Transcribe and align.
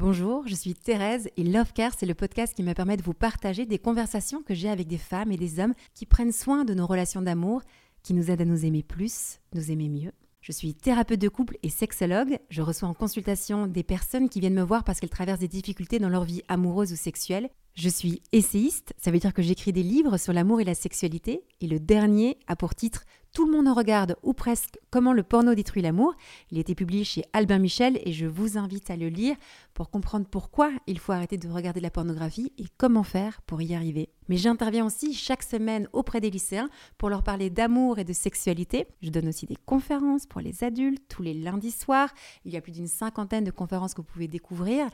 Bonjour, 0.00 0.46
je 0.46 0.54
suis 0.54 0.74
Thérèse 0.74 1.28
et 1.36 1.42
Love 1.42 1.72
Care, 1.72 1.90
c'est 1.98 2.06
le 2.06 2.14
podcast 2.14 2.54
qui 2.54 2.62
me 2.62 2.72
permet 2.72 2.96
de 2.96 3.02
vous 3.02 3.14
partager 3.14 3.66
des 3.66 3.80
conversations 3.80 4.44
que 4.44 4.54
j'ai 4.54 4.68
avec 4.68 4.86
des 4.86 4.96
femmes 4.96 5.32
et 5.32 5.36
des 5.36 5.58
hommes 5.58 5.74
qui 5.92 6.06
prennent 6.06 6.30
soin 6.30 6.64
de 6.64 6.72
nos 6.72 6.86
relations 6.86 7.20
d'amour, 7.20 7.62
qui 8.04 8.14
nous 8.14 8.30
aident 8.30 8.42
à 8.42 8.44
nous 8.44 8.64
aimer 8.64 8.84
plus, 8.84 9.40
nous 9.54 9.72
aimer 9.72 9.88
mieux. 9.88 10.12
Je 10.40 10.52
suis 10.52 10.72
thérapeute 10.72 11.20
de 11.20 11.28
couple 11.28 11.58
et 11.64 11.68
sexologue. 11.68 12.38
Je 12.48 12.62
reçois 12.62 12.88
en 12.88 12.94
consultation 12.94 13.66
des 13.66 13.82
personnes 13.82 14.28
qui 14.28 14.38
viennent 14.38 14.54
me 14.54 14.62
voir 14.62 14.84
parce 14.84 15.00
qu'elles 15.00 15.10
traversent 15.10 15.40
des 15.40 15.48
difficultés 15.48 15.98
dans 15.98 16.08
leur 16.08 16.22
vie 16.22 16.42
amoureuse 16.46 16.92
ou 16.92 16.96
sexuelle. 16.96 17.50
Je 17.74 17.88
suis 17.88 18.22
essayiste, 18.30 18.94
ça 18.98 19.10
veut 19.10 19.18
dire 19.18 19.34
que 19.34 19.42
j'écris 19.42 19.72
des 19.72 19.82
livres 19.82 20.16
sur 20.16 20.32
l'amour 20.32 20.60
et 20.60 20.64
la 20.64 20.74
sexualité. 20.74 21.42
Et 21.60 21.66
le 21.66 21.80
dernier 21.80 22.38
a 22.46 22.54
pour 22.54 22.76
titre 22.76 23.02
tout 23.38 23.46
le 23.46 23.52
monde 23.52 23.68
en 23.68 23.74
regarde, 23.74 24.16
ou 24.24 24.32
presque, 24.32 24.80
Comment 24.90 25.12
le 25.12 25.22
porno 25.22 25.54
détruit 25.54 25.82
l'amour. 25.82 26.14
Il 26.50 26.56
a 26.56 26.60
été 26.62 26.74
publié 26.74 27.04
chez 27.04 27.22
Albin 27.34 27.58
Michel 27.58 28.00
et 28.04 28.12
je 28.12 28.24
vous 28.24 28.56
invite 28.56 28.90
à 28.90 28.96
le 28.96 29.08
lire 29.08 29.36
pour 29.74 29.90
comprendre 29.90 30.26
pourquoi 30.28 30.70
il 30.86 30.98
faut 30.98 31.12
arrêter 31.12 31.36
de 31.36 31.46
regarder 31.46 31.80
la 31.80 31.90
pornographie 31.90 32.52
et 32.56 32.64
comment 32.78 33.02
faire 33.02 33.42
pour 33.42 33.60
y 33.60 33.74
arriver. 33.74 34.08
Mais 34.28 34.38
j'interviens 34.38 34.86
aussi 34.86 35.12
chaque 35.12 35.42
semaine 35.42 35.88
auprès 35.92 36.20
des 36.20 36.30
lycéens 36.30 36.70
pour 36.96 37.10
leur 37.10 37.22
parler 37.22 37.50
d'amour 37.50 37.98
et 37.98 38.04
de 38.04 38.14
sexualité. 38.14 38.86
Je 39.02 39.10
donne 39.10 39.28
aussi 39.28 39.44
des 39.44 39.58
conférences 39.66 40.24
pour 40.24 40.40
les 40.40 40.64
adultes 40.64 41.04
tous 41.08 41.22
les 41.22 41.34
lundis 41.34 41.70
soirs. 41.70 42.08
Il 42.46 42.52
y 42.52 42.56
a 42.56 42.62
plus 42.62 42.72
d'une 42.72 42.88
cinquantaine 42.88 43.44
de 43.44 43.50
conférences 43.50 43.92
que 43.92 44.00
vous 44.00 44.08
pouvez 44.08 44.28
découvrir. 44.28 44.88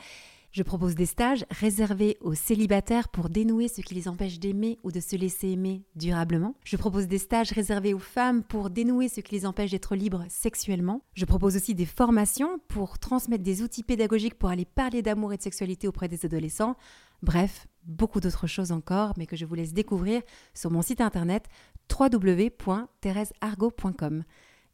Je 0.55 0.63
propose 0.63 0.95
des 0.95 1.05
stages 1.05 1.45
réservés 1.51 2.17
aux 2.21 2.35
célibataires 2.35 3.09
pour 3.09 3.29
dénouer 3.29 3.67
ce 3.67 3.81
qui 3.81 3.93
les 3.93 4.07
empêche 4.07 4.39
d'aimer 4.39 4.79
ou 4.85 4.93
de 4.93 5.01
se 5.01 5.17
laisser 5.17 5.49
aimer 5.49 5.83
durablement. 5.97 6.55
Je 6.63 6.77
propose 6.77 7.09
des 7.09 7.19
stages 7.19 7.51
réservés 7.51 7.93
aux 7.93 7.99
femmes 7.99 8.45
pour 8.45 8.71
dénouer 8.71 9.09
ce 9.09 9.21
qui 9.21 9.35
les 9.35 9.47
empêche 9.47 9.73
d'être 9.73 9.97
libres 9.97 10.25
sexuellement. 10.29 11.03
Je 11.15 11.25
propose 11.25 11.57
aussi 11.57 11.75
des 11.75 11.87
formations 11.87 12.61
pour 12.69 13.01
transmettre 13.01 13.43
des 13.43 13.63
outils 13.63 13.83
pédagogiques 13.83 14.39
pour 14.39 14.49
aller 14.49 14.65
parler 14.65 15.03
d'amour 15.03 15.33
et 15.33 15.39
de 15.39 15.43
sexualité 15.43 15.89
auprès 15.89 16.07
des 16.07 16.25
adolescents. 16.25 16.77
Bref, 17.21 17.67
beaucoup 17.83 18.21
d'autres 18.21 18.47
choses 18.47 18.71
encore, 18.71 19.15
mais 19.17 19.27
que 19.27 19.35
je 19.35 19.47
vous 19.47 19.57
laisse 19.57 19.73
découvrir 19.73 20.23
sur 20.55 20.71
mon 20.71 20.83
site 20.83 21.01
internet 21.01 21.49
www.thérèseargot.com. 21.91 24.23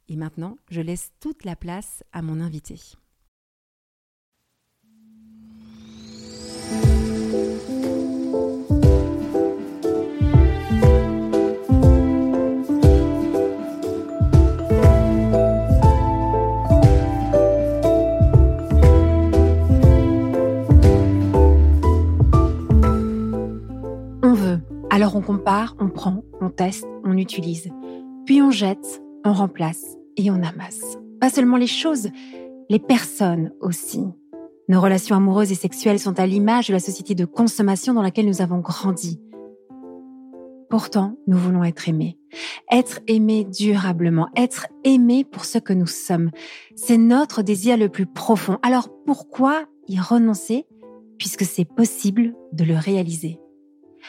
Et 0.08 0.16
maintenant, 0.16 0.58
je 0.70 0.82
laisse 0.82 1.12
toute 1.20 1.47
la 1.47 1.56
place 1.56 2.04
à 2.12 2.20
mon 2.20 2.38
invité. 2.38 2.98
Alors 25.00 25.16
on 25.16 25.22
compare, 25.22 25.76
on 25.80 25.88
prend, 25.88 26.22
on 26.42 26.50
teste, 26.50 26.86
on 27.04 27.16
utilise. 27.16 27.70
Puis 28.26 28.42
on 28.42 28.50
jette, 28.50 29.02
on 29.24 29.32
remplace 29.32 29.96
et 30.18 30.30
on 30.30 30.42
amasse. 30.42 30.98
Pas 31.22 31.30
seulement 31.30 31.56
les 31.56 31.66
choses, 31.66 32.10
les 32.68 32.78
personnes 32.78 33.50
aussi. 33.62 34.04
Nos 34.68 34.78
relations 34.78 35.16
amoureuses 35.16 35.52
et 35.52 35.54
sexuelles 35.54 35.98
sont 35.98 36.20
à 36.20 36.26
l'image 36.26 36.68
de 36.68 36.74
la 36.74 36.80
société 36.80 37.14
de 37.14 37.24
consommation 37.24 37.94
dans 37.94 38.02
laquelle 38.02 38.26
nous 38.26 38.42
avons 38.42 38.58
grandi. 38.58 39.18
Pourtant, 40.68 41.16
nous 41.26 41.38
voulons 41.38 41.64
être 41.64 41.88
aimés. 41.88 42.18
Être 42.70 43.00
aimés 43.06 43.44
durablement, 43.44 44.28
être 44.36 44.66
aimés 44.84 45.24
pour 45.24 45.46
ce 45.46 45.56
que 45.56 45.72
nous 45.72 45.86
sommes. 45.86 46.30
C'est 46.76 46.98
notre 46.98 47.40
désir 47.40 47.78
le 47.78 47.88
plus 47.88 48.04
profond. 48.04 48.58
Alors 48.60 48.90
pourquoi 49.06 49.64
y 49.88 49.98
renoncer 49.98 50.66
puisque 51.16 51.44
c'est 51.44 51.64
possible 51.64 52.34
de 52.52 52.64
le 52.64 52.76
réaliser? 52.76 53.40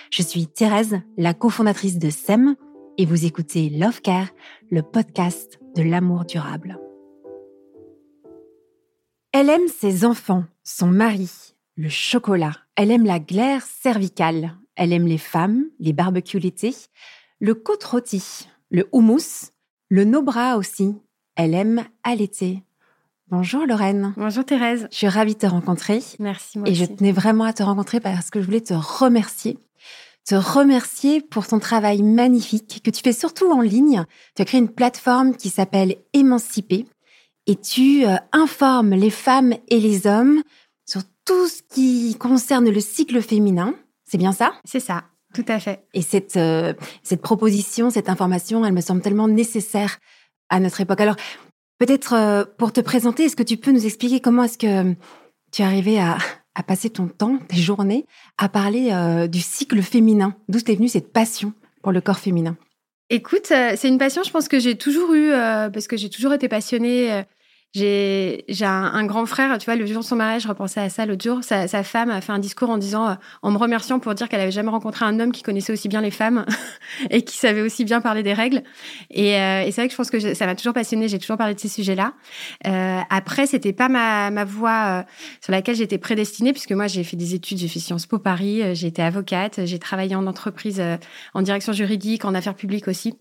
Je 0.10 0.22
suis 0.22 0.48
Thérèse, 0.48 1.00
la 1.18 1.34
cofondatrice 1.34 2.00
de 2.00 2.10
SEM, 2.10 2.56
et 2.98 3.06
vous 3.06 3.26
écoutez 3.26 3.70
Love 3.70 4.02
Care, 4.02 4.30
le 4.70 4.82
podcast 4.82 5.60
de 5.76 5.84
l'amour 5.84 6.26
durable. 6.26 6.78
Elle 9.32 9.50
aime 9.50 9.68
ses 9.68 10.06
enfants, 10.06 10.44
son 10.64 10.88
mari, 10.88 11.56
le 11.78 11.90
chocolat. 11.90 12.54
Elle 12.76 12.92
aime 12.92 13.06
la 13.06 13.20
glaire 13.20 13.62
cervicale. 13.64 14.58
Elle 14.76 14.94
aime 14.94 15.08
les 15.08 15.18
femmes, 15.18 15.66
les 15.80 15.94
barbecues 15.94 16.40
l'été, 16.40 16.76
le 17.40 17.54
côte 17.54 17.84
rôti, 17.84 18.48
le 18.70 18.88
houmous, 18.92 19.52
le 19.90 20.04
no-bras 20.04 20.58
aussi. 20.58 20.96
Elle 21.36 21.54
aime 21.54 21.86
allaiter. 22.04 22.64
Bonjour 23.30 23.66
Lorraine. 23.66 24.14
Bonjour 24.18 24.44
Thérèse. 24.44 24.88
Je 24.92 24.98
suis 24.98 25.08
ravie 25.08 25.36
de 25.36 25.40
te 25.40 25.46
rencontrer. 25.46 26.02
Merci 26.20 26.60
moi 26.60 26.68
Et 26.68 26.76
je 26.76 26.84
tenais 26.84 27.14
vraiment 27.14 27.46
à 27.46 27.54
te 27.54 27.64
rencontrer 27.64 28.02
parce 28.02 28.30
que 28.30 28.42
je 28.42 28.46
voulais 28.46 28.62
te 28.62 28.74
remercier 28.74 29.58
te 30.26 30.36
remercier 30.36 31.22
pour 31.22 31.48
ton 31.48 31.60
travail 31.60 32.04
magnifique 32.04 32.82
que 32.84 32.92
tu 32.92 33.02
fais 33.02 33.14
surtout 33.14 33.52
en 33.52 33.62
ligne. 33.62 34.06
Tu 34.36 34.42
as 34.42 34.46
créé 34.46 34.60
une 34.60 34.70
plateforme 34.70 35.36
qui 35.36 35.50
s'appelle 35.50 35.96
Émanciper 36.14 36.86
et 37.48 37.56
tu 37.56 38.06
euh, 38.06 38.16
informes 38.32 38.92
les 38.92 39.10
femmes 39.10 39.54
et 39.70 39.80
les 39.80 40.08
hommes 40.08 40.44
sur 40.86 41.02
tout 41.26 41.48
ce 41.48 41.62
qui 41.64 42.16
concerne 42.16 42.70
le 42.70 42.80
cycle 42.80 43.22
féminin. 43.22 43.74
C'est 44.06 44.18
bien 44.18 44.32
ça? 44.32 44.54
C'est 44.66 44.80
ça, 44.80 45.06
tout 45.34 45.46
à 45.48 45.60
fait. 45.60 45.86
Et 45.94 46.02
cette, 46.02 46.38
euh, 46.38 46.74
cette 47.04 47.22
proposition, 47.22 47.90
cette 47.90 48.10
information, 48.10 48.66
elle 48.66 48.74
me 48.74 48.82
semble 48.82 49.02
tellement 49.02 49.28
nécessaire 49.28 49.98
à 50.50 50.60
notre 50.60 50.82
époque. 50.82 51.02
Alors, 51.02 51.16
peut-être 51.80 52.14
euh, 52.14 52.46
pour 52.58 52.74
te 52.74 52.82
présenter, 52.82 53.24
est-ce 53.24 53.36
que 53.36 53.44
tu 53.44 53.58
peux 53.58 53.72
nous 53.72 53.86
expliquer 53.86 54.20
comment 54.20 54.44
est-ce 54.44 54.58
que 54.58 54.94
tu 55.52 55.62
es 55.62 55.66
arrivé 55.66 56.00
à, 56.00 56.18
à 56.56 56.64
passer 56.64 56.90
ton 56.90 57.08
temps, 57.08 57.38
tes 57.48 57.58
journées, 57.58 58.06
à 58.38 58.50
parler 58.50 58.90
euh, 58.92 59.28
du 59.28 59.40
cycle 59.40 59.82
féminin. 59.82 60.36
D'où 60.50 60.60
t'es 60.60 60.76
venue 60.76 60.90
cette 60.90 61.14
passion 61.14 61.54
pour 61.82 61.92
le 61.92 62.02
corps 62.02 62.20
féminin? 62.20 62.58
Écoute, 63.10 63.52
euh, 63.52 63.74
c'est 63.76 63.88
une 63.88 63.98
passion, 63.98 64.24
je 64.24 64.32
pense 64.32 64.48
que 64.48 64.60
j'ai 64.60 64.78
toujours 64.78 65.14
eu, 65.14 65.32
euh, 65.32 65.70
parce 65.70 65.88
que 65.88 65.98
j'ai 65.98 66.10
toujours 66.10 66.34
été 66.34 66.48
passionnée 66.48 67.24
j'ai 67.74 68.44
un, 68.62 68.68
un, 68.68 69.06
grand 69.06 69.26
frère, 69.26 69.58
tu 69.58 69.66
vois, 69.66 69.78
le 69.78 69.86
jour 69.86 70.02
de 70.02 70.06
son 70.06 70.18
mariage, 70.18 70.42
je 70.44 70.48
repensais 70.50 70.82
à 70.82 70.90
ça 70.90 71.06
l'autre 71.06 71.24
jour. 71.24 71.42
Sa, 71.42 71.70
sa, 71.70 71.84
femme 71.84 72.10
a 72.10 72.20
fait 72.20 72.34
un 72.34 72.40
discours 72.40 72.70
en 72.70 72.78
disant, 72.78 73.10
euh, 73.10 73.14
en 73.44 73.52
me 73.52 73.58
remerciant 73.58 74.00
pour 74.00 74.14
dire 74.14 74.28
qu'elle 74.28 74.42
avait 74.42 74.52
jamais 74.52 74.70
rencontré 74.70 75.06
un 75.06 75.18
homme 75.22 75.32
qui 75.32 75.42
connaissait 75.42 75.72
aussi 75.72 75.88
bien 75.88 76.02
les 76.02 76.12
femmes 76.12 76.46
et 77.10 77.22
qui 77.24 77.38
savait 77.38 77.62
aussi 77.62 77.86
bien 77.86 78.02
parler 78.02 78.24
des 78.24 78.34
règles. 78.34 78.62
Et, 79.10 79.38
euh, 79.38 79.62
et 79.62 79.72
c'est 79.72 79.82
vrai 79.82 79.88
que 79.88 79.94
je 79.94 79.98
pense 79.98 80.10
que 80.12 80.34
ça 80.34 80.46
m'a 80.46 80.56
toujours 80.56 80.74
passionné. 80.74 81.08
J'ai 81.08 81.20
toujours 81.20 81.38
parlé 81.38 81.56
de 81.56 81.60
ces 81.62 81.70
sujets-là. 81.70 82.14
Euh, 82.68 83.00
après, 83.10 83.48
c'était 83.48 83.74
pas 83.74 83.88
ma, 83.88 84.32
ma 84.32 84.44
voie 84.44 85.00
euh, 85.00 85.04
sur 85.42 85.54
laquelle 85.54 85.76
j'étais 85.76 85.98
prédestinée, 85.98 86.52
puisque 86.52 86.74
moi 86.74 86.88
j'ai 86.88 87.06
fait 87.06 87.16
des 87.16 87.36
études, 87.36 87.58
j'ai 87.58 87.70
fait 87.70 87.80
Sciences 87.80 88.06
Po 88.06 88.20
Paris, 88.20 88.76
j'ai 88.76 88.88
été 88.88 89.02
avocate, 89.02 89.66
j'ai 89.66 89.80
travaillé 89.80 90.16
en 90.16 90.28
entreprise, 90.28 90.84
en 91.34 91.42
direction 91.42 91.72
juridique, 91.72 92.26
en 92.26 92.34
affaires 92.34 92.56
publiques 92.56 92.90
aussi. 92.90 93.16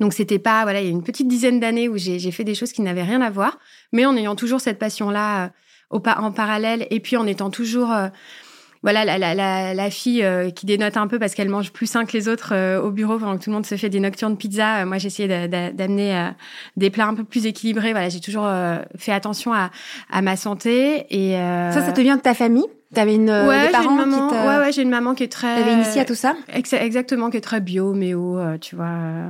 Donc 0.00 0.14
c'était 0.14 0.38
pas 0.38 0.62
voilà, 0.62 0.80
il 0.80 0.86
y 0.86 0.88
a 0.88 0.90
une 0.90 1.02
petite 1.02 1.28
dizaine 1.28 1.60
d'années 1.60 1.88
où 1.88 1.96
j'ai 1.96 2.30
fait 2.30 2.44
des 2.44 2.54
choses 2.54 2.72
qui 2.72 2.82
n'avaient 2.82 3.02
rien 3.02 3.20
à 3.20 3.30
voir, 3.30 3.58
mais 3.92 4.06
en 4.06 4.16
ayant 4.16 4.34
toujours 4.34 4.60
cette 4.60 4.78
passion 4.78 5.10
là 5.10 5.44
euh, 5.44 5.48
en 5.90 6.32
parallèle 6.32 6.86
et 6.90 7.00
puis 7.00 7.16
en 7.16 7.26
étant 7.26 7.50
toujours 7.50 7.92
euh, 7.92 8.08
voilà 8.82 9.04
la, 9.04 9.18
la, 9.18 9.34
la, 9.34 9.74
la 9.74 9.90
fille 9.90 10.22
euh, 10.22 10.50
qui 10.50 10.64
dénote 10.64 10.96
un 10.96 11.06
peu 11.06 11.18
parce 11.18 11.34
qu'elle 11.34 11.50
mange 11.50 11.70
plus 11.70 11.86
sain 11.86 12.06
que 12.06 12.12
les 12.16 12.28
autres 12.28 12.78
au 12.78 12.90
bureau 12.90 13.18
pendant 13.18 13.36
que 13.36 13.44
tout 13.44 13.50
le 13.50 13.54
monde 13.54 13.66
se 13.66 13.76
fait 13.76 13.90
des 13.90 14.00
nocturnes 14.00 14.38
pizza. 14.38 14.86
moi, 14.86 14.96
j'essayais 14.96 15.48
d'amener 15.48 16.30
des 16.78 16.88
plats 16.88 17.06
un 17.06 17.14
peu 17.14 17.24
plus 17.24 17.44
équilibrés. 17.44 17.92
Voilà, 17.92 18.08
j'ai 18.08 18.20
toujours 18.20 18.48
fait 18.96 19.12
attention 19.12 19.52
à, 19.52 19.70
à 20.10 20.22
ma 20.22 20.36
santé 20.36 21.04
et 21.10 21.32
ça, 21.32 21.84
ça 21.84 21.92
te 21.92 22.00
vient 22.00 22.16
de 22.16 22.22
ta 22.22 22.32
famille? 22.32 22.66
T'avais 22.92 23.14
une 23.14 23.30
euh, 23.30 23.46
ouais, 23.46 23.66
des 23.66 23.72
parents 23.72 23.90
une 23.90 24.10
maman, 24.10 24.28
qui 24.28 24.34
ouais 24.34 24.58
ouais 24.58 24.72
j'ai 24.72 24.82
une 24.82 24.90
maman 24.90 25.14
qui 25.14 25.22
est 25.22 25.28
très 25.30 25.62
T'avais 25.62 25.74
initié 25.74 26.00
à 26.00 26.04
tout 26.04 26.16
ça 26.16 26.34
exactement 26.48 27.30
qui 27.30 27.36
est 27.36 27.40
très 27.40 27.60
bio 27.60 27.94
méo 27.94 28.36
euh, 28.36 28.58
tu 28.58 28.74
vois 28.74 28.88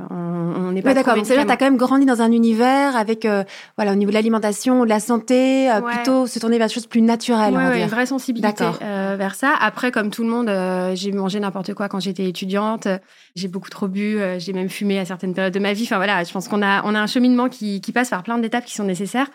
on 0.09 0.71
n'est 0.71 0.81
pas 0.81 0.89
ouais, 0.89 0.95
d'accord 0.95 1.13
c'est 1.23 1.33
à 1.33 1.37
dire 1.37 1.45
t'as 1.45 1.57
quand 1.57 1.65
même 1.65 1.77
grandi 1.77 2.07
dans 2.07 2.23
un 2.23 2.31
univers 2.31 2.95
avec 2.95 3.23
euh, 3.23 3.43
voilà 3.77 3.91
au 3.91 3.95
niveau 3.95 4.09
de 4.09 4.15
l'alimentation 4.15 4.83
de 4.83 4.89
la 4.89 4.99
santé 4.99 5.69
plutôt 5.85 6.25
se 6.25 6.39
tourner 6.39 6.57
vers 6.57 6.69
des 6.69 6.73
choses 6.73 6.87
plus 6.87 7.03
naturelles 7.03 7.53
ouais, 7.53 7.59
on 7.59 7.67
va 7.67 7.75
dire. 7.75 7.83
une 7.83 7.89
vraie 7.91 8.07
sensibilité 8.07 8.65
vers 8.81 9.35
ça. 9.35 9.53
Après 9.59 9.91
comme 9.91 10.09
tout 10.09 10.23
le 10.23 10.29
monde 10.29 10.49
j'ai 10.95 11.11
mangé 11.11 11.39
n'importe 11.39 11.75
quoi 11.75 11.87
quand 11.87 11.99
j'étais 11.99 12.27
étudiante. 12.27 12.87
J'ai 13.35 13.47
beaucoup 13.47 13.69
trop 13.69 13.87
bu 13.87 14.17
j'ai 14.39 14.53
même 14.53 14.69
fumé 14.69 14.97
à 14.97 15.05
certaines 15.05 15.35
périodes 15.35 15.53
de 15.53 15.59
ma 15.59 15.73
vie. 15.73 15.83
Enfin 15.83 15.97
voilà 15.97 16.23
je 16.23 16.31
pense 16.31 16.47
qu'on 16.47 16.63
a 16.63 16.81
on 16.83 16.95
a 16.95 16.99
un 16.99 17.07
cheminement 17.07 17.47
qui 17.47 17.79
qui 17.79 17.91
passe 17.91 18.09
par 18.09 18.23
plein 18.23 18.39
d'étapes 18.39 18.65
qui 18.65 18.73
sont 18.73 18.85
nécessaires. 18.85 19.27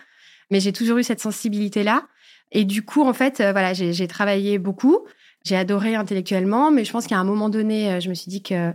Mais 0.51 0.59
j'ai 0.59 0.73
toujours 0.73 0.99
eu 0.99 1.05
cette 1.05 1.21
sensibilité 1.21 1.85
là 1.85 2.03
et 2.53 2.65
du 2.65 2.85
coup, 2.85 3.03
en 3.03 3.13
fait, 3.13 3.41
euh, 3.41 3.53
voilà, 3.53 3.73
j'ai 3.75 4.07
travaillé 4.09 4.59
beaucoup. 4.59 5.01
J'ai 5.45 5.57
adoré 5.57 5.95
intellectuellement, 5.95 6.71
mais 6.71 6.85
je 6.85 6.93
pense 6.93 7.07
qu'à 7.07 7.19
un 7.19 7.25
moment 7.25 7.49
donné, 7.49 7.93
euh, 7.93 8.01
je 8.01 8.09
me 8.09 8.15
suis 8.15 8.31
dit 8.31 8.43
que 8.43 8.73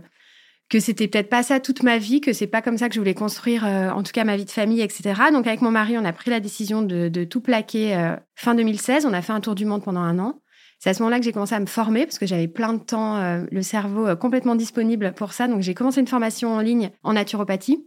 que 0.68 0.80
c'était 0.80 1.06
peut-être 1.06 1.28
pas 1.28 1.42
ça 1.42 1.60
toute 1.60 1.82
ma 1.82 1.98
vie, 1.98 2.22
que 2.22 2.32
c'est 2.32 2.46
pas 2.46 2.62
comme 2.62 2.78
ça 2.78 2.88
que 2.88 2.94
je 2.94 2.98
voulais 2.98 3.12
construire, 3.12 3.66
euh, 3.66 3.90
en 3.90 4.02
tout 4.02 4.12
cas 4.12 4.24
ma 4.24 4.38
vie 4.38 4.46
de 4.46 4.50
famille, 4.50 4.80
etc. 4.80 5.20
Donc 5.30 5.46
avec 5.46 5.60
mon 5.60 5.70
mari, 5.70 5.98
on 5.98 6.04
a 6.06 6.14
pris 6.14 6.30
la 6.30 6.40
décision 6.40 6.80
de, 6.80 7.08
de 7.08 7.24
tout 7.24 7.42
plaquer 7.42 8.14
fin 8.36 8.54
2016. 8.54 9.04
On 9.04 9.12
a 9.12 9.20
fait 9.20 9.34
un 9.34 9.40
tour 9.40 9.54
du 9.54 9.66
monde 9.66 9.84
pendant 9.84 10.00
un 10.00 10.18
an. 10.18 10.40
C'est 10.78 10.88
à 10.88 10.94
ce 10.94 11.02
moment-là 11.02 11.18
que 11.18 11.26
j'ai 11.26 11.32
commencé 11.32 11.54
à 11.54 11.60
me 11.60 11.66
former 11.66 12.06
parce 12.06 12.18
que 12.18 12.24
j'avais 12.24 12.48
plein 12.48 12.72
de 12.72 12.82
temps, 12.82 13.44
le 13.50 13.62
cerveau 13.62 14.16
complètement 14.16 14.54
disponible 14.54 15.12
pour 15.12 15.34
ça. 15.34 15.46
Donc 15.46 15.60
j'ai 15.60 15.74
commencé 15.74 16.00
une 16.00 16.06
formation 16.06 16.54
en 16.54 16.60
ligne 16.60 16.90
en 17.02 17.12
naturopathie. 17.12 17.84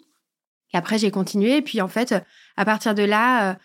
Et 0.72 0.78
après 0.78 1.00
j'ai 1.00 1.10
continué. 1.10 1.58
Et 1.58 1.62
puis 1.64 1.82
en 1.82 1.88
fait, 1.88 2.14
à 2.56 2.66
partir 2.66 2.94
de 2.94 3.04
là 3.04 3.58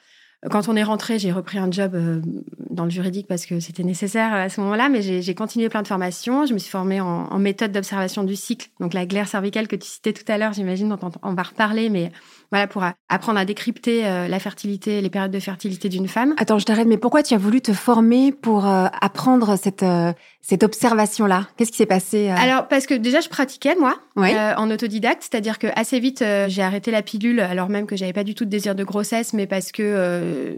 quand 0.49 0.69
on 0.69 0.77
est 0.77 0.83
rentré, 0.83 1.19
j'ai 1.19 1.33
repris 1.33 1.59
un 1.59 1.71
job 1.71 1.95
euh, 1.95 2.23
dans 2.71 2.85
le 2.85 2.91
juridique 2.91 3.27
parce 3.27 3.45
que 3.45 3.61
c'était 3.61 3.83
nécessaire 3.83 4.33
à 4.33 4.49
ce 4.49 4.61
moment-là, 4.63 4.89
mais 4.89 5.03
j'ai 5.03 5.35
continué 5.35 5.69
plein 5.69 5.83
de 5.83 5.89
formations. 5.89 6.47
Je 6.47 6.55
me 6.55 6.59
suis 6.59 6.71
formée 6.71 7.01
en, 7.01 7.39
méthode 7.39 7.73
d'observation 7.73 8.25
du 8.25 8.37
cycle, 8.37 8.69
donc 8.81 8.95
la 8.95 9.05
glaire 9.05 9.29
cervicale 9.29 9.69
que 9.69 9.77
tu 9.77 9.87
citais 9.87 10.15
tout 10.15 10.25
à 10.29 10.39
l'heure, 10.39 10.55
j'imagine, 10.55 10.93
on, 10.93 11.11
on, 11.23 11.35
va 11.35 11.43
reparler, 11.43 11.91
mais 11.91 12.11
voilà, 12.51 12.67
pour 12.67 12.85
apprendre 13.09 13.39
à 13.39 13.45
décrypter 13.45 14.05
euh, 14.05 14.27
la 14.27 14.41
fertilité, 14.41 15.01
les 15.01 15.09
périodes 15.09 15.31
de 15.31 15.39
fertilité 15.39 15.89
d'une 15.89 16.09
femme. 16.09 16.35
Attends, 16.37 16.59
je 16.59 16.65
t'arrête, 16.65 16.89
mais 16.89 16.97
pourquoi 16.97 17.23
tu 17.23 17.33
as 17.35 17.39
voulu 17.39 17.61
te 17.61 17.73
former 17.73 18.33
pour 18.33 18.67
euh, 18.67 18.87
apprendre 19.01 19.57
cette, 19.57 19.85
euh, 19.85 20.13
cette 20.41 20.65
observation-là? 20.65 21.47
Qu'est-ce 21.57 21.71
qui 21.71 21.77
s'est 21.77 21.87
passé 21.87 22.29
Alors, 22.31 22.67
parce 22.67 22.89
que 22.89 22.95
déjà, 22.95 23.21
je 23.21 23.29
pratiquais, 23.29 23.77
moi, 23.77 23.95
en 24.17 24.71
autodidacte, 24.71 25.23
c'est-à-dire 25.23 25.61
que 25.61 25.69
assez 25.77 26.01
vite, 26.01 26.25
j'ai 26.49 26.63
arrêté 26.63 26.91
la 26.91 27.03
pilule, 27.03 27.39
alors 27.41 27.69
même 27.69 27.87
que 27.87 27.97
j'avais 27.97 28.13
pas 28.13 28.25
du 28.25 28.35
tout 28.35 28.45
de 28.45 28.51
désir 28.51 28.75
de 28.75 28.83
grossesse, 28.83 29.33
mais 29.33 29.47
parce 29.47 29.71
que 29.71 30.57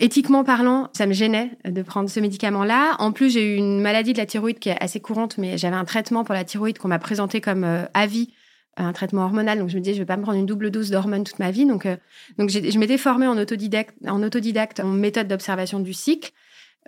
éthiquement 0.00 0.44
parlant, 0.44 0.88
ça 0.94 1.06
me 1.06 1.12
gênait 1.12 1.50
de 1.64 1.82
prendre 1.82 2.08
ce 2.08 2.20
médicament-là. 2.20 2.96
En 2.98 3.12
plus, 3.12 3.30
j'ai 3.34 3.54
eu 3.54 3.56
une 3.56 3.80
maladie 3.80 4.14
de 4.14 4.18
la 4.18 4.26
thyroïde 4.26 4.58
qui 4.58 4.70
est 4.70 4.82
assez 4.82 5.00
courante, 5.00 5.36
mais 5.36 5.58
j'avais 5.58 5.76
un 5.76 5.84
traitement 5.84 6.24
pour 6.24 6.34
la 6.34 6.44
thyroïde 6.44 6.78
qu'on 6.78 6.88
m'a 6.88 6.98
présenté 6.98 7.40
comme 7.40 7.66
avis 7.92 8.30
un 8.76 8.92
traitement 8.92 9.24
hormonal. 9.24 9.58
Donc, 9.58 9.68
je 9.68 9.76
me 9.76 9.80
disais, 9.80 9.94
je 9.94 10.00
vais 10.00 10.06
pas 10.06 10.16
me 10.16 10.22
prendre 10.22 10.38
une 10.38 10.46
double 10.46 10.70
dose 10.70 10.90
d'hormones 10.90 11.24
toute 11.24 11.38
ma 11.38 11.50
vie. 11.50 11.66
Donc, 11.66 11.86
euh, 11.86 11.96
donc 12.38 12.50
je 12.50 12.78
m'étais 12.78 12.98
formée 12.98 13.26
en 13.26 13.36
autodidacte, 13.36 13.94
en 14.06 14.22
autodidacte, 14.22 14.80
en 14.80 14.88
méthode 14.88 15.28
d'observation 15.28 15.80
du 15.80 15.92
cycle 15.92 16.32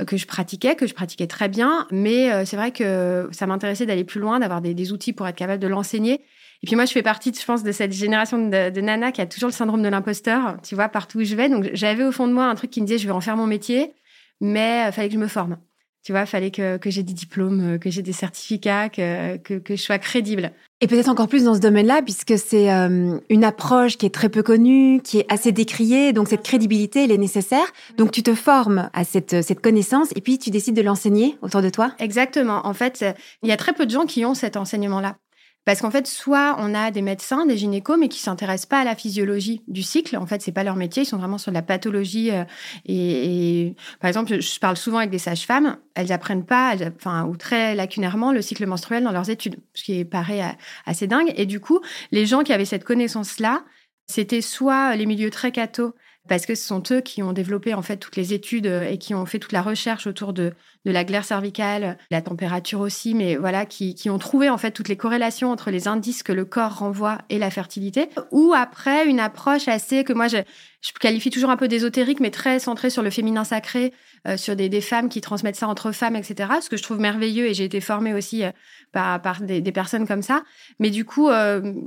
euh, 0.00 0.04
que 0.04 0.16
je 0.16 0.26
pratiquais, 0.26 0.76
que 0.76 0.86
je 0.86 0.94
pratiquais 0.94 1.26
très 1.26 1.48
bien. 1.48 1.86
Mais 1.90 2.32
euh, 2.32 2.44
c'est 2.44 2.56
vrai 2.56 2.72
que 2.72 3.28
ça 3.32 3.46
m'intéressait 3.46 3.86
d'aller 3.86 4.04
plus 4.04 4.20
loin, 4.20 4.38
d'avoir 4.38 4.60
des, 4.60 4.92
outils 4.92 5.12
pour 5.12 5.26
être 5.28 5.36
capable 5.36 5.60
de 5.60 5.68
l'enseigner. 5.68 6.22
Et 6.62 6.66
puis 6.66 6.76
moi, 6.76 6.86
je 6.86 6.92
fais 6.92 7.02
partie, 7.02 7.32
je 7.38 7.44
pense, 7.44 7.62
de 7.62 7.72
cette 7.72 7.92
génération 7.92 8.38
de, 8.38 8.70
de 8.70 8.80
nana 8.80 9.12
qui 9.12 9.20
a 9.20 9.26
toujours 9.26 9.48
le 9.48 9.54
syndrome 9.54 9.82
de 9.82 9.88
l'imposteur, 9.88 10.56
tu 10.62 10.74
vois, 10.74 10.88
partout 10.88 11.18
où 11.18 11.24
je 11.24 11.34
vais. 11.34 11.50
Donc, 11.50 11.68
j'avais 11.74 12.04
au 12.04 12.12
fond 12.12 12.26
de 12.26 12.32
moi 12.32 12.46
un 12.46 12.54
truc 12.54 12.70
qui 12.70 12.80
me 12.80 12.86
disait, 12.86 12.98
je 12.98 13.06
vais 13.06 13.12
en 13.12 13.20
faire 13.20 13.36
mon 13.36 13.46
métier, 13.46 13.92
mais 14.40 14.84
il 14.86 14.92
fallait 14.92 15.08
que 15.08 15.14
je 15.14 15.18
me 15.18 15.28
forme. 15.28 15.58
Tu 16.02 16.12
vois, 16.12 16.22
il 16.22 16.26
fallait 16.26 16.50
que, 16.50 16.76
que 16.78 16.90
j'ai 16.90 17.02
des 17.02 17.14
diplômes, 17.14 17.78
que 17.78 17.90
j'ai 17.90 18.02
des 18.02 18.12
certificats, 18.12 18.88
que, 18.88 19.36
que, 19.38 19.76
je 19.76 19.80
sois 19.80 19.98
crédible. 19.98 20.52
Et 20.84 20.86
peut-être 20.86 21.08
encore 21.08 21.28
plus 21.28 21.44
dans 21.44 21.54
ce 21.54 21.60
domaine-là, 21.60 22.02
puisque 22.02 22.36
c'est 22.36 22.70
euh, 22.70 23.16
une 23.30 23.42
approche 23.42 23.96
qui 23.96 24.04
est 24.04 24.14
très 24.14 24.28
peu 24.28 24.42
connue, 24.42 25.00
qui 25.02 25.20
est 25.20 25.32
assez 25.32 25.50
décriée, 25.50 26.12
donc 26.12 26.28
cette 26.28 26.42
crédibilité, 26.42 27.04
elle 27.04 27.10
est 27.10 27.16
nécessaire. 27.16 27.64
Donc 27.96 28.10
tu 28.10 28.22
te 28.22 28.34
formes 28.34 28.90
à 28.92 29.02
cette, 29.02 29.42
cette 29.42 29.62
connaissance 29.62 30.10
et 30.14 30.20
puis 30.20 30.38
tu 30.38 30.50
décides 30.50 30.76
de 30.76 30.82
l'enseigner 30.82 31.38
autour 31.40 31.62
de 31.62 31.70
toi 31.70 31.92
Exactement. 32.00 32.66
En 32.66 32.74
fait, 32.74 33.02
il 33.42 33.48
y 33.48 33.52
a 33.52 33.56
très 33.56 33.72
peu 33.72 33.86
de 33.86 33.92
gens 33.92 34.04
qui 34.04 34.26
ont 34.26 34.34
cet 34.34 34.58
enseignement-là. 34.58 35.16
Parce 35.64 35.80
qu'en 35.80 35.90
fait, 35.90 36.06
soit 36.06 36.56
on 36.58 36.74
a 36.74 36.90
des 36.90 37.02
médecins, 37.02 37.46
des 37.46 37.56
gynécos, 37.56 37.96
mais 37.98 38.08
qui 38.08 38.20
s'intéressent 38.20 38.66
pas 38.66 38.80
à 38.80 38.84
la 38.84 38.94
physiologie 38.94 39.62
du 39.66 39.82
cycle. 39.82 40.16
En 40.16 40.26
fait, 40.26 40.42
c'est 40.42 40.52
pas 40.52 40.64
leur 40.64 40.76
métier. 40.76 41.04
Ils 41.04 41.06
sont 41.06 41.16
vraiment 41.16 41.38
sur 41.38 41.52
la 41.52 41.62
pathologie. 41.62 42.30
Euh, 42.30 42.44
et, 42.84 43.74
par 44.00 44.08
exemple, 44.08 44.40
je 44.40 44.58
parle 44.60 44.76
souvent 44.76 44.98
avec 44.98 45.10
des 45.10 45.18
sages-femmes. 45.18 45.78
Elles 45.94 46.12
apprennent 46.12 46.44
pas, 46.44 46.74
enfin, 46.96 47.24
ou 47.24 47.36
très 47.36 47.74
lacunairement, 47.74 48.32
le 48.32 48.42
cycle 48.42 48.66
menstruel 48.66 49.04
dans 49.04 49.12
leurs 49.12 49.30
études, 49.30 49.56
ce 49.72 49.84
qui 49.84 50.04
paraît 50.04 50.56
assez 50.86 51.06
dingue. 51.06 51.32
Et 51.36 51.46
du 51.46 51.60
coup, 51.60 51.80
les 52.12 52.26
gens 52.26 52.42
qui 52.42 52.52
avaient 52.52 52.64
cette 52.64 52.84
connaissance-là, 52.84 53.64
c'était 54.06 54.42
soit 54.42 54.96
les 54.96 55.06
milieux 55.06 55.30
très 55.30 55.50
cathos 55.50 55.94
parce 56.28 56.46
que 56.46 56.54
ce 56.54 56.66
sont 56.66 56.82
eux 56.90 57.00
qui 57.00 57.22
ont 57.22 57.32
développé 57.32 57.74
en 57.74 57.82
fait 57.82 57.98
toutes 57.98 58.16
les 58.16 58.32
études 58.32 58.66
euh, 58.66 58.88
et 58.88 58.98
qui 58.98 59.14
ont 59.14 59.26
fait 59.26 59.38
toute 59.38 59.52
la 59.52 59.62
recherche 59.62 60.06
autour 60.06 60.32
de, 60.32 60.54
de 60.84 60.90
la 60.90 61.04
glaire 61.04 61.24
cervicale, 61.24 61.98
la 62.10 62.22
température 62.22 62.80
aussi, 62.80 63.14
mais 63.14 63.36
voilà, 63.36 63.66
qui, 63.66 63.94
qui, 63.94 64.10
ont 64.10 64.18
trouvé 64.18 64.50
en 64.50 64.58
fait 64.58 64.70
toutes 64.70 64.88
les 64.88 64.96
corrélations 64.96 65.50
entre 65.50 65.70
les 65.70 65.88
indices 65.88 66.22
que 66.22 66.32
le 66.32 66.44
corps 66.44 66.78
renvoie 66.78 67.18
et 67.30 67.38
la 67.38 67.50
fertilité. 67.50 68.08
Ou 68.32 68.52
après 68.54 69.06
une 69.06 69.20
approche 69.20 69.68
assez 69.68 70.04
que 70.04 70.12
moi 70.12 70.28
je, 70.28 70.38
je 70.82 70.92
qualifie 70.92 71.30
toujours 71.30 71.50
un 71.50 71.56
peu 71.56 71.68
d'ésotérique, 71.68 72.20
mais 72.20 72.30
très 72.30 72.58
centrée 72.58 72.90
sur 72.90 73.02
le 73.02 73.10
féminin 73.10 73.44
sacré, 73.44 73.92
euh, 74.26 74.36
sur 74.36 74.56
des, 74.56 74.68
des, 74.68 74.80
femmes 74.80 75.08
qui 75.08 75.20
transmettent 75.20 75.56
ça 75.56 75.68
entre 75.68 75.92
femmes, 75.92 76.16
etc. 76.16 76.50
Ce 76.60 76.68
que 76.68 76.76
je 76.76 76.82
trouve 76.82 77.00
merveilleux 77.00 77.46
et 77.46 77.54
j'ai 77.54 77.64
été 77.64 77.80
formée 77.80 78.14
aussi 78.14 78.44
euh, 78.44 78.50
par, 78.92 79.20
par 79.20 79.40
des, 79.40 79.60
des, 79.60 79.72
personnes 79.72 80.06
comme 80.06 80.22
ça, 80.22 80.44
mais 80.78 80.90
du 80.90 81.04
coup 81.04 81.28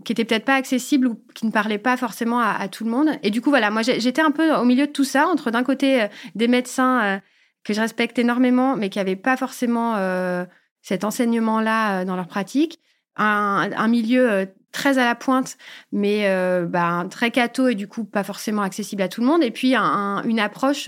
qui 0.03 0.11
étaient 0.11 0.25
peut-être 0.25 0.45
pas 0.45 0.55
accessibles 0.55 1.07
ou 1.07 1.19
qui 1.33 1.45
ne 1.45 1.51
parlaient 1.51 1.77
pas 1.77 1.97
forcément 1.97 2.39
à, 2.39 2.51
à 2.51 2.67
tout 2.67 2.83
le 2.83 2.91
monde. 2.91 3.09
Et 3.23 3.29
du 3.29 3.41
coup 3.41 3.49
voilà, 3.49 3.71
moi 3.71 3.81
j'étais 3.81 4.21
un 4.21 4.31
peu 4.31 4.53
au 4.55 4.65
milieu 4.65 4.87
de 4.87 4.91
tout 4.91 5.03
ça, 5.03 5.27
entre 5.27 5.51
d'un 5.51 5.63
côté 5.63 6.01
euh, 6.01 6.07
des 6.35 6.47
médecins 6.47 7.03
euh, 7.03 7.17
que 7.67 7.73
je 7.73 7.81
respecte 7.81 8.17
énormément, 8.17 8.77
mais 8.77 8.89
qui 8.89 8.97
n'avaient 8.97 9.17
pas 9.17 9.35
forcément 9.35 9.95
euh, 9.97 10.45
cet 10.81 11.03
enseignement-là 11.03 12.05
dans 12.05 12.15
leur 12.15 12.27
pratique, 12.27 12.79
un, 13.17 13.87
milieu 13.89 14.47
très 14.71 14.99
à 14.99 15.03
la 15.03 15.15
pointe, 15.15 15.57
mais 15.91 16.29
bah, 16.67 17.05
très 17.09 17.31
catho 17.31 17.67
et 17.67 17.75
du 17.75 17.87
coup 17.87 18.05
pas 18.05 18.23
forcément 18.23 18.61
accessible 18.61 19.01
à 19.01 19.09
tout 19.09 19.19
le 19.19 19.27
monde, 19.27 19.43
et 19.43 19.51
puis 19.51 19.75
une 19.75 20.39
approche 20.39 20.87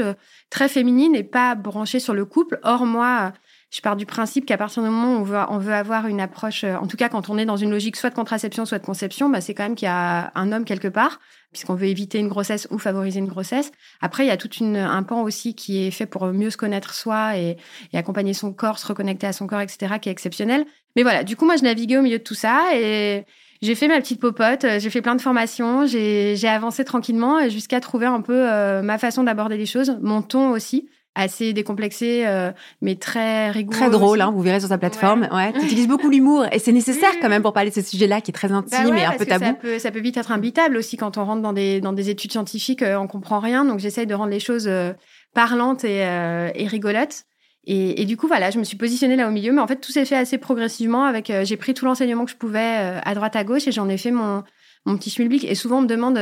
très 0.49 0.69
féminine 0.69 1.15
et 1.15 1.23
pas 1.23 1.55
branchée 1.55 1.99
sur 1.99 2.13
le 2.13 2.23
couple. 2.23 2.59
Or, 2.63 2.85
moi, 2.85 3.33
je 3.71 3.81
pars 3.81 3.97
du 3.97 4.05
principe 4.05 4.45
qu'à 4.45 4.57
partir 4.57 4.83
du 4.83 4.89
moment 4.89 5.15
où 5.15 5.19
on 5.19 5.23
veut, 5.23 5.39
on 5.49 5.57
veut, 5.57 5.73
avoir 5.73 6.07
une 6.07 6.21
approche, 6.21 6.63
en 6.63 6.87
tout 6.87 6.95
cas 6.95 7.09
quand 7.09 7.29
on 7.29 7.37
est 7.37 7.45
dans 7.45 7.57
une 7.57 7.71
logique 7.71 7.97
soit 7.97 8.11
de 8.11 8.15
contraception, 8.15 8.65
soit 8.65 8.79
de 8.79 8.85
conception, 8.85 9.27
bah, 9.27 9.41
c'est 9.41 9.53
quand 9.53 9.63
même 9.63 9.75
qu'il 9.75 9.87
y 9.87 9.89
a 9.91 10.31
un 10.35 10.51
homme 10.53 10.63
quelque 10.63 10.87
part 10.87 11.19
puisqu'on 11.51 11.75
veut 11.75 11.87
éviter 11.87 12.19
une 12.19 12.27
grossesse 12.27 12.67
ou 12.71 12.77
favoriser 12.77 13.19
une 13.19 13.27
grossesse. 13.27 13.71
Après, 14.01 14.23
il 14.23 14.27
y 14.27 14.31
a 14.31 14.37
tout 14.37 14.51
une, 14.59 14.77
un 14.77 15.03
pan 15.03 15.23
aussi 15.23 15.55
qui 15.55 15.83
est 15.83 15.91
fait 15.91 16.05
pour 16.05 16.25
mieux 16.27 16.49
se 16.49 16.57
connaître 16.57 16.93
soi 16.93 17.37
et, 17.37 17.57
et, 17.93 17.97
accompagner 17.97 18.33
son 18.33 18.53
corps, 18.53 18.79
se 18.79 18.87
reconnecter 18.87 19.27
à 19.27 19.33
son 19.33 19.47
corps, 19.47 19.61
etc., 19.61 19.95
qui 20.01 20.09
est 20.09 20.11
exceptionnel. 20.11 20.65
Mais 20.95 21.03
voilà, 21.03 21.23
du 21.23 21.35
coup, 21.35 21.45
moi, 21.45 21.55
je 21.55 21.63
naviguais 21.63 21.97
au 21.97 22.01
milieu 22.01 22.19
de 22.19 22.23
tout 22.23 22.35
ça 22.35 22.75
et 22.75 23.25
j'ai 23.61 23.75
fait 23.75 23.87
ma 23.87 23.99
petite 23.99 24.21
popote, 24.21 24.65
j'ai 24.79 24.89
fait 24.89 25.01
plein 25.01 25.15
de 25.15 25.21
formations, 25.21 25.85
j'ai 25.85 26.47
avancé 26.47 26.85
tranquillement 26.85 27.49
jusqu'à 27.49 27.81
trouver 27.81 28.05
un 28.05 28.21
peu 28.21 28.49
euh, 28.49 28.81
ma 28.81 28.97
façon 28.97 29.23
d'aborder 29.23 29.57
les 29.57 29.65
choses, 29.65 29.97
mon 30.01 30.21
ton 30.21 30.51
aussi 30.51 30.89
assez 31.19 31.51
décomplexé, 31.51 32.23
euh, 32.25 32.51
mais 32.81 32.95
très 32.95 33.51
rigoureux. 33.51 33.77
Très 33.77 33.89
drôle, 33.89 34.21
hein, 34.21 34.31
vous 34.31 34.41
verrez 34.41 34.61
sur 34.61 34.69
sa 34.69 34.77
plateforme. 34.77 35.27
Ouais. 35.33 35.51
tu 35.59 35.65
utilises 35.65 35.87
beaucoup 35.87 36.09
l'humour 36.09 36.45
et 36.51 36.59
c'est 36.59 36.71
nécessaire 36.71 37.11
quand 37.21 37.27
même 37.27 37.41
pour 37.41 37.51
parler 37.51 37.69
de 37.69 37.75
ce 37.75 37.81
sujet-là 37.81 38.21
qui 38.21 38.31
est 38.31 38.33
très 38.33 38.51
intime 38.51 38.89
bah 38.89 38.97
et 38.97 39.03
un 39.03 39.17
peu 39.17 39.25
tabou. 39.25 39.45
Ça 39.45 39.53
peut, 39.53 39.79
ça 39.79 39.91
peut, 39.91 39.99
vite 39.99 40.15
être 40.15 40.31
imbitable 40.31 40.77
aussi 40.77 40.95
quand 40.95 41.17
on 41.17 41.25
rentre 41.25 41.41
dans 41.41 41.51
des, 41.51 41.81
dans 41.81 41.91
des 41.91 42.09
études 42.09 42.31
scientifiques, 42.31 42.81
euh, 42.81 42.97
on 42.97 43.07
comprend 43.07 43.39
rien. 43.39 43.65
Donc 43.65 43.79
j'essaye 43.79 44.07
de 44.07 44.15
rendre 44.15 44.31
les 44.31 44.39
choses 44.39 44.67
euh, 44.67 44.93
parlantes 45.33 45.83
et, 45.83 45.97
et 45.99 46.67
rigolotes. 46.67 47.25
Et, 47.65 48.01
et, 48.01 48.05
du 48.05 48.17
coup, 48.17 48.27
voilà, 48.27 48.49
je 48.49 48.57
me 48.57 48.63
suis 48.63 48.77
positionnée 48.77 49.15
là 49.15 49.27
au 49.27 49.31
milieu, 49.31 49.51
mais 49.51 49.61
en 49.61 49.67
fait, 49.67 49.75
tout 49.75 49.91
s'est 49.91 50.05
fait 50.05 50.15
assez 50.15 50.37
progressivement. 50.37 51.03
Avec, 51.03 51.31
j'ai 51.43 51.57
pris 51.57 51.73
tout 51.75 51.85
l'enseignement 51.85 52.25
que 52.25 52.31
je 52.31 52.37
pouvais 52.37 52.99
à 53.03 53.13
droite 53.13 53.35
à 53.35 53.43
gauche 53.43 53.67
et 53.67 53.71
j'en 53.71 53.89
ai 53.89 53.97
fait 53.97 54.09
mon, 54.09 54.43
mon 54.85 54.97
petit 54.97 55.11
schmilblick. 55.11 55.43
Et 55.43 55.53
souvent, 55.53 55.79
on 55.79 55.81
me 55.81 55.87
demande 55.87 56.15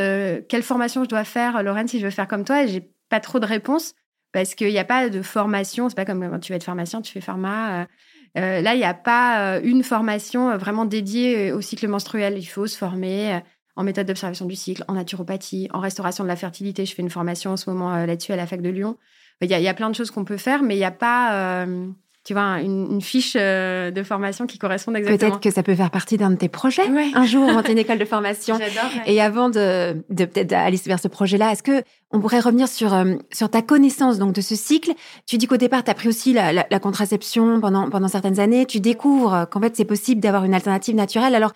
quelle 0.49 0.63
formation 0.63 1.03
je 1.03 1.09
dois 1.09 1.23
faire, 1.23 1.63
Lorraine, 1.63 1.87
si 1.87 1.99
je 1.99 2.05
veux 2.05 2.11
faire 2.11 2.27
comme 2.27 2.43
toi. 2.43 2.63
Et 2.63 2.67
j'ai 2.67 2.89
pas 3.09 3.21
trop 3.21 3.39
de 3.39 3.45
réponses 3.45 3.93
parce 4.37 4.53
qu'il 4.53 4.69
n'y 4.69 4.77
a 4.77 4.85
pas 4.85 5.09
de 5.09 5.23
formation. 5.23 5.89
C'est 5.89 5.95
pas 5.95 6.05
comme 6.05 6.29
quand 6.29 6.39
tu 6.39 6.51
vas 6.51 6.57
être 6.57 6.63
pharmacien, 6.63 7.01
tu 7.01 7.11
fais 7.11 7.21
pharma. 7.21 7.81
Euh, 7.81 7.85
euh, 8.37 8.61
là, 8.61 8.75
il 8.75 8.77
n'y 8.77 8.83
a 8.83 8.93
pas 8.93 9.55
euh, 9.55 9.61
une 9.63 9.81
formation 9.81 10.55
vraiment 10.59 10.85
dédiée 10.85 11.51
au 11.51 11.61
cycle 11.61 11.87
menstruel. 11.87 12.37
Il 12.37 12.45
faut 12.45 12.67
se 12.67 12.77
former 12.77 13.39
en 13.75 13.83
méthode 13.83 14.05
d'observation 14.05 14.45
du 14.45 14.55
cycle, 14.55 14.85
en 14.87 14.93
naturopathie, 14.93 15.69
en 15.73 15.79
restauration 15.79 16.23
de 16.23 16.27
la 16.27 16.35
fertilité. 16.35 16.85
Je 16.85 16.93
fais 16.93 17.01
une 17.01 17.09
formation 17.09 17.49
en 17.53 17.57
ce 17.57 17.67
moment 17.67 18.05
là-dessus 18.05 18.31
à 18.31 18.35
la 18.35 18.45
fac 18.45 18.61
de 18.61 18.69
Lyon. 18.69 18.95
Il 19.41 19.49
y, 19.49 19.55
a, 19.55 19.59
y, 19.59 19.67
a 19.67 19.73
plein 19.73 19.89
de 19.89 19.95
choses 19.95 20.11
qu'on 20.11 20.23
peut 20.23 20.37
faire, 20.37 20.61
mais 20.61 20.75
il 20.75 20.79
n'y 20.79 20.85
a 20.85 20.91
pas 20.91 21.65
tu 22.27 22.33
vois, 22.33 22.59
une, 22.59 22.99
fiche 22.99 23.37
euh, 23.39 23.89
de 23.89 24.03
formation 24.03 24.47
qui 24.47 24.57
corresponde 24.57 24.97
exactement. 24.97 25.31
Peut-être 25.31 25.39
que 25.39 25.49
ça 25.49 25.63
peut 25.63 25.75
faire 25.75 25.89
partie 25.89 26.17
d'un 26.17 26.31
de 26.31 26.35
tes 26.35 26.49
projets 26.49 26.83
un 27.15 27.23
jour, 27.23 27.49
monter 27.49 27.71
une 27.71 27.77
école 27.77 27.99
de 27.99 28.03
formation. 28.03 28.57
J'adore. 28.59 28.91
Et 29.05 29.21
avant 29.21 29.49
de, 29.49 30.03
de 30.09 30.25
peut-être 30.25 30.51
aller 30.51 30.77
vers 30.85 30.99
ce 30.99 31.07
projet-là, 31.07 31.53
est-ce 31.53 31.63
que 31.63 31.83
on 32.11 32.19
pourrait 32.19 32.41
revenir 32.41 32.67
sur 32.67 32.93
euh, 32.93 33.15
sur 33.31 33.49
ta 33.49 33.61
connaissance 33.61 34.17
donc 34.19 34.33
de 34.33 34.41
ce 34.41 34.57
cycle? 34.57 34.91
Tu 35.25 35.37
dis 35.37 35.47
qu'au 35.47 35.55
départ, 35.55 35.85
tu 35.85 35.89
as 35.89 35.93
pris 35.93 36.09
aussi 36.09 36.33
la, 36.33 36.51
la, 36.51 36.67
la, 36.69 36.79
contraception 36.79 37.61
pendant 37.61 37.89
pendant 37.89 38.09
certaines 38.09 38.41
années. 38.41 38.65
Tu 38.65 38.81
découvres 38.81 39.47
qu'en 39.49 39.61
fait, 39.61 39.77
c'est 39.77 39.85
possible 39.85 40.19
d'avoir 40.19 40.43
une 40.43 40.53
alternative 40.53 40.95
naturelle. 40.95 41.33
Alors, 41.33 41.53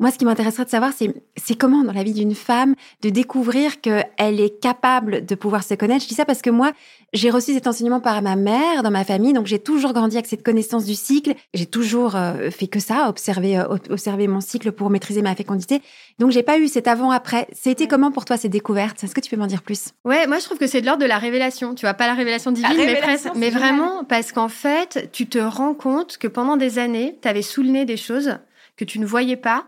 moi, 0.00 0.10
ce 0.10 0.18
qui 0.18 0.24
m'intéresserait 0.24 0.64
de 0.64 0.70
savoir, 0.70 0.92
c'est, 0.92 1.54
comment 1.54 1.84
dans 1.84 1.92
la 1.92 2.02
vie 2.02 2.14
d'une 2.14 2.34
femme 2.34 2.74
de 3.02 3.10
découvrir 3.10 3.80
qu'elle 3.80 4.40
est 4.40 4.60
capable 4.60 5.24
de 5.24 5.34
pouvoir 5.36 5.62
se 5.62 5.74
connaître. 5.74 6.02
Je 6.02 6.08
dis 6.08 6.14
ça 6.14 6.24
parce 6.24 6.42
que 6.42 6.50
moi, 6.50 6.72
j'ai 7.12 7.30
reçu 7.30 7.54
cet 7.54 7.68
enseignement 7.68 8.00
par 8.00 8.20
ma 8.20 8.34
mère 8.34 8.82
dans 8.82 8.90
ma 8.90 9.04
famille, 9.04 9.32
donc 9.32 9.46
j'ai 9.46 9.60
toujours 9.60 9.92
grandi 9.92 10.16
avec 10.16 10.26
cette 10.26 10.42
connaissance 10.42 10.84
du 10.84 10.96
cycle. 10.96 11.34
J'ai 11.54 11.66
toujours 11.66 12.16
euh, 12.16 12.50
fait 12.50 12.66
que 12.66 12.80
ça, 12.80 13.08
observer, 13.08 13.56
euh, 13.56 13.68
observer 13.88 14.26
mon 14.26 14.40
cycle 14.40 14.72
pour 14.72 14.90
maîtriser 14.90 15.22
ma 15.22 15.36
fécondité. 15.36 15.80
Donc 16.18 16.32
j'ai 16.32 16.42
pas 16.42 16.58
eu 16.58 16.66
cet 16.66 16.88
avant-après. 16.88 17.46
C'était 17.52 17.86
comment 17.86 18.10
pour 18.10 18.24
toi 18.24 18.36
ces 18.36 18.48
découvertes 18.48 19.04
Est-ce 19.04 19.14
que 19.14 19.20
tu 19.20 19.30
peux 19.30 19.36
m'en 19.36 19.46
dire 19.46 19.62
plus? 19.62 19.90
Ouais, 20.04 20.26
moi 20.26 20.40
je 20.40 20.44
trouve 20.44 20.58
que 20.58 20.66
c'est 20.66 20.80
de 20.80 20.86
l'ordre 20.86 21.02
de 21.02 21.08
la 21.08 21.18
révélation. 21.18 21.76
Tu 21.76 21.86
vois, 21.86 21.94
pas 21.94 22.08
la 22.08 22.14
révélation 22.14 22.50
divine, 22.50 22.74
mais, 22.76 22.96
presque, 22.96 23.30
mais 23.36 23.50
vraiment 23.50 24.02
parce 24.02 24.32
qu'en 24.32 24.48
fait, 24.48 25.08
tu 25.12 25.28
te 25.28 25.38
rends 25.38 25.74
compte 25.74 26.18
que 26.18 26.26
pendant 26.26 26.56
des 26.56 26.80
années, 26.80 27.16
tu 27.22 27.28
avais 27.28 27.42
sous 27.42 27.62
le 27.62 27.68
nez 27.68 27.84
des 27.84 27.96
choses 27.96 28.38
que 28.76 28.84
tu 28.84 28.98
ne 28.98 29.06
voyais 29.06 29.36
pas 29.36 29.66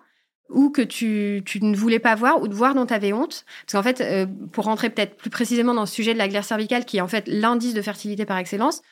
ou 0.49 0.71
que 0.71 0.83
tu, 0.83 1.43
tu, 1.45 1.63
ne 1.63 1.77
voulais 1.77 1.99
pas 1.99 2.15
voir 2.15 2.41
ou 2.41 2.49
de 2.49 2.55
voir 2.55 2.75
dont 2.75 2.87
tu 2.87 2.95
avais 2.95 3.13
honte. 3.13 3.45
Parce 3.65 3.73
qu'en 3.73 3.83
fait, 3.83 4.01
euh, 4.01 4.27
pour 4.53 4.65
rentrer 4.65 4.91
peut-être 4.91 5.17
plus 5.17 5.31
précisément 5.31 5.75
dans 5.75 5.83
le 5.83 5.87
sujet 5.87 6.13
de 6.13 6.19
la 6.19 6.29
glaire 6.29 6.45
cervicale, 6.45 6.85
qui 6.85 6.99
est 6.99 7.01
en 7.01 7.09
fait 7.09 7.25
l'indice 7.27 7.75
de 7.75 7.83
fertilité 7.83 8.25
par 8.25 8.39
excellence, 8.39 8.83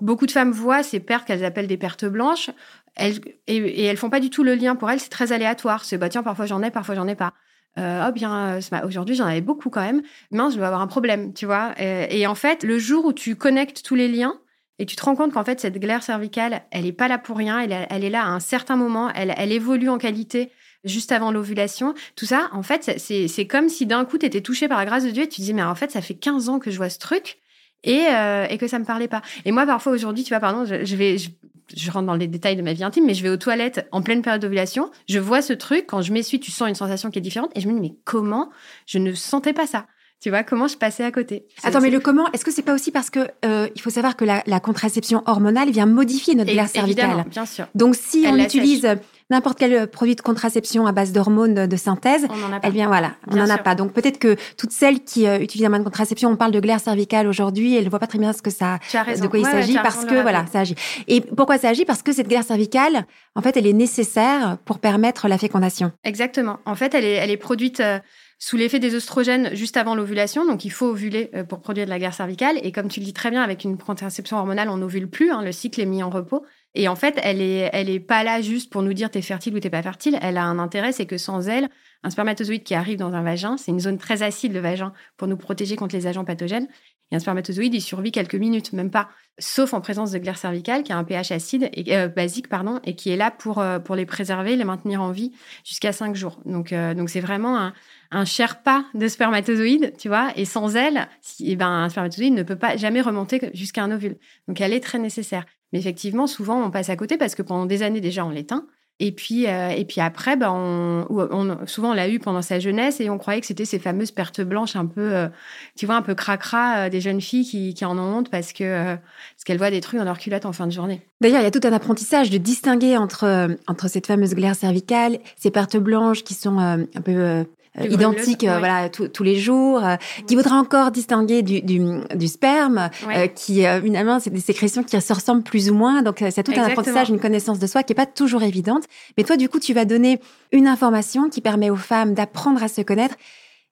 beaucoup 0.00 0.26
de 0.26 0.30
femmes 0.30 0.50
voient 0.50 0.82
ces 0.82 1.00
pertes 1.00 1.26
qu'elles 1.26 1.44
appellent 1.44 1.66
des 1.66 1.76
pertes 1.76 2.04
blanches, 2.04 2.50
elles, 2.94 3.20
et, 3.46 3.56
et, 3.56 3.84
elles 3.84 3.96
font 3.96 4.10
pas 4.10 4.20
du 4.20 4.30
tout 4.30 4.42
le 4.42 4.54
lien 4.54 4.76
pour 4.76 4.90
elles, 4.90 5.00
c'est 5.00 5.08
très 5.10 5.32
aléatoire. 5.32 5.84
C'est 5.84 5.98
bah 5.98 6.08
tiens, 6.08 6.22
parfois 6.22 6.46
j'en 6.46 6.62
ai, 6.62 6.70
parfois 6.70 6.94
j'en 6.94 7.06
ai 7.06 7.14
pas. 7.14 7.34
oh 7.76 8.12
bien, 8.12 8.58
aujourd'hui 8.84 9.14
j'en 9.14 9.26
avais 9.26 9.40
beaucoup 9.40 9.70
quand 9.70 9.82
même. 9.82 10.02
Mince, 10.30 10.54
je 10.54 10.58
dois 10.58 10.66
avoir 10.66 10.82
un 10.82 10.86
problème, 10.86 11.32
tu 11.34 11.46
vois. 11.46 11.74
Et, 11.78 12.26
en 12.26 12.34
fait, 12.34 12.64
le 12.64 12.78
jour 12.78 13.04
où 13.04 13.12
tu 13.12 13.36
connectes 13.36 13.84
tous 13.84 13.94
les 13.94 14.08
liens 14.08 14.40
et 14.80 14.86
tu 14.86 14.96
te 14.96 15.04
rends 15.04 15.16
compte 15.16 15.32
qu'en 15.32 15.44
fait 15.44 15.60
cette 15.60 15.78
glaire 15.78 16.02
cervicale, 16.02 16.62
elle 16.70 16.84
n'est 16.84 16.92
pas 16.92 17.08
là 17.08 17.18
pour 17.18 17.36
rien. 17.36 17.60
Elle, 17.60 17.86
elle, 17.90 18.04
est 18.04 18.10
là 18.10 18.22
à 18.22 18.28
un 18.28 18.40
certain 18.40 18.76
moment. 18.76 19.10
Elle, 19.14 19.34
elle 19.36 19.52
évolue 19.52 19.88
en 19.88 19.98
qualité 19.98 20.50
juste 20.84 21.12
avant 21.12 21.30
l'ovulation. 21.30 21.94
Tout 22.16 22.26
ça, 22.26 22.48
en 22.52 22.62
fait, 22.62 22.98
c'est 22.98 23.46
comme 23.46 23.68
si 23.68 23.86
d'un 23.86 24.04
coup, 24.04 24.18
tu 24.18 24.26
étais 24.26 24.40
touché 24.40 24.68
par 24.68 24.78
la 24.78 24.86
grâce 24.86 25.04
de 25.04 25.10
Dieu 25.10 25.24
et 25.24 25.28
tu 25.28 25.40
dis, 25.40 25.54
mais 25.54 25.62
en 25.62 25.74
fait, 25.74 25.90
ça 25.90 26.00
fait 26.00 26.14
15 26.14 26.48
ans 26.48 26.58
que 26.58 26.70
je 26.70 26.76
vois 26.76 26.90
ce 26.90 26.98
truc 26.98 27.38
et, 27.84 28.06
euh, 28.10 28.46
et 28.48 28.58
que 28.58 28.66
ça 28.66 28.78
me 28.78 28.84
parlait 28.84 29.08
pas. 29.08 29.22
Et 29.44 29.52
moi, 29.52 29.66
parfois, 29.66 29.92
aujourd'hui, 29.92 30.24
tu 30.24 30.30
vois, 30.30 30.40
pardon, 30.40 30.64
je, 30.64 30.96
vais... 30.96 31.16
Je, 31.18 31.90
rentre 31.90 32.06
dans 32.06 32.14
les 32.14 32.26
détails 32.26 32.56
de 32.56 32.62
ma 32.62 32.72
vie 32.72 32.84
intime, 32.84 33.04
mais 33.04 33.14
je 33.14 33.22
vais 33.22 33.28
aux 33.28 33.36
toilettes 33.36 33.86
en 33.92 34.02
pleine 34.02 34.22
période 34.22 34.40
d'ovulation. 34.40 34.90
Je 35.08 35.18
vois 35.18 35.42
ce 35.42 35.52
truc. 35.52 35.86
Quand 35.86 36.00
je 36.00 36.12
m'essuie, 36.12 36.40
tu 36.40 36.50
sens 36.50 36.68
une 36.68 36.74
sensation 36.74 37.10
qui 37.10 37.18
est 37.18 37.22
différente. 37.22 37.50
Et 37.54 37.60
je 37.60 37.68
me 37.68 37.74
dis, 37.74 37.80
mais 37.80 37.94
comment 38.04 38.50
je 38.86 38.98
ne 38.98 39.12
sentais 39.12 39.52
pas 39.52 39.66
ça? 39.66 39.86
Tu 40.20 40.30
vois 40.30 40.42
comment 40.42 40.66
je 40.66 40.76
passais 40.76 41.04
à 41.04 41.12
côté? 41.12 41.46
Attends, 41.62 41.80
mais 41.80 41.90
le 41.90 42.00
comment 42.00 42.26
Est-ce 42.32 42.44
que 42.44 42.50
c'est 42.50 42.62
pas 42.62 42.74
aussi 42.74 42.90
parce 42.90 43.08
que 43.08 43.28
euh, 43.44 43.68
il 43.76 43.80
faut 43.80 43.90
savoir 43.90 44.16
que 44.16 44.24
la, 44.24 44.42
la, 44.46 44.58
contraception 44.58 45.22
hormonale 45.26 45.70
vient 45.70 45.86
modifier 45.86 46.34
notre 46.34 46.50
glaire 46.50 46.68
cervicale? 46.68 47.24
Bien 47.30 47.46
sûr. 47.46 47.66
Donc 47.76 47.94
si 47.94 48.24
on 48.26 48.36
utilise 48.36 48.98
n'importe 49.30 49.58
quel 49.58 49.88
produit 49.88 50.14
de 50.14 50.20
contraception 50.20 50.86
à 50.86 50.92
base 50.92 51.12
d'hormones 51.12 51.66
de 51.66 51.76
synthèse, 51.76 52.26
on 52.30 52.60
eh 52.62 52.70
bien 52.70 52.86
voilà, 52.86 53.12
on 53.26 53.36
n'en 53.36 53.48
a 53.48 53.58
pas. 53.58 53.74
Donc 53.74 53.92
peut-être 53.92 54.18
que 54.18 54.36
toutes 54.56 54.72
celles 54.72 55.04
qui 55.04 55.26
euh, 55.26 55.38
utilisent 55.38 55.66
un 55.66 55.68
moyen 55.68 55.82
de 55.82 55.88
contraception, 55.88 56.30
on 56.30 56.36
parle 56.36 56.52
de 56.52 56.60
glaire 56.60 56.80
cervicale 56.80 57.26
aujourd'hui, 57.26 57.76
elles 57.76 57.84
ne 57.84 57.90
voient 57.90 57.98
pas 57.98 58.06
très 58.06 58.18
bien 58.18 58.32
ce 58.32 58.42
que 58.42 58.50
ça, 58.50 58.78
de 58.92 59.26
quoi 59.26 59.38
il 59.38 59.44
s'agit 59.44 59.74
parce 59.74 60.04
que 60.04 60.20
voilà, 60.22 60.46
ça 60.52 60.60
agit. 60.60 60.74
Et 61.06 61.20
pourquoi 61.20 61.58
ça 61.58 61.68
agit? 61.68 61.84
Parce 61.84 62.02
que 62.02 62.12
cette 62.12 62.28
glaire 62.28 62.44
cervicale, 62.44 63.06
en 63.34 63.42
fait, 63.42 63.56
elle 63.56 63.66
est 63.66 63.72
nécessaire 63.72 64.58
pour 64.64 64.78
permettre 64.78 65.28
la 65.28 65.38
fécondation. 65.38 65.92
Exactement. 66.04 66.58
En 66.64 66.74
fait, 66.74 66.94
elle 66.94 67.04
est, 67.04 67.14
elle 67.14 67.30
est 67.30 67.36
produite. 67.36 67.80
Euh, 67.80 67.98
sous 68.40 68.56
l'effet 68.56 68.78
des 68.78 68.94
oestrogènes 68.94 69.54
juste 69.54 69.76
avant 69.76 69.96
l'ovulation. 69.96 70.46
Donc, 70.46 70.64
il 70.64 70.70
faut 70.70 70.86
ovuler 70.86 71.30
euh, 71.34 71.42
pour 71.42 71.60
produire 71.60 71.86
de 71.86 71.90
la 71.90 71.98
glaire 71.98 72.14
cervicale. 72.14 72.58
Et 72.62 72.70
comme 72.70 72.88
tu 72.88 73.00
le 73.00 73.04
dis 73.04 73.12
très 73.12 73.30
bien, 73.30 73.42
avec 73.42 73.64
une 73.64 73.76
contraception 73.76 74.38
hormonale, 74.38 74.68
on 74.68 74.76
n'ovule 74.76 75.08
plus. 75.08 75.30
Hein, 75.32 75.42
le 75.42 75.50
cycle 75.50 75.80
est 75.80 75.86
mis 75.86 76.02
en 76.02 76.10
repos. 76.10 76.44
Et 76.78 76.86
en 76.86 76.94
fait, 76.94 77.18
elle 77.24 77.42
est, 77.42 77.68
elle 77.72 77.90
est 77.90 77.98
pas 77.98 78.22
là 78.22 78.40
juste 78.40 78.70
pour 78.70 78.82
nous 78.82 78.92
dire 78.92 79.10
t'es 79.10 79.20
fertile 79.20 79.52
ou 79.52 79.58
t'es 79.58 79.68
pas 79.68 79.82
fertile. 79.82 80.16
Elle 80.22 80.36
a 80.36 80.44
un 80.44 80.60
intérêt, 80.60 80.92
c'est 80.92 81.06
que 81.06 81.18
sans 81.18 81.48
elle, 81.48 81.68
un 82.04 82.10
spermatozoïde 82.10 82.62
qui 82.62 82.76
arrive 82.76 82.98
dans 82.98 83.14
un 83.14 83.22
vagin, 83.22 83.56
c'est 83.56 83.72
une 83.72 83.80
zone 83.80 83.98
très 83.98 84.22
acide 84.22 84.52
le 84.52 84.60
vagin 84.60 84.92
pour 85.16 85.26
nous 85.26 85.36
protéger 85.36 85.74
contre 85.74 85.96
les 85.96 86.06
agents 86.06 86.24
pathogènes. 86.24 86.68
Et 87.10 87.16
un 87.16 87.18
spermatozoïde, 87.18 87.74
il 87.74 87.80
survit 87.80 88.12
quelques 88.12 88.36
minutes, 88.36 88.72
même 88.74 88.92
pas, 88.92 89.08
sauf 89.40 89.74
en 89.74 89.80
présence 89.80 90.12
de 90.12 90.18
glaire 90.18 90.38
cervicale 90.38 90.84
qui 90.84 90.92
a 90.92 90.98
un 90.98 91.02
pH 91.02 91.32
acide 91.32 91.68
et 91.72 91.96
euh, 91.96 92.06
basique 92.06 92.48
pardon 92.48 92.78
et 92.84 92.94
qui 92.94 93.10
est 93.10 93.16
là 93.16 93.32
pour 93.32 93.58
euh, 93.58 93.80
pour 93.80 93.96
les 93.96 94.06
préserver, 94.06 94.54
les 94.54 94.64
maintenir 94.64 95.02
en 95.02 95.10
vie 95.10 95.32
jusqu'à 95.64 95.90
cinq 95.90 96.14
jours. 96.14 96.38
Donc 96.44 96.72
euh, 96.72 96.94
donc 96.94 97.10
c'est 97.10 97.20
vraiment 97.20 97.58
un, 97.58 97.72
un 98.12 98.24
pas 98.62 98.84
de 98.94 99.08
spermatozoïde, 99.08 99.94
tu 99.98 100.06
vois. 100.06 100.30
Et 100.36 100.44
sans 100.44 100.76
elle, 100.76 101.08
si, 101.22 101.50
eh 101.50 101.56
ben 101.56 101.66
un 101.66 101.88
spermatozoïde 101.88 102.34
ne 102.34 102.44
peut 102.44 102.58
pas 102.58 102.76
jamais 102.76 103.00
remonter 103.00 103.50
jusqu'à 103.52 103.82
un 103.82 103.90
ovule. 103.90 104.16
Donc 104.46 104.60
elle 104.60 104.72
est 104.72 104.80
très 104.80 105.00
nécessaire. 105.00 105.44
Mais 105.72 105.78
effectivement, 105.78 106.26
souvent, 106.26 106.62
on 106.62 106.70
passe 106.70 106.90
à 106.90 106.96
côté 106.96 107.16
parce 107.16 107.34
que 107.34 107.42
pendant 107.42 107.66
des 107.66 107.82
années 107.82 108.00
déjà, 108.00 108.24
on 108.24 108.30
l'éteint. 108.30 108.66
Et 109.00 109.12
puis, 109.12 109.46
euh, 109.46 109.68
et 109.68 109.84
puis 109.84 110.00
après, 110.00 110.36
ben 110.36 110.50
on, 110.50 111.66
souvent, 111.66 111.90
on 111.92 111.94
l'a 111.94 112.08
eu 112.08 112.18
pendant 112.18 112.42
sa 112.42 112.58
jeunesse 112.58 113.00
et 113.00 113.08
on 113.10 113.18
croyait 113.18 113.40
que 113.40 113.46
c'était 113.46 113.64
ces 113.64 113.78
fameuses 113.78 114.10
pertes 114.10 114.40
blanches 114.40 114.74
un 114.74 114.86
peu, 114.86 115.14
euh, 115.14 115.28
tu 115.76 115.86
vois, 115.86 115.94
un 115.94 116.02
peu 116.02 116.16
cracra 116.16 116.78
euh, 116.78 116.88
des 116.88 117.00
jeunes 117.00 117.20
filles 117.20 117.44
qui, 117.44 117.74
qui, 117.74 117.84
en 117.84 117.96
ont 117.96 118.18
honte 118.18 118.28
parce 118.28 118.52
que 118.52 118.96
parce 118.96 119.44
qu'elles 119.44 119.58
voient 119.58 119.70
des 119.70 119.80
trucs 119.80 120.00
dans 120.00 120.04
leur 120.04 120.18
culotte 120.18 120.46
en 120.46 120.52
fin 120.52 120.66
de 120.66 120.72
journée. 120.72 121.00
D'ailleurs, 121.20 121.40
il 121.40 121.44
y 121.44 121.46
a 121.46 121.52
tout 121.52 121.60
un 121.62 121.72
apprentissage 121.72 122.30
de 122.30 122.38
distinguer 122.38 122.96
entre, 122.96 123.56
entre 123.68 123.86
cette 123.86 124.08
fameuse 124.08 124.34
glaire 124.34 124.56
cervicale, 124.56 125.18
ces 125.36 125.52
pertes 125.52 125.76
blanches 125.76 126.24
qui 126.24 126.34
sont 126.34 126.58
un 126.58 127.00
peu 127.04 127.12
euh, 127.12 127.44
identique 127.84 128.44
euh, 128.44 128.58
voilà 128.58 128.88
tous 128.88 129.22
les 129.22 129.38
jours 129.38 129.84
euh, 129.84 129.96
qui 130.26 130.36
voudra 130.36 130.56
encore 130.56 130.90
distinguer 130.90 131.42
du, 131.42 131.60
du, 131.62 132.28
sperme 132.28 132.90
qui 133.34 133.64
finalement 133.82 134.20
c'est 134.20 134.30
des 134.30 134.40
sécrétions 134.40 134.82
qui 134.82 135.00
se 135.00 135.12
ressemblent 135.12 135.42
plus 135.42 135.70
ou 135.70 135.74
moins. 135.74 136.02
Donc 136.02 136.24
c'est 136.30 136.42
tout 136.42 136.52
un 136.56 136.64
apprentissage 136.64 137.10
une 137.10 137.20
connaissance 137.20 137.58
de 137.58 137.66
soi 137.66 137.82
qui 137.82 137.92
est 137.92 137.96
pas 137.96 138.06
toujours 138.06 138.42
évidente. 138.42 138.84
Mais 139.16 139.24
toi 139.24 139.36
du 139.36 139.48
coup 139.48 139.60
tu 139.60 139.74
vas 139.74 139.84
donner 139.84 140.20
une 140.52 140.66
information 140.66 141.28
qui 141.28 141.40
permet 141.40 141.70
aux 141.70 141.76
femmes 141.76 142.14
d'apprendre 142.14 142.62
à 142.62 142.68
se 142.68 142.82
connaître. 142.82 143.16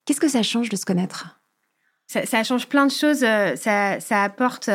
Qu'est-ce 0.04 0.20
que 0.20 0.28
ça 0.28 0.42
change 0.42 0.68
de 0.68 0.76
se 0.76 0.84
connaître? 0.84 1.40
Ça, 2.06 2.44
change 2.44 2.68
plein 2.68 2.86
de 2.86 2.92
choses 2.92 3.20
ça, 3.56 4.00
ça 4.00 4.22
apporte 4.22 4.70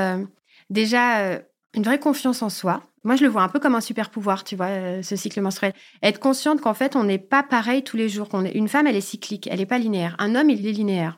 déjà 0.70 1.42
une 1.74 1.84
vraie 1.84 2.00
confiance 2.00 2.42
en 2.42 2.50
soi 2.50 2.84
moi, 3.04 3.16
je 3.16 3.24
le 3.24 3.30
vois 3.30 3.42
un 3.42 3.50
peu 3.50 3.60
comme 3.60 3.74
un 3.74 3.82
super 3.82 4.12
pouvoir, 4.12 4.44
tu 4.44 4.56
vois, 4.56 4.68
euh, 4.68 5.02
ce 5.02 5.16
cycle 5.16 5.42
menstruel. 5.42 5.74
Être 6.04 6.20
consciente 6.20 6.62
qu'en 6.62 6.76
fait, 6.76 6.96
on 6.96 7.04
n'est 7.04 7.18
pas 7.18 7.42
pareil 7.42 7.84
tous 7.84 7.98
les 7.98 8.10
jours. 8.10 8.30
Qu'on 8.30 8.46
est... 8.46 8.52
Une 8.52 8.68
femme, 8.68 8.86
elle 8.86 8.96
est 8.96 9.02
cyclique, 9.02 9.48
elle 9.52 9.58
n'est 9.58 9.66
pas 9.66 9.80
linéaire. 9.80 10.16
Un 10.20 10.36
homme, 10.36 10.52
il 10.52 10.68
est 10.68 10.72
linéaire 10.72 11.18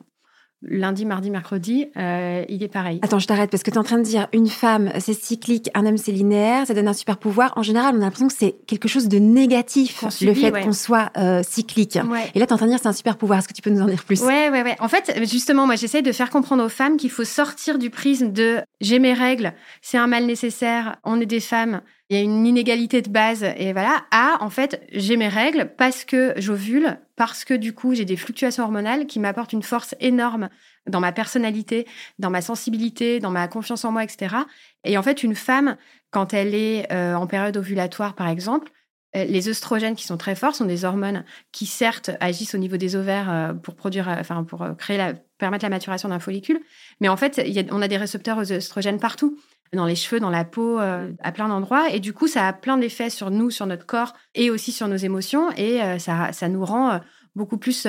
lundi, 0.68 1.04
mardi, 1.04 1.30
mercredi, 1.30 1.86
euh, 1.96 2.44
il 2.48 2.62
est 2.62 2.68
pareil. 2.68 2.98
Attends, 3.02 3.18
je 3.18 3.26
t'arrête 3.26 3.50
parce 3.50 3.62
que 3.62 3.70
tu 3.70 3.76
es 3.76 3.78
en 3.78 3.84
train 3.84 3.98
de 3.98 4.02
dire 4.02 4.28
une 4.32 4.48
femme, 4.48 4.90
c'est 4.98 5.14
cyclique, 5.14 5.70
un 5.74 5.86
homme, 5.86 5.96
c'est 5.96 6.12
linéaire, 6.12 6.66
ça 6.66 6.74
donne 6.74 6.88
un 6.88 6.92
super 6.92 7.16
pouvoir. 7.16 7.52
En 7.56 7.62
général, 7.62 7.94
on 7.94 7.98
a 7.98 8.04
l'impression 8.04 8.28
que 8.28 8.34
c'est 8.36 8.56
quelque 8.66 8.88
chose 8.88 9.08
de 9.08 9.18
négatif, 9.18 10.04
le 10.20 10.34
fait 10.34 10.50
qu'on 10.50 10.72
soit 10.72 11.10
euh, 11.16 11.42
cyclique. 11.42 11.98
Et 12.34 12.38
là, 12.38 12.46
tu 12.46 12.50
es 12.50 12.52
en 12.52 12.56
train 12.56 12.66
de 12.66 12.70
dire 12.70 12.80
c'est 12.80 12.88
un 12.88 12.92
super 12.92 13.16
pouvoir. 13.16 13.38
Est-ce 13.38 13.48
que 13.48 13.54
tu 13.54 13.62
peux 13.62 13.70
nous 13.70 13.82
en 13.82 13.86
dire 13.86 14.04
plus? 14.04 14.22
Ouais, 14.22 14.50
ouais, 14.50 14.62
ouais. 14.62 14.76
En 14.80 14.88
fait, 14.88 15.20
justement, 15.30 15.66
moi, 15.66 15.76
j'essaie 15.76 16.02
de 16.02 16.12
faire 16.12 16.30
comprendre 16.30 16.64
aux 16.64 16.68
femmes 16.68 16.96
qu'il 16.96 17.10
faut 17.10 17.24
sortir 17.24 17.78
du 17.78 17.90
prisme 17.90 18.32
de 18.32 18.60
j'ai 18.80 18.98
mes 18.98 19.14
règles, 19.14 19.52
c'est 19.82 19.98
un 19.98 20.06
mal 20.06 20.26
nécessaire, 20.26 20.96
on 21.04 21.20
est 21.20 21.26
des 21.26 21.40
femmes, 21.40 21.80
il 22.10 22.16
y 22.16 22.20
a 22.20 22.22
une 22.22 22.46
inégalité 22.46 23.00
de 23.00 23.08
base 23.08 23.44
et 23.56 23.72
voilà, 23.72 24.04
à 24.10 24.42
en 24.42 24.50
fait, 24.50 24.86
j'ai 24.92 25.16
mes 25.16 25.28
règles 25.28 25.72
parce 25.78 26.04
que 26.04 26.34
j'ovule, 26.36 26.98
parce 27.16 27.44
que 27.44 27.54
du 27.54 27.72
coup, 27.72 27.94
j'ai 27.94 28.04
des 28.04 28.16
fluctuations 28.16 28.64
hormonales 28.64 29.06
qui 29.06 29.20
m'apportent 29.20 29.54
une 29.54 29.62
force 29.62 29.94
énorme 30.00 30.50
dans 30.86 31.00
ma 31.00 31.12
personnalité, 31.12 31.86
dans 32.18 32.28
ma 32.28 32.42
sensibilité, 32.42 33.20
dans 33.20 33.30
ma 33.30 33.48
confiance 33.48 33.86
en 33.86 33.92
moi, 33.92 34.04
etc. 34.04 34.36
Et 34.84 34.98
en 34.98 35.02
fait, 35.02 35.22
une 35.22 35.34
femme, 35.34 35.78
quand 36.10 36.34
elle 36.34 36.54
est 36.54 36.92
euh, 36.92 37.14
en 37.14 37.26
période 37.26 37.56
ovulatoire, 37.56 38.14
par 38.14 38.28
exemple, 38.28 38.70
euh, 39.16 39.24
les 39.24 39.48
œstrogènes 39.48 39.96
qui 39.96 40.04
sont 40.04 40.18
très 40.18 40.34
forts 40.34 40.54
sont 40.54 40.66
des 40.66 40.84
hormones 40.84 41.24
qui 41.52 41.64
certes 41.64 42.10
agissent 42.20 42.54
au 42.54 42.58
niveau 42.58 42.76
des 42.76 42.96
ovaires 42.96 43.30
euh, 43.30 43.54
pour 43.54 43.76
produire, 43.76 44.08
enfin 44.08 44.44
pour 44.44 44.66
créer 44.76 44.98
la, 44.98 45.14
permettre 45.38 45.64
la 45.64 45.70
maturation 45.70 46.10
d'un 46.10 46.20
follicule, 46.20 46.60
mais 47.00 47.08
en 47.08 47.16
fait, 47.16 47.40
on 47.70 47.80
a 47.80 47.88
des 47.88 47.96
récepteurs 47.96 48.36
aux 48.36 48.52
œstrogènes 48.52 49.00
partout 49.00 49.38
dans 49.74 49.86
les 49.86 49.94
cheveux, 49.94 50.20
dans 50.20 50.30
la 50.30 50.44
peau, 50.44 50.78
euh, 50.80 51.12
à 51.20 51.32
plein 51.32 51.48
d'endroits. 51.48 51.90
Et 51.90 52.00
du 52.00 52.12
coup, 52.12 52.26
ça 52.26 52.46
a 52.46 52.52
plein 52.52 52.76
d'effets 52.76 53.10
sur 53.10 53.30
nous, 53.30 53.50
sur 53.50 53.66
notre 53.66 53.86
corps 53.86 54.14
et 54.34 54.50
aussi 54.50 54.72
sur 54.72 54.88
nos 54.88 54.96
émotions. 54.96 55.50
Et 55.52 55.82
euh, 55.82 55.98
ça, 55.98 56.32
ça 56.32 56.48
nous 56.48 56.64
rend 56.64 56.92
euh, 56.92 56.98
beaucoup 57.34 57.58
plus 57.58 57.84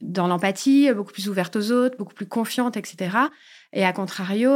dans 0.00 0.26
l'empathie, 0.26 0.92
beaucoup 0.92 1.12
plus 1.12 1.28
ouverte 1.28 1.54
aux 1.54 1.70
autres, 1.70 1.96
beaucoup 1.98 2.14
plus 2.14 2.26
confiante, 2.26 2.76
etc. 2.76 3.16
Et 3.72 3.84
à 3.84 3.92
contrario, 3.92 4.50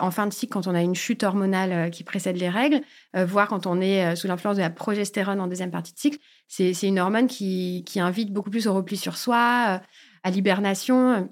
en 0.00 0.10
fin 0.10 0.26
de 0.26 0.32
cycle, 0.32 0.52
quand 0.52 0.66
on 0.66 0.74
a 0.74 0.80
une 0.80 0.96
chute 0.96 1.22
hormonale 1.22 1.92
qui 1.92 2.02
précède 2.02 2.36
les 2.36 2.48
règles, 2.48 2.80
voire 3.14 3.46
quand 3.46 3.68
on 3.68 3.80
est 3.80 4.16
sous 4.16 4.26
l'influence 4.26 4.56
de 4.56 4.60
la 4.60 4.70
progestérone 4.70 5.40
en 5.40 5.46
deuxième 5.46 5.70
partie 5.70 5.92
de 5.92 5.98
cycle, 6.00 6.18
c'est 6.48 6.72
une 6.82 6.98
hormone 6.98 7.28
qui, 7.28 7.84
qui 7.86 8.00
invite 8.00 8.32
beaucoup 8.32 8.50
plus 8.50 8.66
au 8.66 8.74
repli 8.74 8.96
sur 8.96 9.16
soi, 9.16 9.80
à 10.24 10.30
l'hibernation 10.32 11.28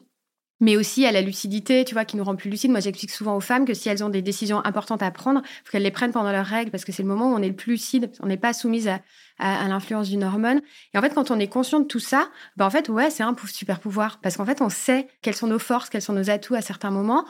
mais 0.62 0.76
aussi 0.76 1.04
à 1.04 1.10
la 1.10 1.22
lucidité, 1.22 1.84
tu 1.84 1.92
vois, 1.92 2.04
qui 2.04 2.16
nous 2.16 2.22
rend 2.22 2.36
plus 2.36 2.48
lucides. 2.48 2.70
Moi, 2.70 2.78
j'explique 2.78 3.10
souvent 3.10 3.36
aux 3.36 3.40
femmes 3.40 3.64
que 3.64 3.74
si 3.74 3.88
elles 3.88 4.04
ont 4.04 4.08
des 4.08 4.22
décisions 4.22 4.64
importantes 4.64 5.02
à 5.02 5.10
prendre, 5.10 5.42
il 5.44 5.64
faut 5.64 5.72
qu'elles 5.72 5.82
les 5.82 5.90
prennent 5.90 6.12
pendant 6.12 6.30
leurs 6.30 6.46
règles, 6.46 6.70
parce 6.70 6.84
que 6.84 6.92
c'est 6.92 7.02
le 7.02 7.08
moment 7.08 7.32
où 7.32 7.34
on 7.34 7.42
est 7.42 7.48
le 7.48 7.56
plus 7.56 7.72
lucide, 7.72 8.12
on 8.20 8.26
n'est 8.26 8.36
pas 8.36 8.52
soumise 8.52 8.86
à, 8.86 9.00
à, 9.40 9.66
l'influence 9.66 10.08
d'une 10.08 10.22
hormone. 10.22 10.60
Et 10.94 10.98
en 10.98 11.02
fait, 11.02 11.12
quand 11.14 11.32
on 11.32 11.40
est 11.40 11.48
conscient 11.48 11.80
de 11.80 11.86
tout 11.86 11.98
ça, 11.98 12.28
ben 12.56 12.64
en 12.64 12.70
fait, 12.70 12.88
ouais, 12.88 13.10
c'est 13.10 13.24
un 13.24 13.34
super 13.48 13.80
pouvoir, 13.80 14.20
parce 14.22 14.36
qu'en 14.36 14.46
fait, 14.46 14.62
on 14.62 14.68
sait 14.68 15.08
quelles 15.20 15.34
sont 15.34 15.48
nos 15.48 15.58
forces, 15.58 15.90
quels 15.90 16.00
sont 16.00 16.12
nos 16.12 16.30
atouts 16.30 16.54
à 16.54 16.60
certains 16.60 16.92
moments. 16.92 17.26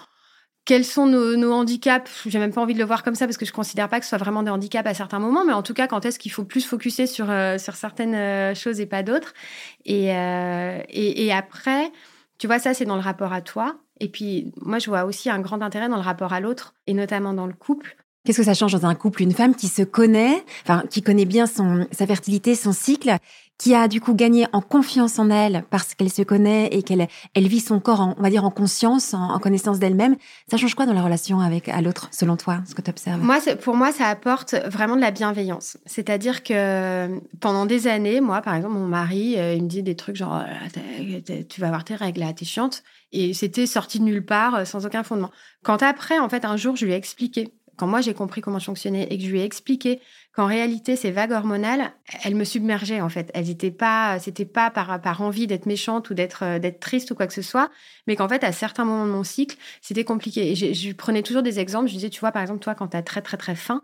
Quels 0.66 0.84
sont 0.84 1.06
nos, 1.06 1.34
nos 1.34 1.52
handicaps? 1.52 2.24
J'ai 2.26 2.38
même 2.38 2.52
pas 2.52 2.60
envie 2.60 2.74
de 2.74 2.78
le 2.78 2.84
voir 2.84 3.02
comme 3.02 3.16
ça 3.16 3.26
parce 3.26 3.38
que 3.38 3.46
je 3.46 3.52
considère 3.52 3.88
pas 3.88 3.98
que 3.98 4.04
ce 4.04 4.10
soit 4.10 4.18
vraiment 4.18 4.44
des 4.44 4.50
handicaps 4.50 4.86
à 4.86 4.94
certains 4.94 5.18
moments, 5.18 5.44
mais 5.44 5.54
en 5.54 5.62
tout 5.62 5.74
cas, 5.74 5.88
quand 5.88 6.04
est-ce 6.04 6.20
qu'il 6.20 6.30
faut 6.30 6.44
plus 6.44 6.64
focuser 6.64 7.08
sur 7.08 7.30
euh, 7.30 7.58
sur 7.58 7.74
certaines 7.74 8.14
euh, 8.14 8.54
choses 8.54 8.78
et 8.78 8.86
pas 8.86 9.02
d'autres? 9.02 9.32
Et, 9.86 10.14
euh, 10.14 10.80
et 10.88 11.32
après, 11.32 11.90
tu 12.42 12.48
vois, 12.48 12.58
ça, 12.58 12.74
c'est 12.74 12.86
dans 12.86 12.96
le 12.96 13.02
rapport 13.02 13.32
à 13.32 13.40
toi. 13.40 13.76
Et 14.00 14.08
puis, 14.08 14.52
moi, 14.60 14.80
je 14.80 14.90
vois 14.90 15.04
aussi 15.04 15.30
un 15.30 15.38
grand 15.38 15.62
intérêt 15.62 15.88
dans 15.88 15.94
le 15.94 16.02
rapport 16.02 16.32
à 16.32 16.40
l'autre, 16.40 16.74
et 16.88 16.92
notamment 16.92 17.34
dans 17.34 17.46
le 17.46 17.52
couple. 17.52 17.94
Qu'est-ce 18.24 18.38
que 18.38 18.44
ça 18.44 18.52
change 18.52 18.72
dans 18.72 18.84
un 18.84 18.96
couple 18.96 19.22
Une 19.22 19.30
femme 19.30 19.54
qui 19.54 19.68
se 19.68 19.82
connaît, 19.82 20.44
enfin, 20.64 20.82
qui 20.90 21.02
connaît 21.02 21.24
bien 21.24 21.46
son, 21.46 21.86
sa 21.92 22.04
fertilité, 22.04 22.56
son 22.56 22.72
cycle, 22.72 23.14
qui 23.62 23.76
a 23.76 23.86
du 23.86 24.00
coup 24.00 24.14
gagné 24.14 24.48
en 24.52 24.60
confiance 24.60 25.20
en 25.20 25.30
elle 25.30 25.62
parce 25.70 25.94
qu'elle 25.94 26.10
se 26.10 26.22
connaît 26.22 26.66
et 26.72 26.82
qu'elle 26.82 27.06
elle 27.32 27.46
vit 27.46 27.60
son 27.60 27.78
corps, 27.78 28.00
en, 28.00 28.16
on 28.18 28.20
va 28.20 28.28
dire, 28.28 28.44
en 28.44 28.50
conscience, 28.50 29.14
en, 29.14 29.38
connaissance 29.38 29.78
d'elle-même. 29.78 30.16
Ça 30.50 30.56
change 30.56 30.74
quoi 30.74 30.84
dans 30.84 30.92
la 30.92 31.02
relation 31.02 31.38
avec 31.38 31.68
à 31.68 31.80
l'autre, 31.80 32.08
selon 32.10 32.36
toi, 32.36 32.60
ce 32.68 32.74
que 32.74 32.82
tu 32.82 32.90
observes 32.90 33.22
Moi, 33.22 33.38
pour 33.62 33.76
moi, 33.76 33.92
ça 33.92 34.08
apporte 34.08 34.56
vraiment 34.66 34.96
de 34.96 35.00
la 35.00 35.12
bienveillance. 35.12 35.76
C'est-à-dire 35.86 36.42
que 36.42 37.20
pendant 37.38 37.64
des 37.64 37.86
années, 37.86 38.20
moi, 38.20 38.42
par 38.42 38.56
exemple, 38.56 38.74
mon 38.74 38.88
mari, 38.88 39.38
euh, 39.38 39.54
il 39.54 39.62
me 39.62 39.68
dit 39.68 39.84
des 39.84 39.94
trucs 39.94 40.16
genre, 40.16 40.42
euh, 40.42 41.20
tu 41.48 41.60
vas 41.60 41.68
avoir 41.68 41.84
tes 41.84 41.94
règles, 41.94 42.18
là, 42.18 42.32
t'es 42.32 42.44
chiante. 42.44 42.82
Et 43.12 43.32
c'était 43.32 43.66
sorti 43.66 44.00
de 44.00 44.04
nulle 44.04 44.26
part, 44.26 44.56
euh, 44.56 44.64
sans 44.64 44.86
aucun 44.86 45.04
fondement. 45.04 45.30
Quand 45.62 45.84
après, 45.84 46.18
en 46.18 46.28
fait, 46.28 46.44
un 46.44 46.56
jour, 46.56 46.74
je 46.74 46.84
lui 46.84 46.94
ai 46.94 46.96
expliqué 46.96 47.52
quand 47.76 47.86
moi 47.86 48.00
j'ai 48.00 48.14
compris 48.14 48.40
comment 48.40 48.58
je 48.58 48.66
fonctionnais 48.66 49.06
et 49.10 49.18
que 49.18 49.24
je 49.24 49.30
lui 49.30 49.40
ai 49.40 49.44
expliqué 49.44 50.00
qu'en 50.32 50.46
réalité 50.46 50.96
ces 50.96 51.10
vagues 51.10 51.32
hormonales, 51.32 51.92
elles 52.24 52.34
me 52.34 52.44
submergeaient 52.44 53.00
en 53.00 53.08
fait. 53.08 53.30
Elles 53.34 53.46
n'étaient 53.46 53.70
pas, 53.70 54.18
c'était 54.18 54.44
pas 54.44 54.70
par, 54.70 55.00
par 55.00 55.20
envie 55.22 55.46
d'être 55.46 55.66
méchante 55.66 56.10
ou 56.10 56.14
d'être 56.14 56.44
euh, 56.44 56.58
d'être 56.58 56.80
triste 56.80 57.10
ou 57.10 57.14
quoi 57.14 57.26
que 57.26 57.34
ce 57.34 57.42
soit, 57.42 57.70
mais 58.06 58.16
qu'en 58.16 58.28
fait 58.28 58.44
à 58.44 58.52
certains 58.52 58.84
moments 58.84 59.06
de 59.06 59.12
mon 59.12 59.24
cycle, 59.24 59.56
c'était 59.80 60.04
compliqué. 60.04 60.52
Et 60.52 60.54
je, 60.74 60.92
prenais 60.94 61.22
toujours 61.22 61.42
des 61.42 61.58
exemples. 61.60 61.88
Je 61.88 61.94
disais, 61.94 62.10
tu 62.10 62.20
vois, 62.20 62.32
par 62.32 62.42
exemple, 62.42 62.60
toi 62.60 62.74
quand 62.74 62.88
tu 62.88 62.96
as 62.96 63.02
très 63.02 63.22
très 63.22 63.36
très 63.36 63.54
faim, 63.54 63.82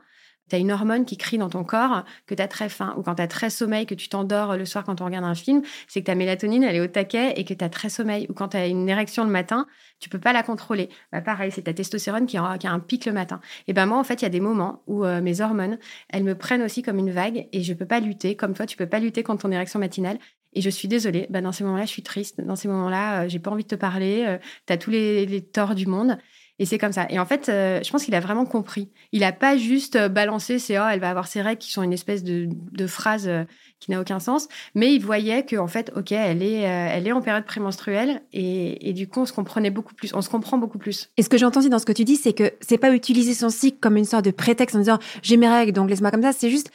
tu 0.48 0.56
as 0.56 0.58
une 0.58 0.72
hormone 0.72 1.04
qui 1.04 1.16
crie 1.16 1.38
dans 1.38 1.50
ton 1.50 1.64
corps 1.64 2.04
que 2.26 2.34
tu 2.34 2.42
as 2.42 2.48
très 2.48 2.68
faim, 2.68 2.94
ou 2.96 3.02
quand 3.02 3.16
tu 3.16 3.22
as 3.22 3.28
très 3.28 3.50
sommeil, 3.50 3.86
que 3.86 3.94
tu 3.94 4.08
t'endors 4.08 4.56
le 4.56 4.64
soir 4.64 4.84
quand 4.84 5.00
on 5.00 5.04
regarde 5.04 5.24
un 5.24 5.34
film, 5.34 5.62
c'est 5.86 6.00
que 6.00 6.06
ta 6.06 6.14
mélatonine, 6.14 6.64
elle 6.64 6.76
est 6.76 6.80
au 6.80 6.86
taquet 6.86 7.34
et 7.36 7.44
que 7.44 7.54
tu 7.54 7.64
as 7.64 7.68
très 7.68 7.88
sommeil. 7.88 8.26
Ou 8.28 8.34
quand 8.34 8.48
tu 8.48 8.56
as 8.56 8.66
une 8.66 8.88
érection 8.88 9.24
le 9.24 9.30
matin, 9.30 9.66
tu 10.00 10.08
peux 10.08 10.18
pas 10.18 10.32
la 10.32 10.42
contrôler. 10.42 10.88
Bah, 11.12 11.20
pareil, 11.20 11.50
c'est 11.52 11.62
ta 11.62 11.74
testostérone 11.74 12.26
qui 12.26 12.36
a, 12.36 12.58
un 12.64 12.80
pic 12.80 13.06
le 13.06 13.12
matin. 13.12 13.40
Et 13.66 13.72
ben 13.72 13.86
moi, 13.86 13.98
en 13.98 14.04
fait, 14.04 14.22
il 14.22 14.24
y 14.24 14.26
a 14.26 14.30
des 14.30 14.40
moments 14.40 14.82
où 14.86 15.04
euh, 15.04 15.20
mes 15.20 15.40
hormones, 15.40 15.78
elles 16.10 16.24
me 16.24 16.34
prennent 16.34 16.62
aussi 16.62 16.82
comme 16.82 16.98
une 16.98 17.10
vague 17.10 17.48
et 17.52 17.62
je 17.62 17.74
peux 17.74 17.86
pas 17.86 18.00
lutter. 18.00 18.36
Comme 18.36 18.54
toi, 18.54 18.66
tu 18.66 18.76
peux 18.76 18.88
pas 18.88 19.00
lutter 19.00 19.22
contre 19.22 19.42
ton 19.42 19.52
érection 19.52 19.78
matinale. 19.78 20.18
Et 20.54 20.60
je 20.62 20.70
suis 20.70 20.88
désolée, 20.88 21.26
bah, 21.30 21.40
dans 21.40 21.52
ces 21.52 21.64
moments-là, 21.64 21.84
je 21.84 21.90
suis 21.90 22.02
triste. 22.02 22.40
Dans 22.40 22.56
ces 22.56 22.68
moments-là, 22.68 23.24
euh, 23.24 23.28
j'ai 23.28 23.38
pas 23.38 23.50
envie 23.50 23.64
de 23.64 23.68
te 23.68 23.74
parler. 23.74 24.24
Euh, 24.26 24.38
tu 24.66 24.72
as 24.72 24.78
tous 24.78 24.90
les 24.90 25.42
torts 25.52 25.74
du 25.74 25.86
monde. 25.86 26.18
Et 26.58 26.66
c'est 26.66 26.78
comme 26.78 26.92
ça. 26.92 27.06
Et 27.08 27.18
en 27.18 27.26
fait, 27.26 27.48
euh, 27.48 27.80
je 27.84 27.90
pense 27.90 28.04
qu'il 28.04 28.14
a 28.14 28.20
vraiment 28.20 28.44
compris. 28.44 28.90
Il 29.12 29.20
n'a 29.20 29.32
pas 29.32 29.56
juste 29.56 29.96
euh, 29.96 30.08
balancé 30.08 30.58
c'est 30.58 30.78
oh, 30.78 30.84
elle 30.90 30.98
va 30.98 31.10
avoir 31.10 31.28
ses 31.28 31.40
règles 31.40 31.58
qui 31.58 31.70
sont 31.70 31.82
une 31.82 31.92
espèce 31.92 32.24
de, 32.24 32.48
de 32.72 32.86
phrase 32.86 33.28
euh, 33.28 33.44
qui 33.78 33.92
n'a 33.92 34.00
aucun 34.00 34.18
sens. 34.18 34.48
Mais 34.74 34.92
il 34.92 34.98
voyait 35.00 35.44
que 35.44 35.56
en 35.56 35.68
fait, 35.68 35.92
ok, 35.94 36.12
elle 36.12 36.42
est, 36.42 36.62
elle 36.62 37.06
est 37.06 37.12
en 37.12 37.20
période 37.20 37.44
prémenstruelle 37.44 38.22
et, 38.32 38.88
et, 38.88 38.92
du 38.92 39.08
coup, 39.08 39.20
on 39.20 39.26
se 39.26 39.32
comprenait 39.32 39.70
beaucoup 39.70 39.94
plus. 39.94 40.12
On 40.14 40.22
se 40.22 40.28
comprend 40.28 40.58
beaucoup 40.58 40.78
plus. 40.78 41.10
Et 41.16 41.22
ce 41.22 41.28
que 41.28 41.38
j'ai 41.38 41.46
entendu 41.46 41.68
dans 41.68 41.78
ce 41.78 41.86
que 41.86 41.92
tu 41.92 42.04
dis, 42.04 42.16
c'est 42.16 42.32
que 42.32 42.52
c'est 42.60 42.78
pas 42.78 42.92
utiliser 42.92 43.34
son 43.34 43.50
cycle 43.50 43.78
comme 43.80 43.96
une 43.96 44.04
sorte 44.04 44.24
de 44.24 44.32
prétexte 44.32 44.74
en 44.74 44.80
disant 44.80 44.98
j'ai 45.22 45.36
mes 45.36 45.48
règles, 45.48 45.72
donc 45.72 45.88
laisse-moi 45.88 46.10
comme 46.10 46.22
ça. 46.22 46.32
C'est 46.32 46.50
juste 46.50 46.72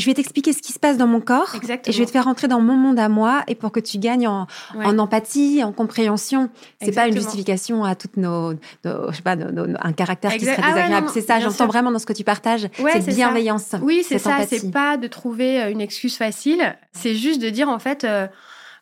je 0.00 0.06
vais 0.06 0.14
t'expliquer 0.14 0.52
ce 0.52 0.62
qui 0.62 0.72
se 0.72 0.78
passe 0.78 0.96
dans 0.96 1.06
mon 1.06 1.20
corps 1.20 1.54
Exactement. 1.54 1.90
et 1.90 1.92
je 1.92 1.98
vais 1.98 2.06
te 2.06 2.10
faire 2.10 2.24
rentrer 2.24 2.48
dans 2.48 2.60
mon 2.60 2.74
monde 2.74 2.98
à 2.98 3.08
moi 3.08 3.42
et 3.46 3.54
pour 3.54 3.70
que 3.70 3.80
tu 3.80 3.98
gagnes 3.98 4.26
en, 4.26 4.46
ouais. 4.74 4.86
en 4.86 4.98
empathie, 4.98 5.62
en 5.62 5.72
compréhension. 5.72 6.48
C'est 6.80 6.92
pas 6.92 7.06
une 7.06 7.14
justification 7.14 7.84
à 7.84 7.94
toutes 7.94 8.16
nos, 8.16 8.54
nos 8.84 8.99
je 9.10 9.16
sais 9.16 9.22
pas, 9.22 9.36
un 9.36 9.92
caractère 9.92 10.32
exact. 10.32 10.56
qui 10.56 10.60
serait 10.60 10.72
désagréable. 10.72 11.06
Ah 11.08 11.12
ouais, 11.12 11.20
c'est 11.20 11.26
ça, 11.26 11.40
j'entends 11.40 11.66
vraiment 11.66 11.90
dans 11.90 11.98
ce 11.98 12.06
que 12.06 12.12
tu 12.12 12.24
partages, 12.24 12.68
ouais, 12.78 13.00
cette 13.00 13.14
bienveillance. 13.14 13.64
Ça. 13.64 13.78
Oui, 13.82 14.04
c'est 14.06 14.18
ça. 14.18 14.38
C'est 14.48 14.70
pas 14.70 14.96
de 14.96 15.06
trouver 15.06 15.70
une 15.70 15.80
excuse 15.80 16.16
facile. 16.16 16.76
C'est 16.92 17.14
juste 17.14 17.40
de 17.40 17.50
dire 17.50 17.68
en 17.68 17.78
fait. 17.78 18.04
Euh, 18.04 18.26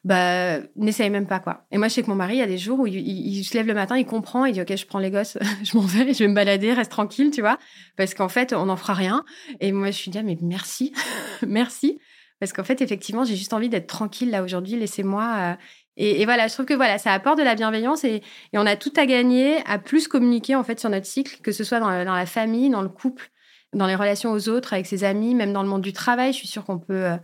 bah 0.05 0.61
n'essaye 0.77 1.11
même 1.11 1.27
pas 1.27 1.41
quoi. 1.41 1.67
Et 1.71 1.79
moi 1.79 1.89
je 1.89 1.95
sais 1.95 2.03
que 2.03 2.09
mon 2.09 2.15
mari 2.15 2.37
il 2.37 2.39
y 2.39 2.43
a 2.43 2.47
des 2.47 2.59
jours 2.59 2.81
où 2.81 2.87
il, 2.87 2.95
il, 2.97 3.37
il, 3.37 3.45
se 3.45 3.55
lève 3.55 3.67
le 3.67 3.75
matin, 3.75 3.97
il 3.97 4.07
comprend, 4.07 4.45
il 4.45 4.53
dit 4.53 4.63
ok 4.63 4.77
je 4.77 4.87
prends 4.87 5.01
les 5.01 5.11
gosses, 5.11 5.39
je 5.65 5.77
m'en 5.77 5.83
vais, 5.83 6.15
je 6.15 6.21
vais 6.21 6.29
me 6.29 6.35
balader, 6.35 6.73
reste 6.73 6.93
tranquille, 6.93 7.31
tu 7.31 7.41
vois, 7.41 7.59
parce 7.97 8.15
qu'en 8.15 8.29
fait 8.29 8.53
on 8.53 8.67
n'en 8.67 8.77
fera 8.77 8.95
rien. 8.95 9.25
Et 9.61 9.73
moi 9.73 9.91
je 9.91 9.97
suis 9.97 10.11
dit 10.11 10.19
ah, 10.19 10.23
mais 10.23 10.39
merci, 10.41 10.93
merci, 11.47 11.99
parce 12.39 12.53
qu'en 12.53 12.65
fait 12.65 12.81
effectivement 12.81 13.25
j'ai 13.25 13.37
juste 13.37 13.53
envie 13.53 13.69
d'être 13.69 13.89
tranquille 13.89 14.31
là 14.31 14.43
aujourd'hui, 14.43 14.77
laissez-moi. 14.77 15.35
Euh... 15.39 15.55
Et, 16.01 16.25
voilà, 16.27 16.47
je 16.47 16.55
trouve 16.55 16.65
que 16.65 16.75
voilà, 16.75 16.97
ça 16.97 17.13
apporte 17.13 17.39
de 17.39 17.43
la 17.43 17.57
bienveillance 17.57 18.05
et, 18.05 18.23
on 18.55 18.67
a 18.67 18.77
tout 18.77 18.93
à 18.97 19.05
gagner 19.05 19.59
à 19.67 19.79
plus 19.81 20.07
communiquer 20.07 20.55
en 20.55 20.63
fait 20.63 20.79
sur 20.79 20.89
notre 20.91 21.07
cycle, 21.07 21.41
que 21.43 21.51
ce 21.51 21.65
soit 21.65 21.81
dans, 21.81 21.91
la 21.91 22.27
famille, 22.27 22.71
dans 22.71 22.83
le 22.83 22.89
couple, 22.89 23.31
dans 23.73 23.89
les 23.89 23.97
relations 23.97 24.31
aux 24.31 24.49
autres, 24.49 24.73
avec 24.73 24.87
ses 24.87 25.03
amis, 25.03 25.35
même 25.35 25.53
dans 25.53 25.63
le 25.63 25.69
monde 25.69 25.83
du 25.83 25.93
travail. 25.93 26.33
Je 26.33 26.39
suis 26.39 26.47
sûre 26.47 26.65
qu'on 26.65 26.79
peut 26.79 27.05
euh, 27.05 27.17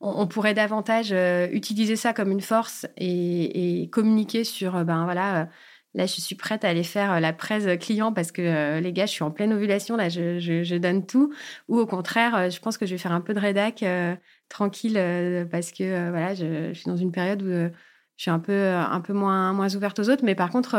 on, 0.00 0.26
pourrait 0.26 0.54
davantage 0.54 1.10
euh, 1.12 1.48
utiliser 1.52 1.94
ça 1.94 2.12
comme 2.12 2.32
une 2.32 2.40
force 2.40 2.86
et, 2.96 3.88
communiquer 3.92 4.42
sur, 4.42 4.74
euh, 4.74 4.82
ben 4.82 5.04
voilà, 5.04 5.48
là, 5.94 6.06
je 6.06 6.20
suis 6.20 6.34
prête 6.34 6.64
à 6.64 6.68
aller 6.68 6.82
faire 6.82 7.20
la 7.20 7.32
presse 7.32 7.64
client 7.78 8.12
parce 8.12 8.32
que 8.32 8.80
les 8.80 8.92
gars, 8.92 9.06
je 9.06 9.12
suis 9.12 9.22
en 9.22 9.30
pleine 9.30 9.52
ovulation, 9.52 9.96
là, 9.96 10.08
je, 10.08 10.76
donne 10.78 11.06
tout. 11.06 11.32
Ou 11.68 11.78
au 11.78 11.86
contraire, 11.86 12.50
je 12.50 12.58
pense 12.58 12.76
que 12.76 12.86
je 12.86 12.92
vais 12.92 12.98
faire 12.98 13.12
un 13.12 13.20
peu 13.20 13.34
de 13.34 13.40
rédac 13.40 13.84
tranquille 14.48 15.48
parce 15.50 15.70
que 15.70 16.10
voilà, 16.10 16.34
je, 16.34 16.72
suis 16.74 16.86
dans 16.86 16.96
une 16.96 17.12
période 17.12 17.42
où 17.42 17.70
je 18.16 18.22
suis 18.22 18.30
un 18.30 18.38
peu, 18.38 18.70
un 18.72 19.00
peu 19.00 19.12
moins, 19.12 19.52
moins 19.52 19.74
ouverte 19.74 19.98
aux 19.98 20.08
autres. 20.08 20.24
Mais 20.24 20.34
par 20.34 20.50
contre, 20.50 20.76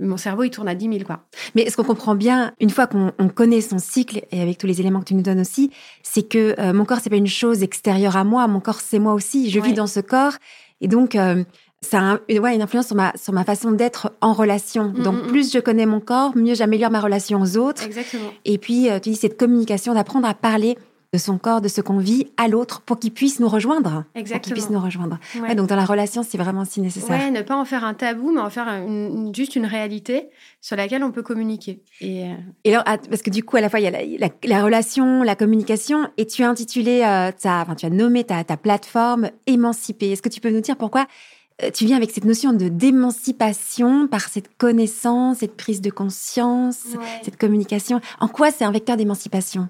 mon 0.00 0.16
cerveau, 0.16 0.44
il 0.44 0.50
tourne 0.50 0.68
à 0.68 0.74
10 0.74 0.88
000, 0.88 0.98
quoi. 1.04 1.20
Mais 1.54 1.68
ce 1.68 1.76
qu'on 1.76 1.84
comprend 1.84 2.14
bien, 2.14 2.52
une 2.58 2.70
fois 2.70 2.86
qu'on 2.86 3.12
connaît 3.28 3.60
son 3.60 3.78
cycle, 3.78 4.22
et 4.30 4.40
avec 4.40 4.58
tous 4.58 4.66
les 4.66 4.80
éléments 4.80 5.00
que 5.00 5.04
tu 5.04 5.14
nous 5.14 5.22
donnes 5.22 5.40
aussi, 5.40 5.70
c'est 6.02 6.26
que 6.26 6.54
euh, 6.58 6.72
mon 6.72 6.84
corps, 6.84 6.98
c'est 7.02 7.10
pas 7.10 7.16
une 7.16 7.26
chose 7.26 7.62
extérieure 7.62 8.16
à 8.16 8.24
moi. 8.24 8.46
Mon 8.48 8.60
corps, 8.60 8.80
c'est 8.80 8.98
moi 8.98 9.12
aussi. 9.12 9.50
Je 9.50 9.60
ouais. 9.60 9.68
vis 9.68 9.74
dans 9.74 9.86
ce 9.86 10.00
corps. 10.00 10.32
Et 10.80 10.88
donc, 10.88 11.14
euh, 11.14 11.44
ça 11.82 11.98
a 11.98 12.02
un, 12.02 12.20
ouais, 12.30 12.54
une 12.54 12.62
influence 12.62 12.86
sur 12.86 12.96
ma, 12.96 13.12
sur 13.16 13.32
ma 13.32 13.44
façon 13.44 13.72
d'être 13.72 14.12
en 14.20 14.32
relation. 14.32 14.84
Mm. 14.88 15.02
Donc, 15.02 15.26
plus 15.28 15.52
je 15.52 15.58
connais 15.58 15.86
mon 15.86 16.00
corps, 16.00 16.34
mieux 16.34 16.54
j'améliore 16.54 16.90
ma 16.90 17.00
relation 17.00 17.40
aux 17.40 17.58
autres. 17.58 17.84
Exactement. 17.84 18.30
Et 18.46 18.56
puis, 18.56 18.90
euh, 18.90 19.00
tu 19.00 19.10
dis, 19.10 19.16
cette 19.16 19.38
communication, 19.38 19.92
d'apprendre 19.94 20.26
à 20.26 20.34
parler 20.34 20.78
de 21.12 21.18
son 21.18 21.38
corps, 21.38 21.60
de 21.60 21.66
ce 21.66 21.80
qu'on 21.80 21.98
vit 21.98 22.28
à 22.36 22.46
l'autre 22.46 22.82
pour 22.82 23.00
qu'il 23.00 23.12
puisse 23.12 23.40
nous 23.40 23.48
rejoindre. 23.48 24.04
Exactement. 24.14 24.38
Pour 24.38 24.42
qu'il 24.42 24.52
puisse 24.52 24.70
nous 24.70 24.78
rejoindre. 24.80 25.18
Ouais. 25.34 25.40
Ouais, 25.40 25.54
donc 25.56 25.66
dans 25.66 25.74
la 25.74 25.84
relation, 25.84 26.22
c'est 26.22 26.38
vraiment 26.38 26.64
si 26.64 26.80
nécessaire. 26.80 27.18
Ouais, 27.18 27.32
ne 27.32 27.42
pas 27.42 27.56
en 27.56 27.64
faire 27.64 27.84
un 27.84 27.94
tabou, 27.94 28.30
mais 28.30 28.40
en 28.40 28.48
faire 28.48 28.68
une, 28.68 29.34
juste 29.34 29.56
une 29.56 29.66
réalité 29.66 30.28
sur 30.60 30.76
laquelle 30.76 31.02
on 31.02 31.10
peut 31.10 31.22
communiquer. 31.22 31.82
Et, 32.00 32.26
euh... 32.26 32.34
et 32.62 32.74
alors, 32.76 32.84
parce 32.84 33.22
que 33.22 33.30
du 33.30 33.42
coup, 33.42 33.56
à 33.56 33.60
la 33.60 33.68
fois, 33.68 33.80
il 33.80 33.84
y 33.84 33.88
a 33.88 33.90
la, 33.90 34.04
la, 34.04 34.28
la 34.44 34.62
relation, 34.62 35.24
la 35.24 35.34
communication, 35.34 36.08
et 36.16 36.26
tu 36.26 36.44
as 36.44 36.48
intitulé, 36.48 37.02
euh, 37.02 37.32
ta, 37.32 37.62
enfin, 37.62 37.74
tu 37.74 37.86
as 37.86 37.90
nommé 37.90 38.22
ta, 38.22 38.44
ta 38.44 38.56
plateforme 38.56 39.30
Émancipée. 39.48 40.12
Est-ce 40.12 40.22
que 40.22 40.28
tu 40.28 40.40
peux 40.40 40.50
nous 40.50 40.60
dire 40.60 40.76
pourquoi 40.76 41.08
euh, 41.64 41.70
tu 41.74 41.86
viens 41.86 41.96
avec 41.96 42.12
cette 42.12 42.24
notion 42.24 42.52
de 42.52 42.68
d'émancipation 42.68 44.06
par 44.06 44.28
cette 44.28 44.56
connaissance, 44.56 45.38
cette 45.38 45.56
prise 45.56 45.80
de 45.80 45.90
conscience, 45.90 46.84
ouais. 46.94 47.04
cette 47.24 47.36
communication? 47.36 48.00
En 48.20 48.28
quoi 48.28 48.52
c'est 48.52 48.64
un 48.64 48.70
vecteur 48.70 48.96
d'émancipation? 48.96 49.68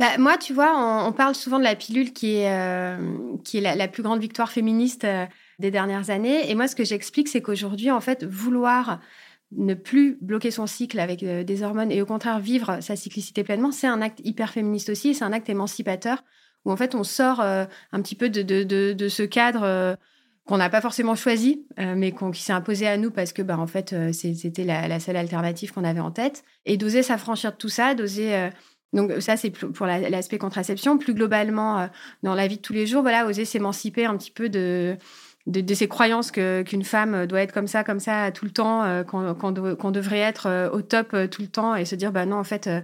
Bah, 0.00 0.18
moi, 0.18 0.36
tu 0.36 0.52
vois, 0.52 0.72
on, 0.76 1.08
on, 1.08 1.12
parle 1.12 1.36
souvent 1.36 1.58
de 1.58 1.64
la 1.64 1.76
pilule 1.76 2.12
qui 2.12 2.36
est, 2.36 2.52
euh, 2.52 2.96
qui 3.44 3.58
est 3.58 3.76
la, 3.76 3.86
plus 3.86 4.02
grande 4.02 4.20
victoire 4.20 4.50
féministe 4.50 5.04
euh, 5.04 5.26
des 5.60 5.70
dernières 5.70 6.10
années. 6.10 6.50
Et 6.50 6.56
moi, 6.56 6.66
ce 6.66 6.74
que 6.74 6.84
j'explique, 6.84 7.28
c'est 7.28 7.40
qu'aujourd'hui, 7.40 7.92
en 7.92 8.00
fait, 8.00 8.24
vouloir 8.24 8.98
ne 9.52 9.74
plus 9.74 10.16
bloquer 10.20 10.50
son 10.50 10.66
cycle 10.66 10.98
avec 11.00 11.22
euh, 11.22 11.42
des 11.42 11.62
hormones 11.62 11.90
et 11.90 12.00
au 12.02 12.06
contraire 12.06 12.38
vivre 12.38 12.78
sa 12.80 12.96
cyclicité 12.96 13.42
pleinement, 13.42 13.72
c'est 13.72 13.86
un 13.86 14.00
acte 14.00 14.20
hyper 14.24 14.50
féministe 14.50 14.90
aussi, 14.90 15.14
c'est 15.14 15.24
un 15.24 15.32
acte 15.32 15.48
émancipateur 15.48 16.24
où 16.64 16.70
en 16.70 16.76
fait 16.76 16.94
on 16.94 17.04
sort 17.04 17.40
euh, 17.40 17.64
un 17.92 18.02
petit 18.02 18.14
peu 18.14 18.28
de, 18.28 18.42
de, 18.42 18.62
de, 18.62 18.92
de 18.92 19.08
ce 19.08 19.22
cadre 19.22 19.62
euh, 19.64 19.94
qu'on 20.46 20.58
n'a 20.58 20.70
pas 20.70 20.80
forcément 20.80 21.14
choisi, 21.14 21.64
mais 21.78 22.12
qui 22.12 22.42
s'est 22.42 22.52
imposé 22.52 22.88
à 22.88 22.96
nous 22.96 23.12
parce 23.12 23.32
que 23.32 23.40
bah, 23.40 23.56
en 23.56 23.68
fait 23.68 23.94
c'était 24.12 24.64
la, 24.64 24.88
la, 24.88 24.98
seule 24.98 25.16
alternative 25.16 25.72
qu'on 25.72 25.84
avait 25.84 26.00
en 26.00 26.10
tête 26.10 26.42
et 26.64 26.76
d'oser 26.76 27.04
s'affranchir 27.04 27.52
de 27.52 27.56
tout 27.56 27.68
ça, 27.68 27.94
d'oser 27.94 28.50
donc 28.92 29.12
ça, 29.20 29.36
c'est 29.36 29.50
pour 29.50 29.86
l'aspect 29.86 30.38
contraception. 30.38 30.98
Plus 30.98 31.14
globalement, 31.14 31.80
euh, 31.80 31.86
dans 32.22 32.34
la 32.34 32.46
vie 32.46 32.56
de 32.56 32.62
tous 32.62 32.72
les 32.72 32.86
jours, 32.86 33.02
voilà, 33.02 33.26
oser 33.26 33.44
s'émanciper 33.44 34.04
un 34.04 34.16
petit 34.16 34.32
peu 34.32 34.48
de, 34.48 34.96
de, 35.46 35.74
ces 35.74 35.88
croyances 35.88 36.30
qu'une 36.30 36.84
femme 36.84 37.26
doit 37.26 37.42
être 37.42 37.52
comme 37.52 37.66
ça, 37.66 37.84
comme 37.84 38.00
ça 38.00 38.30
tout 38.32 38.44
le 38.44 38.50
temps, 38.50 38.84
euh, 38.84 39.02
qu'on 39.04 39.34
qu 39.34 39.76
qu 39.76 39.92
devrait 39.92 40.18
être 40.18 40.46
euh, 40.46 40.70
au 40.70 40.82
top 40.82 41.14
euh, 41.14 41.26
tout 41.26 41.42
le 41.42 41.48
temps 41.48 41.74
et 41.74 41.84
se 41.84 41.94
dire, 41.94 42.12
bah 42.12 42.26
non, 42.26 42.36
en 42.36 42.44
fait, 42.44 42.66
euh, 42.66 42.80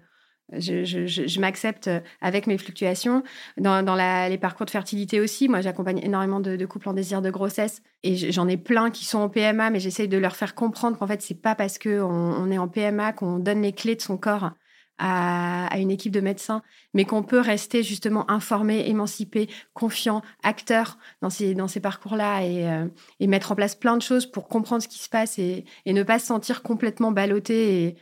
je, 0.53 1.41
m'accepte 1.41 1.91
avec 2.21 2.47
mes 2.47 2.57
fluctuations. 2.57 3.25
Dans, 3.59 3.83
dans 3.85 3.97
les 4.29 4.39
parcours 4.39 4.67
de 4.67 4.71
fertilité 4.71 5.21
aussi, 5.21 5.49
moi, 5.49 5.61
j'accompagne 5.61 5.99
énormément 6.03 6.39
de, 6.39 6.55
de, 6.55 6.67
couples 6.67 6.89
en 6.89 6.93
désir 6.93 7.21
de 7.21 7.31
grossesse 7.31 7.83
et 8.05 8.17
j'en 8.17 8.47
ai 8.47 8.57
plein 8.57 8.91
qui 8.91 9.05
sont 9.05 9.19
en 9.19 9.29
PMA, 9.29 9.71
mais 9.71 9.81
j'essaye 9.81 10.07
de 10.07 10.19
leur 10.19 10.37
faire 10.37 10.55
comprendre 10.55 10.97
qu'en 10.99 11.07
fait, 11.09 11.21
c'est 11.21 11.41
pas 11.43 11.57
parce 11.57 11.79
qu'on 11.79 12.01
on 12.01 12.51
est 12.53 12.59
en 12.59 12.69
PMA 12.69 13.13
qu'on 13.13 13.41
donne 13.41 13.63
les 13.63 13.73
clés 13.73 13.97
de 13.97 14.03
son 14.03 14.17
corps 14.17 14.53
à, 14.99 15.67
à, 15.67 15.79
une 15.79 15.91
équipe 15.91 16.13
de 16.13 16.21
médecins, 16.21 16.63
mais 16.95 17.05
qu'on 17.05 17.23
peut 17.23 17.41
rester 17.41 17.83
justement 17.83 18.31
informé, 18.31 18.89
émancipé, 18.89 19.49
confiant, 19.75 20.23
acteur 20.43 20.99
dans 21.23 21.31
ces, 21.31 21.55
dans 21.55 21.69
ces 21.69 21.81
parcours-là 21.81 22.43
et, 22.43 22.69
euh, 22.69 22.87
et, 23.21 23.27
mettre 23.27 23.53
en 23.53 23.55
place 23.55 23.75
plein 23.75 23.97
de 23.97 24.03
choses 24.03 24.27
pour 24.27 24.49
comprendre 24.49 24.83
ce 24.83 24.89
qui 24.89 24.99
se 24.99 25.09
passe 25.09 25.39
et, 25.39 25.65
et 25.85 25.93
ne 25.93 26.03
pas 26.03 26.19
se 26.19 26.27
sentir 26.27 26.63
complètement 26.63 27.13
ballotté 27.13 27.85
et, 27.85 27.97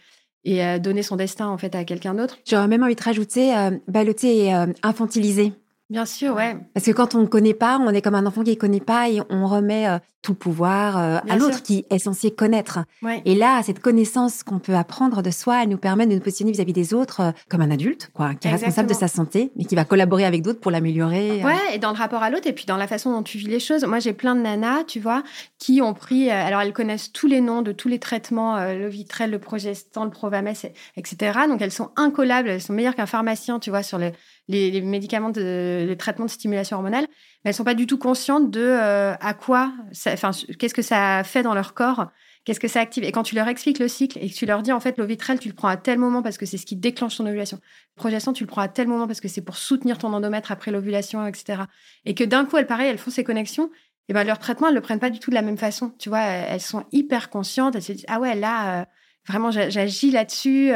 et 0.44 0.64
euh, 0.64 0.78
donner 0.78 1.02
son 1.02 1.16
destin 1.16 1.48
en 1.48 1.58
fait 1.58 1.74
à 1.74 1.84
quelqu'un 1.84 2.14
d'autre. 2.14 2.38
J'aurais 2.46 2.68
même 2.68 2.82
envie 2.82 2.94
de 2.94 3.02
rajouter 3.02 3.56
euh, 3.56 3.70
ballotté 3.88 4.44
et 4.44 4.54
euh, 4.54 4.66
infantilisé. 4.82 5.52
Bien 5.90 6.06
sûr, 6.06 6.34
ouais. 6.34 6.56
Parce 6.72 6.86
que 6.86 6.92
quand 6.92 7.14
on 7.14 7.20
ne 7.20 7.26
connaît 7.26 7.52
pas, 7.52 7.78
on 7.78 7.90
est 7.90 8.00
comme 8.00 8.14
un 8.14 8.24
enfant 8.24 8.42
qui 8.42 8.50
ne 8.50 8.56
connaît 8.56 8.80
pas 8.80 9.10
et 9.10 9.20
on 9.28 9.46
remet 9.46 9.86
euh, 9.86 9.98
tout 10.22 10.32
le 10.32 10.38
pouvoir 10.38 10.96
euh, 10.96 11.18
à 11.28 11.36
l'autre 11.36 11.62
qui 11.62 11.84
est 11.90 11.98
censé 11.98 12.30
connaître. 12.30 12.78
Ouais. 13.02 13.20
Et 13.26 13.34
là, 13.34 13.62
cette 13.62 13.80
connaissance 13.80 14.42
qu'on 14.42 14.58
peut 14.58 14.74
apprendre 14.74 15.20
de 15.20 15.30
soi, 15.30 15.62
elle 15.62 15.68
nous 15.68 15.76
permet 15.76 16.06
de 16.06 16.14
nous 16.14 16.20
positionner 16.20 16.52
vis-à-vis 16.52 16.72
-vis 16.72 16.74
des 16.74 16.94
autres 16.94 17.20
euh, 17.20 17.30
comme 17.50 17.60
un 17.60 17.70
adulte, 17.70 18.10
quoi, 18.14 18.28
qui 18.28 18.48
est 18.48 18.50
Exactement. 18.50 18.54
responsable 18.54 18.88
de 18.88 18.94
sa 18.94 19.08
santé, 19.08 19.52
mais 19.56 19.66
qui 19.66 19.74
va 19.74 19.84
collaborer 19.84 20.24
avec 20.24 20.40
d'autres 20.40 20.60
pour 20.60 20.70
l'améliorer. 20.70 21.44
Ouais, 21.44 21.74
et 21.74 21.78
dans 21.78 21.90
le 21.90 21.98
rapport 21.98 22.22
à 22.22 22.30
l'autre 22.30 22.46
et 22.46 22.54
puis 22.54 22.64
dans 22.64 22.78
la 22.78 22.86
façon 22.86 23.12
dont 23.12 23.22
tu 23.22 23.36
vis 23.36 23.48
les 23.48 23.60
choses. 23.60 23.84
Moi, 23.84 23.98
j'ai 23.98 24.14
plein 24.14 24.34
de 24.34 24.40
nanas, 24.40 24.84
tu 24.84 25.00
vois, 25.00 25.22
qui 25.58 25.82
ont 25.82 25.92
pris, 25.92 26.30
alors 26.30 26.62
elles 26.62 26.72
connaissent 26.72 27.12
tous 27.12 27.26
les 27.26 27.42
noms 27.42 27.60
de 27.60 27.72
tous 27.72 27.88
les 27.88 27.98
traitements, 27.98 28.56
le 28.56 28.88
Vitrel, 28.88 29.30
le 29.30 29.38
Progestan, 29.38 30.04
le 30.04 30.10
Provamès, 30.10 30.64
etc. 30.96 31.40
Donc 31.46 31.60
elles 31.60 31.70
sont 31.70 31.90
incollables, 31.96 32.48
elles 32.48 32.62
sont 32.62 32.72
meilleures 32.72 32.94
qu'un 32.94 33.04
pharmacien, 33.04 33.58
tu 33.58 33.68
vois, 33.68 33.82
sur 33.82 33.98
le 33.98 34.12
les, 34.48 34.70
les 34.70 34.80
médicaments 34.80 35.30
de 35.30 35.86
les 35.88 35.96
traitements 35.96 36.26
de 36.26 36.30
stimulation 36.30 36.76
hormonale, 36.76 37.06
mais 37.44 37.50
elles 37.50 37.54
sont 37.54 37.64
pas 37.64 37.74
du 37.74 37.86
tout 37.86 37.98
conscientes 37.98 38.50
de 38.50 38.60
euh, 38.60 39.14
à 39.20 39.34
quoi, 39.34 39.72
enfin 40.06 40.30
qu'est-ce 40.58 40.74
que 40.74 40.82
ça 40.82 41.22
fait 41.24 41.42
dans 41.42 41.54
leur 41.54 41.74
corps 41.74 42.08
Qu'est-ce 42.44 42.60
que 42.60 42.68
ça 42.68 42.80
active 42.80 43.04
Et 43.04 43.12
quand 43.12 43.22
tu 43.22 43.34
leur 43.34 43.48
expliques 43.48 43.78
le 43.78 43.88
cycle 43.88 44.18
et 44.20 44.28
que 44.28 44.34
tu 44.34 44.44
leur 44.44 44.60
dis, 44.60 44.70
en 44.70 44.80
fait, 44.80 44.98
l'ovitrel, 44.98 45.38
tu 45.38 45.48
le 45.48 45.54
prends 45.54 45.68
à 45.68 45.78
tel 45.78 45.98
moment 45.98 46.20
parce 46.20 46.36
que 46.36 46.44
c'est 46.44 46.58
ce 46.58 46.66
qui 46.66 46.76
déclenche 46.76 47.16
ton 47.16 47.24
ovulation. 47.24 47.58
Progestin, 47.96 48.34
tu 48.34 48.44
le 48.44 48.48
prends 48.48 48.60
à 48.60 48.68
tel 48.68 48.86
moment 48.86 49.06
parce 49.06 49.20
que 49.20 49.28
c'est 49.28 49.40
pour 49.40 49.56
soutenir 49.56 49.96
ton 49.96 50.12
endomètre 50.12 50.52
après 50.52 50.70
l'ovulation, 50.70 51.26
etc. 51.26 51.62
Et 52.04 52.14
que 52.14 52.22
d'un 52.22 52.44
coup, 52.44 52.58
elles, 52.58 52.66
pareil, 52.66 52.90
elles 52.90 52.98
font 52.98 53.10
ces 53.10 53.24
connexions. 53.24 53.70
Et 54.10 54.12
ben 54.12 54.24
leur 54.24 54.38
traitement, 54.38 54.68
elles 54.68 54.74
le 54.74 54.82
prennent 54.82 55.00
pas 55.00 55.08
du 55.08 55.20
tout 55.20 55.30
de 55.30 55.34
la 55.34 55.40
même 55.40 55.56
façon. 55.56 55.94
Tu 55.98 56.10
vois, 56.10 56.20
elles 56.20 56.60
sont 56.60 56.84
hyper 56.92 57.30
conscientes. 57.30 57.76
Elles 57.76 57.82
se 57.82 57.92
disent, 57.92 58.06
ah 58.08 58.20
ouais, 58.20 58.34
là, 58.34 58.82
euh, 58.82 58.84
vraiment, 59.26 59.50
j'agis 59.50 60.10
là-dessus. 60.10 60.70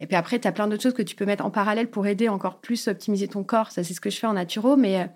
Euh. 0.00 0.04
Et 0.04 0.06
puis 0.06 0.16
après, 0.16 0.38
tu 0.38 0.48
as 0.48 0.52
plein 0.52 0.68
d'autres 0.68 0.82
choses 0.82 0.94
que 0.94 1.02
tu 1.02 1.16
peux 1.16 1.26
mettre 1.26 1.44
en 1.44 1.50
parallèle 1.50 1.88
pour 1.88 2.06
aider 2.06 2.28
encore 2.28 2.60
plus 2.60 2.88
optimiser 2.88 3.28
ton 3.28 3.44
corps. 3.44 3.70
Ça, 3.70 3.84
c'est 3.84 3.94
ce 3.94 4.00
que 4.00 4.10
je 4.10 4.18
fais 4.18 4.26
en 4.26 4.34
naturo. 4.34 4.76
Mais 4.76 5.00
euh, 5.00 5.06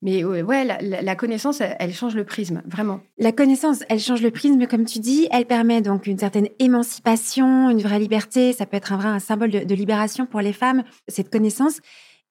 mais 0.00 0.22
ouais, 0.22 0.64
la, 0.64 1.16
connaissance, 1.16 1.60
elle, 1.60 1.92
change 1.92 2.14
le 2.14 2.22
prisme, 2.22 2.62
vraiment. 2.66 3.00
La 3.18 3.32
connaissance, 3.32 3.82
elle 3.88 3.98
change 3.98 4.22
le 4.22 4.30
prisme, 4.30 4.64
comme 4.68 4.84
tu 4.84 5.00
dis. 5.00 5.26
Elle 5.32 5.44
permet 5.44 5.82
donc 5.82 6.06
une 6.06 6.18
certaine 6.18 6.48
émancipation, 6.60 7.68
une 7.68 7.82
vraie 7.82 7.98
liberté. 7.98 8.52
Ça 8.52 8.64
peut 8.64 8.76
être 8.76 8.92
un 8.92 8.96
vrai 8.96 9.18
symbole 9.18 9.50
de, 9.50 9.74
libération 9.74 10.24
pour 10.24 10.40
les 10.40 10.52
femmes, 10.52 10.84
cette 11.08 11.30
connaissance. 11.30 11.80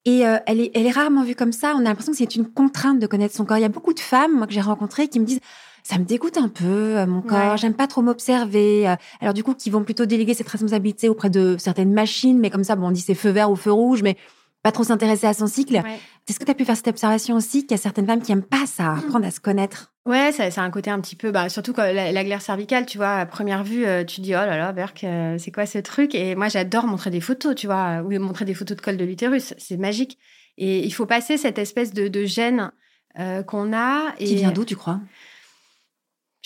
Et 0.05 0.25
euh, 0.25 0.37
elle, 0.45 0.61
est, 0.61 0.71
elle 0.75 0.85
est 0.85 0.91
rarement 0.91 1.23
vue 1.23 1.35
comme 1.35 1.51
ça. 1.51 1.73
On 1.75 1.79
a 1.79 1.83
l'impression 1.83 2.13
que 2.13 2.17
c'est 2.17 2.37
une 2.37 2.49
contrainte 2.49 2.99
de 2.99 3.07
connaître 3.07 3.35
son 3.35 3.43
corps. 3.43 3.57
Il 3.57 3.63
y 3.63 3.65
a 3.65 3.69
beaucoup 3.69 3.93
de 3.93 3.99
femmes, 3.99 4.37
moi, 4.37 4.47
que 4.47 4.53
j'ai 4.53 4.61
rencontrées, 4.61 5.09
qui 5.09 5.19
me 5.19 5.25
disent 5.25 5.41
ça 5.87 5.97
me 5.97 6.03
dégoûte 6.03 6.37
un 6.37 6.49
peu, 6.49 6.97
euh, 6.97 7.07
mon 7.07 7.21
corps. 7.21 7.55
J'aime 7.55 7.73
pas 7.73 7.87
trop 7.87 8.01
m'observer. 8.01 8.89
Euh. 8.89 8.95
Alors 9.21 9.33
du 9.33 9.41
coup, 9.41 9.53
qui 9.53 9.69
vont 9.69 9.83
plutôt 9.83 10.05
déléguer 10.05 10.33
cette 10.33 10.49
responsabilité 10.49 11.07
auprès 11.07 11.29
de 11.29 11.55
certaines 11.57 11.93
machines, 11.93 12.37
mais 12.39 12.49
comme 12.49 12.65
ça, 12.65 12.75
bon, 12.75 12.87
on 12.87 12.91
dit 12.91 12.99
c'est 12.99 13.15
feu 13.15 13.29
vert 13.29 13.49
ou 13.49 13.55
feu 13.55 13.71
rouge, 13.71 14.03
mais 14.03 14.17
pas 14.63 14.73
trop 14.73 14.83
s'intéresser 14.83 15.27
à 15.27 15.33
son 15.33 15.47
cycle. 15.47 15.81
Est-ce 16.27 16.39
que 16.39 16.43
tu 16.43 16.51
as 16.51 16.55
pu 16.55 16.65
faire 16.65 16.75
cette 16.75 16.89
observation 16.89 17.37
aussi 17.37 17.61
qu'il 17.61 17.71
y 17.71 17.79
a 17.79 17.81
certaines 17.81 18.05
femmes 18.05 18.21
qui 18.21 18.33
aiment 18.33 18.43
pas 18.43 18.65
ça, 18.65 18.95
apprendre 18.97 19.25
à 19.25 19.31
se 19.31 19.39
connaître? 19.39 19.93
Ouais, 20.05 20.33
ça, 20.33 20.51
c'est 20.51 20.59
un 20.59 20.69
côté 20.71 20.89
un 20.89 20.99
petit 20.99 21.15
peu, 21.15 21.31
bah, 21.31 21.47
surtout 21.47 21.71
quand 21.71 21.83
la, 21.83 22.23
glaire 22.25 22.41
cervicale, 22.41 22.85
tu 22.85 22.97
vois, 22.97 23.15
à 23.15 23.25
première 23.25 23.63
vue, 23.63 23.85
euh, 23.85 24.03
tu 24.03 24.19
dis, 24.19 24.31
oh 24.35 24.39
là 24.39 24.57
là, 24.57 24.73
Berk, 24.73 25.05
euh, 25.05 25.37
c'est 25.37 25.51
quoi 25.51 25.65
ce 25.65 25.77
truc? 25.77 26.13
Et 26.15 26.35
moi, 26.35 26.49
j'adore 26.49 26.85
montrer 26.85 27.11
des 27.11 27.21
photos, 27.21 27.55
tu 27.55 27.65
vois, 27.65 28.01
ou 28.03 28.11
montrer 28.19 28.43
des 28.43 28.53
photos 28.53 28.75
de 28.75 28.81
col 28.81 28.97
de 28.97 29.05
l'utérus. 29.05 29.53
C'est 29.57 29.77
magique. 29.77 30.17
Et 30.57 30.85
il 30.85 30.91
faut 30.91 31.05
passer 31.05 31.37
cette 31.37 31.59
espèce 31.59 31.93
de, 31.93 32.09
de 32.09 32.25
gêne 32.25 32.71
euh, 33.19 33.41
qu'on 33.41 33.71
a. 33.71 34.11
Qui 34.17 34.35
vient 34.35 34.51
d'où, 34.51 34.65
tu 34.65 34.75
crois? 34.75 34.99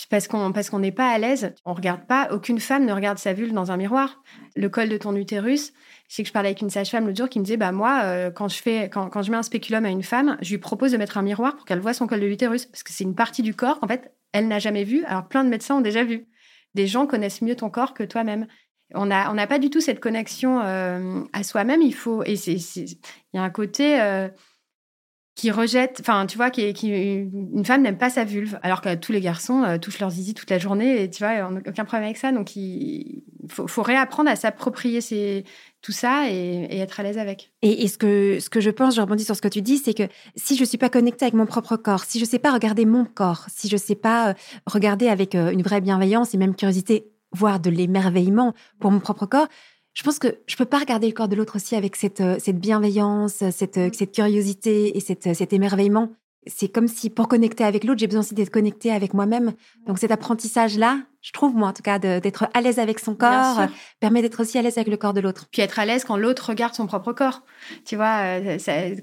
Parce 0.10 0.28
qu'on 0.28 0.80
n'est 0.80 0.92
pas 0.92 1.10
à 1.10 1.18
l'aise, 1.18 1.54
on 1.66 1.74
regarde 1.74 2.06
pas. 2.08 2.30
Aucune 2.32 2.60
femme 2.60 2.86
ne 2.86 2.94
regarde 2.94 3.18
sa 3.18 3.34
vulve 3.34 3.54
dans 3.54 3.72
un 3.72 3.78
miroir. 3.78 4.24
Le 4.56 4.70
col 4.70 4.90
de 4.90 4.98
ton 4.98 5.16
utérus, 5.16 5.74
sais 6.12 6.24
que 6.24 6.28
je 6.28 6.34
parlais 6.34 6.50
avec 6.50 6.62
une 6.62 6.70
sage-femme 6.70 7.06
l'autre 7.08 7.18
jour 7.18 7.30
qui 7.30 7.40
me 7.40 7.46
disait 7.46 7.58
bah 7.58 7.72
moi 7.72 8.02
euh, 8.04 8.32
quand 8.32 8.50
je 8.50 8.62
fais 8.62 8.90
quand, 8.90 9.22
je 9.22 9.32
mets 9.32 9.38
un 9.38 9.44
spéculum 9.44 9.86
à 9.86 9.90
une 9.90 10.04
femme, 10.04 10.38
je 10.42 10.50
lui 10.52 10.58
propose 10.58 10.92
de 10.92 10.98
mettre 10.98 11.18
un 11.18 11.22
miroir 11.22 11.56
pour 11.56 11.66
qu'elle 11.66 11.80
voit 11.80 11.94
son 11.94 12.06
col 12.06 12.20
de 12.20 12.26
l'utérus 12.26 12.66
parce 12.66 12.84
que 12.84 12.92
c'est 12.92 13.06
une 13.06 13.16
partie 13.16 13.42
du 13.42 13.54
corps 13.54 13.80
qu'en 13.80 13.88
fait 13.88 14.14
elle 14.34 14.48
n'a 14.48 14.60
jamais 14.60 14.84
vu. 14.84 15.06
Alors 15.06 15.28
plein 15.28 15.44
de 15.44 15.50
médecins 15.50 15.78
ont 15.78 15.82
déjà 15.82 16.04
vu. 16.04 16.28
Des 16.76 16.88
gens 16.88 17.08
connaissent 17.08 17.42
mieux 17.42 17.56
ton 17.56 17.70
corps 17.70 17.94
que 17.94 18.04
toi-même. 18.04 18.48
On 18.94 19.06
n'a 19.06 19.48
pas 19.48 19.60
du 19.60 19.70
tout 19.70 19.80
cette 19.80 20.02
connexion 20.02 20.60
euh, 20.62 21.22
à 21.32 21.44
soi-même. 21.44 21.82
Il 21.82 21.94
faut 21.94 22.24
et 22.24 22.36
c'est 22.36 22.56
il 22.56 22.98
y 23.34 23.38
a 23.38 23.44
un 23.44 23.50
côté 23.50 24.02
euh, 24.02 24.28
qui 25.36 25.50
rejette, 25.50 25.98
enfin, 26.02 26.26
tu 26.26 26.38
vois, 26.38 26.50
qui, 26.50 26.70
une 26.84 27.66
femme 27.66 27.82
n'aime 27.82 27.98
pas 27.98 28.10
sa 28.10 28.26
vulve, 28.26 28.60
alors 28.64 28.82
que 28.82 28.94
tous 28.96 29.12
les 29.12 29.22
garçons 29.22 29.64
euh, 29.64 29.78
touchent 29.78 30.00
leur 30.00 30.10
zizi 30.10 30.34
toute 30.34 30.50
la 30.50 30.60
journée, 30.60 31.04
et 31.04 31.10
tu 31.10 31.24
vois, 31.24 31.50
on 31.50 31.58
aucun 31.58 31.86
problème 31.86 32.04
avec 32.04 32.18
ça. 32.18 32.32
Donc, 32.32 32.56
il 32.56 33.24
faut, 33.48 33.82
réapprendre 33.82 34.30
à 34.30 34.36
s'approprier 34.36 35.00
tout 35.82 35.92
ça 35.94 36.30
et, 36.30 36.80
être 36.80 37.00
à 37.00 37.04
l'aise 37.04 37.18
avec. 37.18 37.54
Et, 37.62 37.88
ce, 37.88 37.98
que, 37.98 38.40
ce 38.40 38.50
que 38.50 38.60
je 38.60 38.70
pense, 38.70 38.96
je 38.96 39.02
rebondis 39.02 39.24
sur 39.24 39.36
ce 39.36 39.42
que 39.42 39.48
tu 39.48 39.62
dis, 39.62 39.78
c'est 39.78 39.94
que 39.94 40.04
si 40.36 40.56
je 40.56 40.62
ne 40.62 40.66
suis 40.66 40.78
pas 40.78 40.90
connectée 40.90 41.26
avec 41.26 41.34
mon 41.34 41.46
propre 41.46 41.78
corps, 41.78 42.04
si 42.04 42.20
je 42.20 42.26
ne 42.26 42.30
sais 42.30 42.40
pas 42.40 42.52
regarder 42.52 42.86
mon 42.86 43.06
corps, 43.06 43.46
si 43.48 43.70
je 43.70 43.76
ne 43.76 43.80
sais 43.80 43.96
pas 43.96 44.30
euh, 44.30 44.34
regarder 44.66 45.08
avec 45.08 45.34
euh, 45.36 45.52
une 45.52 45.62
vraie 45.62 45.82
bienveillance 45.82 46.34
et 46.34 46.38
même 46.38 46.56
curiosité, 46.56 47.06
voire 47.32 47.62
de 47.62 47.70
l'émerveillement 47.70 48.54
pour 48.80 48.92
mon 48.92 49.00
propre 49.00 49.26
corps, 49.26 49.48
je 49.94 50.04
pense 50.04 50.20
que 50.20 50.40
je 50.48 50.56
peux 50.56 50.66
pas 50.66 50.80
regarder 50.80 51.08
le 51.08 51.14
corps 51.14 51.28
de 51.28 51.36
l'autre 51.36 51.58
aussi 51.58 51.76
avec 51.76 51.96
cette, 51.96 52.22
euh, 52.22 52.38
cette 52.40 52.60
bienveillance, 52.60 53.44
cette, 53.52 53.78
euh, 53.78 53.90
cette 53.92 54.14
curiosité 54.14 54.96
et 54.96 55.00
cette, 55.00 55.28
euh, 55.28 55.34
cet 55.34 55.54
émerveillement. 55.54 56.10
C'est 56.48 56.70
comme 56.70 56.88
si 56.88 57.12
pour 57.12 57.28
connecter 57.28 57.64
avec 57.64 57.84
l'autre, 57.84 58.00
j'ai 58.00 58.08
besoin 58.08 58.22
aussi 58.22 58.34
d'être 58.34 58.50
connecté 58.50 58.92
avec 58.92 59.14
moi-même. 59.14 59.54
Donc 59.86 60.00
cet 60.00 60.10
apprentissage-là, 60.10 61.02
je 61.22 61.32
trouve 61.34 61.56
moi 61.56 61.68
en 61.68 61.74
tout 61.74 61.84
cas 61.84 62.00
d'être 62.00 62.48
à 62.56 62.62
l'aise 62.62 62.80
avec 62.80 62.98
son 62.98 63.14
corps 63.14 63.68
permet 64.00 64.24
d'être 64.24 64.40
aussi 64.42 64.58
à 64.58 64.64
l'aise 64.64 64.80
avec 64.80 64.88
le 64.88 64.98
corps 64.98 65.14
de 65.14 65.20
l'autre. 65.20 65.46
Puis 65.52 65.62
être 65.62 65.78
à 65.78 65.86
l'aise 65.86 66.04
quand 66.04 66.18
l'autre 66.18 66.50
regarde 66.50 66.74
son 66.74 66.88
propre 66.88 67.14
corps. 67.14 67.44
Tu 67.86 67.96
vois, 67.96 68.40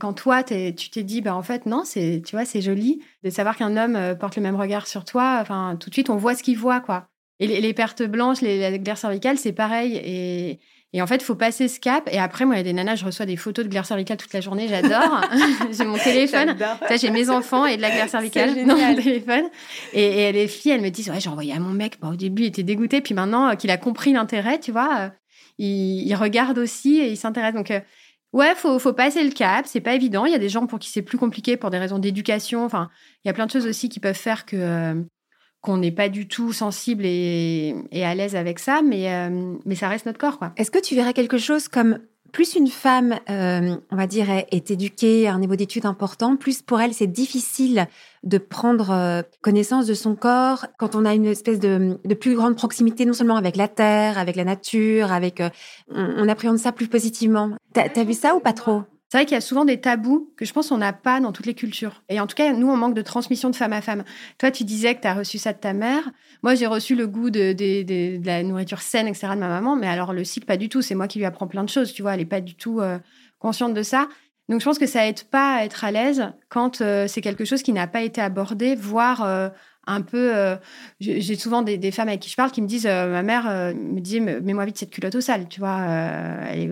quand 0.00 0.14
toi 0.14 0.42
tu 0.42 0.90
t'es 0.90 1.04
dit 1.04 1.20
ben 1.20 1.32
en 1.32 1.44
fait 1.44 1.64
non, 1.64 1.84
c'est 1.84 2.22
tu 2.26 2.34
vois, 2.34 2.44
c'est 2.44 2.60
joli 2.60 3.04
de 3.22 3.30
savoir 3.30 3.56
qu'un 3.56 3.76
homme 3.76 4.16
porte 4.18 4.34
le 4.34 4.42
même 4.42 4.56
regard 4.56 4.88
sur 4.88 5.04
toi, 5.04 5.38
enfin 5.40 5.76
tout 5.78 5.90
de 5.90 5.94
suite 5.94 6.10
on 6.10 6.16
voit 6.16 6.34
ce 6.34 6.42
qu'il 6.42 6.58
voit 6.58 6.80
quoi. 6.80 7.06
Et 7.40 7.46
les, 7.46 7.72
pertes 7.72 8.02
blanches, 8.02 8.40
les, 8.40 8.58
la 8.58 8.76
glaire 8.78 8.98
cervicale, 8.98 9.38
c'est 9.38 9.52
pareil 9.52 9.94
et 9.94 10.58
et 10.94 11.02
en 11.02 11.06
fait, 11.06 11.16
il 11.16 11.24
faut 11.24 11.34
passer 11.34 11.68
ce 11.68 11.78
cap. 11.80 12.08
Et 12.10 12.18
après, 12.18 12.46
moi, 12.46 12.54
il 12.54 12.58
y 12.58 12.60
a 12.60 12.64
des 12.64 12.72
nanas, 12.72 12.96
je 12.96 13.04
reçois 13.04 13.26
des 13.26 13.36
photos 13.36 13.64
de 13.64 13.70
glaire 13.70 13.84
cervicale 13.84 14.16
toute 14.16 14.32
la 14.32 14.40
journée. 14.40 14.68
J'adore. 14.68 15.20
j'ai 15.70 15.84
mon 15.84 15.98
téléphone. 15.98 16.56
J'ai 16.98 17.10
mes 17.10 17.28
enfants 17.28 17.66
et 17.66 17.76
de 17.76 17.82
la 17.82 17.90
glaire 17.90 18.08
cervicale 18.08 18.66
dans 18.66 18.76
mon 18.76 18.94
téléphone. 18.94 19.44
Et, 19.92 20.32
les 20.32 20.48
filles, 20.48 20.72
elles 20.72 20.80
me 20.80 20.88
disent, 20.88 21.10
ouais, 21.10 21.20
j'ai 21.20 21.28
envoyé 21.28 21.52
à 21.52 21.60
mon 21.60 21.74
mec. 21.74 21.98
au 22.02 22.16
début, 22.16 22.44
il 22.44 22.46
était 22.46 22.62
dégoûté. 22.62 23.02
Puis 23.02 23.12
maintenant, 23.12 23.50
euh, 23.50 23.54
qu'il 23.54 23.70
a 23.70 23.76
compris 23.76 24.14
l'intérêt, 24.14 24.58
tu 24.60 24.72
vois, 24.72 24.98
euh, 24.98 25.08
il, 25.58 26.14
regarde 26.14 26.56
aussi 26.56 26.98
et 27.00 27.10
il 27.10 27.18
s'intéresse. 27.18 27.54
Donc, 27.54 27.70
euh, 27.70 27.80
ouais, 28.32 28.54
faut, 28.54 28.78
faut 28.78 28.94
passer 28.94 29.22
le 29.22 29.30
cap. 29.30 29.66
C'est 29.66 29.82
pas 29.82 29.94
évident. 29.94 30.24
Il 30.24 30.32
y 30.32 30.36
a 30.36 30.38
des 30.38 30.48
gens 30.48 30.66
pour 30.66 30.78
qui 30.78 30.88
c'est 30.88 31.02
plus 31.02 31.18
compliqué 31.18 31.58
pour 31.58 31.68
des 31.68 31.78
raisons 31.78 31.98
d'éducation. 31.98 32.64
Enfin, 32.64 32.88
il 33.24 33.28
y 33.28 33.30
a 33.30 33.34
plein 33.34 33.44
de 33.44 33.50
choses 33.50 33.66
aussi 33.66 33.90
qui 33.90 34.00
peuvent 34.00 34.14
faire 34.14 34.46
que 34.46 35.04
qu'on 35.60 35.78
n'est 35.78 35.92
pas 35.92 36.08
du 36.08 36.28
tout 36.28 36.52
sensible 36.52 37.04
et, 37.04 37.74
à 37.92 38.14
l'aise 38.14 38.36
avec 38.36 38.58
ça, 38.58 38.80
mais, 38.82 39.12
euh, 39.12 39.54
mais 39.64 39.74
ça 39.74 39.88
reste 39.88 40.06
notre 40.06 40.18
corps. 40.18 40.38
Est-ce 40.56 40.70
que 40.70 40.78
tu 40.78 40.94
verrais 40.94 41.14
quelque 41.14 41.38
chose 41.38 41.68
comme 41.68 41.98
plus 42.32 42.56
une 42.56 42.68
femme, 42.68 43.18
euh, 43.30 43.76
on 43.90 43.96
va 43.96 44.06
dire, 44.06 44.26
est 44.30 44.70
éduquée 44.70 45.26
à 45.26 45.32
un 45.32 45.38
niveau 45.38 45.56
d'études 45.56 45.86
important, 45.86 46.36
plus 46.36 46.60
pour 46.60 46.78
elle 46.78 46.92
c'est 46.92 47.06
difficile 47.06 47.86
de 48.22 48.36
prendre 48.36 48.90
euh, 48.90 49.22
connaissance 49.40 49.86
de 49.86 49.94
son 49.94 50.14
corps 50.14 50.66
quand 50.78 50.94
on 50.94 51.06
a 51.06 51.14
une 51.14 51.24
espèce 51.24 51.58
de, 51.58 51.98
plus 52.20 52.34
grande 52.34 52.54
proximité 52.54 53.06
non 53.06 53.14
seulement 53.14 53.36
avec 53.36 53.56
la 53.56 53.66
terre, 53.66 54.18
avec 54.18 54.36
la 54.36 54.44
nature, 54.44 55.10
avec 55.10 55.42
on, 55.90 56.28
appréhende 56.28 56.58
ça 56.58 56.70
plus 56.70 56.88
positivement? 56.88 57.56
T'as 57.72 57.88
as 57.96 58.04
vu 58.04 58.12
ça 58.12 58.34
ou 58.34 58.40
pas 58.40 58.52
trop? 58.52 58.82
C'est 59.08 59.16
vrai 59.16 59.24
qu'il 59.24 59.34
y 59.34 59.38
a 59.38 59.40
souvent 59.40 59.64
des 59.64 59.80
tabous 59.80 60.30
que 60.36 60.44
je 60.44 60.52
pense 60.52 60.68
qu'on 60.68 60.76
n'a 60.76 60.92
pas 60.92 61.18
dans 61.20 61.32
toutes 61.32 61.46
les 61.46 61.54
cultures. 61.54 62.02
Et 62.10 62.20
en 62.20 62.26
tout 62.26 62.34
cas, 62.34 62.52
nous, 62.52 62.68
on 62.68 62.76
manque 62.76 62.94
de 62.94 63.00
transmission 63.00 63.48
de 63.48 63.56
femme 63.56 63.72
à 63.72 63.80
femme. 63.80 64.04
Toi, 64.36 64.50
tu 64.50 64.64
disais 64.64 64.94
que 64.94 65.00
tu 65.00 65.08
as 65.08 65.14
reçu 65.14 65.38
ça 65.38 65.54
de 65.54 65.58
ta 65.58 65.72
mère. 65.72 66.10
Moi, 66.42 66.54
j'ai 66.54 66.66
reçu 66.66 66.94
le 66.94 67.06
goût 67.06 67.30
de, 67.30 68.26
la 68.26 68.42
nourriture 68.42 68.82
saine, 68.82 69.08
etc., 69.08 69.28
de 69.30 69.40
ma 69.40 69.48
maman. 69.48 69.76
Mais 69.76 69.88
alors, 69.88 70.12
le 70.12 70.24
cycle, 70.24 70.44
pas 70.44 70.58
du 70.58 70.68
tout. 70.68 70.82
C'est 70.82 70.94
moi 70.94 71.08
qui 71.08 71.18
lui 71.18 71.24
apprends 71.24 71.46
plein 71.46 71.64
de 71.64 71.70
choses. 71.70 71.94
Tu 71.94 72.02
vois, 72.02 72.12
elle 72.12 72.20
n'est 72.20 72.26
pas 72.26 72.42
du 72.42 72.54
tout 72.54 72.80
euh, 72.80 72.98
consciente 73.38 73.72
de 73.72 73.82
ça. 73.82 74.08
Donc, 74.50 74.60
je 74.60 74.66
pense 74.66 74.78
que 74.78 74.86
ça 74.86 75.06
aide 75.06 75.22
pas 75.24 75.56
à 75.56 75.64
être 75.64 75.84
à 75.84 75.90
l'aise 75.90 76.30
quand 76.50 76.82
euh, 76.82 77.06
c'est 77.08 77.22
quelque 77.22 77.46
chose 77.46 77.62
qui 77.62 77.72
n'a 77.72 77.86
pas 77.86 78.02
été 78.02 78.20
abordé, 78.20 78.74
voire 78.74 79.22
euh, 79.22 79.48
un 79.86 80.02
peu. 80.02 80.34
J'ai 81.00 81.34
souvent 81.34 81.62
des, 81.62 81.90
femmes 81.92 82.08
avec 82.08 82.20
qui 82.20 82.28
je 82.28 82.36
parle 82.36 82.50
qui 82.50 82.60
me 82.60 82.66
disent 82.66 82.84
Ma 82.84 83.22
mère 83.22 83.44
me 83.74 84.00
dit 84.00 84.20
Mets-moi 84.20 84.66
vite 84.66 84.76
cette 84.76 84.90
culotte 84.90 85.14
au 85.14 85.22
sale. 85.22 85.48
Tu 85.48 85.60
vois, 85.60 85.80
elle, 85.80 86.58
est, 86.58 86.70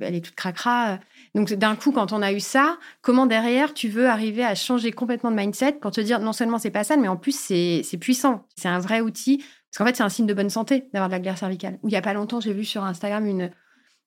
elle 0.00 0.14
est 0.14 0.24
toute 0.24 0.34
cracra. 0.34 0.98
Donc 1.34 1.52
d'un 1.52 1.74
coup, 1.74 1.90
quand 1.90 2.12
on 2.12 2.22
a 2.22 2.32
eu 2.32 2.40
ça, 2.40 2.78
comment 3.02 3.26
derrière 3.26 3.74
tu 3.74 3.88
veux 3.88 4.08
arriver 4.08 4.44
à 4.44 4.54
changer 4.54 4.92
complètement 4.92 5.32
de 5.32 5.36
mindset 5.36 5.72
pour 5.72 5.90
te 5.90 6.00
dire 6.00 6.20
non 6.20 6.32
seulement 6.32 6.58
c'est 6.58 6.70
pas 6.70 6.84
ça, 6.84 6.96
mais 6.96 7.08
en 7.08 7.16
plus 7.16 7.36
c'est 7.36 7.98
puissant. 7.98 8.46
C'est 8.56 8.68
un 8.68 8.78
vrai 8.78 9.00
outil. 9.00 9.38
Parce 9.38 9.78
qu'en 9.78 9.86
fait, 9.86 9.96
c'est 9.96 10.04
un 10.04 10.08
signe 10.08 10.26
de 10.26 10.34
bonne 10.34 10.50
santé 10.50 10.88
d'avoir 10.92 11.08
de 11.08 11.14
la 11.14 11.18
glaire 11.18 11.36
cervicale. 11.36 11.80
Ou 11.82 11.88
il 11.88 11.92
y 11.92 11.96
a 11.96 12.02
pas 12.02 12.14
longtemps, 12.14 12.38
j'ai 12.38 12.52
vu 12.52 12.64
sur 12.64 12.84
Instagram 12.84 13.26
une, 13.26 13.50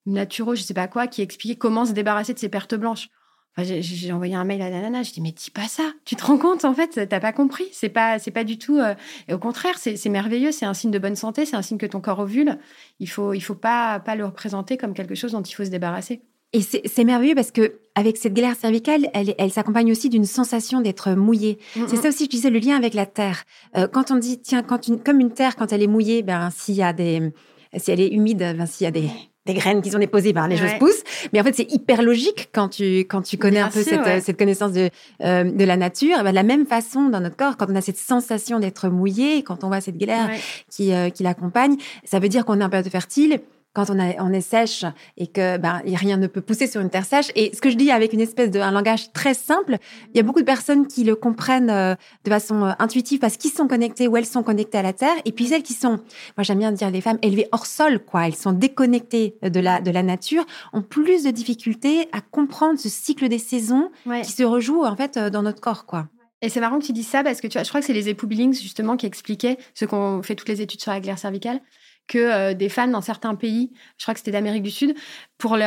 naturo, 0.07 0.55
je 0.55 0.63
sais 0.63 0.73
pas 0.73 0.87
quoi, 0.87 1.07
qui 1.07 1.21
expliquait 1.21 1.57
comment 1.57 1.85
se 1.85 1.91
débarrasser 1.91 2.33
de 2.33 2.39
ses 2.39 2.49
pertes 2.49 2.75
blanches. 2.75 3.09
j'ai 3.57 4.11
envoyé 4.13 4.35
un 4.35 4.45
mail 4.45 4.61
à 4.61 4.69
la 4.69 4.81
nana, 4.81 5.03
je 5.03 5.11
dis 5.11 5.21
mais 5.21 5.31
dis 5.31 5.51
pas 5.51 5.67
ça. 5.67 5.83
Tu 6.05 6.15
te 6.15 6.25
rends 6.25 6.37
compte 6.37 6.63
en 6.65 6.73
fait, 6.73 7.07
t'as 7.07 7.19
pas 7.19 7.33
compris. 7.33 7.65
C'est 7.73 7.89
pas 7.89 8.19
c'est 8.19 8.31
pas 8.31 8.43
du 8.43 8.57
tout. 8.57 8.77
Euh, 8.77 8.95
et 9.27 9.33
au 9.33 9.39
contraire, 9.39 9.77
c'est 9.77 10.09
merveilleux. 10.09 10.51
C'est 10.51 10.65
un 10.65 10.73
signe 10.73 10.91
de 10.91 10.99
bonne 10.99 11.15
santé. 11.15 11.45
C'est 11.45 11.55
un 11.55 11.61
signe 11.61 11.77
que 11.77 11.85
ton 11.85 12.01
corps 12.01 12.19
ovule. 12.19 12.57
Il 12.99 13.09
faut 13.09 13.33
il 13.33 13.41
faut 13.41 13.55
pas 13.55 13.99
pas 13.99 14.15
le 14.15 14.25
représenter 14.25 14.77
comme 14.77 14.93
quelque 14.93 15.15
chose 15.15 15.33
dont 15.33 15.41
il 15.41 15.53
faut 15.53 15.65
se 15.65 15.69
débarrasser. 15.69 16.21
Et 16.57 16.87
c'est 16.87 17.03
merveilleux 17.03 17.35
parce 17.35 17.51
que 17.51 17.73
avec 17.93 18.17
cette 18.17 18.33
glaire 18.33 18.55
cervicale, 18.55 19.09
elle, 19.13 19.35
elle 19.37 19.51
s'accompagne 19.51 19.91
aussi 19.91 20.09
d'une 20.09 20.25
sensation 20.25 20.81
d'être 20.81 21.11
mouillée. 21.11 21.59
C'est 21.87 21.97
ça 21.97 22.09
aussi, 22.09 22.25
je 22.25 22.29
disais, 22.29 22.49
le 22.49 22.57
lien 22.57 22.75
avec 22.75 22.95
la 22.95 23.05
terre. 23.05 23.43
Euh, 23.75 23.87
quand 23.87 24.09
on 24.09 24.15
dit, 24.15 24.39
tiens, 24.39 24.63
quand 24.63 24.87
une, 24.87 24.99
comme 24.99 25.19
une 25.19 25.31
terre, 25.31 25.55
quand 25.55 25.71
elle 25.71 25.83
est 25.83 25.87
mouillée, 25.87 26.23
ben 26.23 26.49
s'il 26.49 26.73
y 26.73 26.81
a 26.81 26.93
des, 26.93 27.31
si 27.77 27.91
elle 27.91 28.01
est 28.01 28.07
humide, 28.07 28.39
ben 28.39 28.65
s'il 28.65 28.85
y 28.85 28.87
a 28.87 28.91
des, 28.91 29.07
des 29.45 29.53
graines 29.53 29.83
qui 29.83 29.91
sont 29.91 29.99
déposées, 29.99 30.33
ben 30.33 30.47
les 30.47 30.57
choses 30.57 30.73
poussent. 30.79 31.03
Mais 31.31 31.41
en 31.41 31.43
fait, 31.43 31.55
c'est 31.55 31.71
hyper 31.71 32.01
logique 32.01 32.49
quand 32.53 32.69
tu 32.69 32.99
quand 33.01 33.21
tu 33.21 33.37
connais 33.37 33.59
un 33.59 33.69
peu 33.69 33.83
cette, 33.83 34.23
cette, 34.23 34.37
connaissance 34.37 34.71
de 34.71 34.89
euh, 35.23 35.43
de 35.43 35.63
la 35.63 35.77
nature. 35.77 36.23
Ben, 36.23 36.31
de 36.31 36.35
la 36.35 36.43
même 36.43 36.65
façon, 36.65 37.09
dans 37.09 37.19
notre 37.19 37.35
corps, 37.35 37.55
quand 37.55 37.67
on 37.69 37.75
a 37.75 37.81
cette 37.81 37.97
sensation 37.97 38.59
d'être 38.59 38.89
mouillé, 38.89 39.43
quand 39.43 39.63
on 39.63 39.67
voit 39.67 39.81
cette 39.81 39.97
glaire 39.97 40.31
qui 40.71 40.91
euh, 40.91 41.11
qui 41.11 41.21
l'accompagne, 41.21 41.77
ça 42.03 42.17
veut 42.17 42.29
dire 42.29 42.45
qu'on 42.45 42.59
est 42.61 42.63
un 42.63 42.69
peu 42.69 42.81
fertile 42.83 43.41
quand 43.77 43.91
on, 43.91 43.99
on 43.99 44.33
est 44.33 44.41
sèche 44.41 44.85
et 45.17 45.27
que 45.27 45.57
ben, 45.57 45.83
rien 45.85 46.17
ne 46.17 46.25
peut 46.25 46.41
pousser 46.41 46.65
sur 46.65 46.81
une 46.81 46.89
terre 46.89 47.05
sèche. 47.05 47.27
Et 47.35 47.51
ce 47.53 47.61
que 47.61 47.69
je 47.69 47.75
dis 47.75 47.91
avec 47.91 48.11
une 48.11 48.21
espèce 48.21 48.49
de 48.49 48.59
un 48.59 48.71
langage 48.71 49.13
très 49.13 49.35
simple, 49.35 49.77
il 50.11 50.17
y 50.17 50.19
a 50.19 50.23
beaucoup 50.23 50.39
de 50.39 50.45
personnes 50.45 50.87
qui 50.87 51.03
le 51.03 51.15
comprennent 51.15 51.69
euh, 51.69 51.93
de 52.23 52.29
façon 52.31 52.63
euh, 52.63 52.71
intuitive 52.79 53.19
parce 53.19 53.37
qu'ils 53.37 53.51
sont 53.51 53.67
connectés 53.67 54.07
ou 54.07 54.17
elles 54.17 54.25
sont 54.25 54.41
connectées 54.41 54.79
à 54.79 54.81
la 54.81 54.93
terre. 54.93 55.13
Et 55.25 55.31
puis 55.31 55.45
celles 55.45 55.61
qui 55.61 55.73
sont, 55.73 55.99
moi 56.37 56.43
j'aime 56.43 56.57
bien 56.57 56.71
dire 56.71 56.89
les 56.89 57.01
femmes 57.01 57.19
élevées 57.21 57.47
hors 57.51 57.67
sol, 57.67 57.99
quoi. 57.99 58.25
Elles 58.25 58.35
sont 58.35 58.51
déconnectées 58.51 59.35
de 59.43 59.59
la 59.59 59.79
de 59.79 59.91
la 59.91 60.01
nature, 60.01 60.43
ont 60.73 60.81
plus 60.81 61.23
de 61.23 61.29
difficultés 61.29 62.09
à 62.13 62.21
comprendre 62.21 62.79
ce 62.79 62.89
cycle 62.89 63.29
des 63.29 63.37
saisons 63.37 63.91
qui 64.23 64.31
se 64.31 64.41
rejoue 64.41 64.85
en 64.85 64.95
fait 64.95 65.19
dans 65.19 65.43
notre 65.43 65.61
corps, 65.61 65.85
quoi. 65.85 66.07
Et 66.41 66.49
c'est 66.49 66.59
marrant 66.59 66.79
que 66.79 66.85
tu 66.85 66.93
dis 66.93 67.03
ça 67.03 67.23
parce 67.23 67.41
que 67.41 67.47
tu 67.47 67.53
vois, 67.53 67.63
je 67.63 67.69
crois 67.69 67.81
que 67.81 67.87
c'est 67.87 67.93
les 67.93 68.09
époux 68.09 68.27
Billings 68.27 68.53
justement 68.53 68.95
qui 68.95 69.05
expliquaient, 69.05 69.57
ceux 69.73 69.87
qui 69.87 69.93
ont 69.95 70.21
fait 70.21 70.35
toutes 70.35 70.49
les 70.49 70.61
études 70.61 70.81
sur 70.81 70.91
la 70.91 70.99
glaire 70.99 71.17
cervicale, 71.17 71.61
que 72.07 72.17
euh, 72.17 72.53
des 72.53 72.69
femmes 72.69 72.91
dans 72.91 73.01
certains 73.01 73.35
pays, 73.35 73.71
je 73.97 74.05
crois 74.05 74.13
que 74.13 74.19
c'était 74.19 74.31
d'Amérique 74.31 74.63
du 74.63 74.71
Sud, 74.71 74.95
pour 75.37 75.57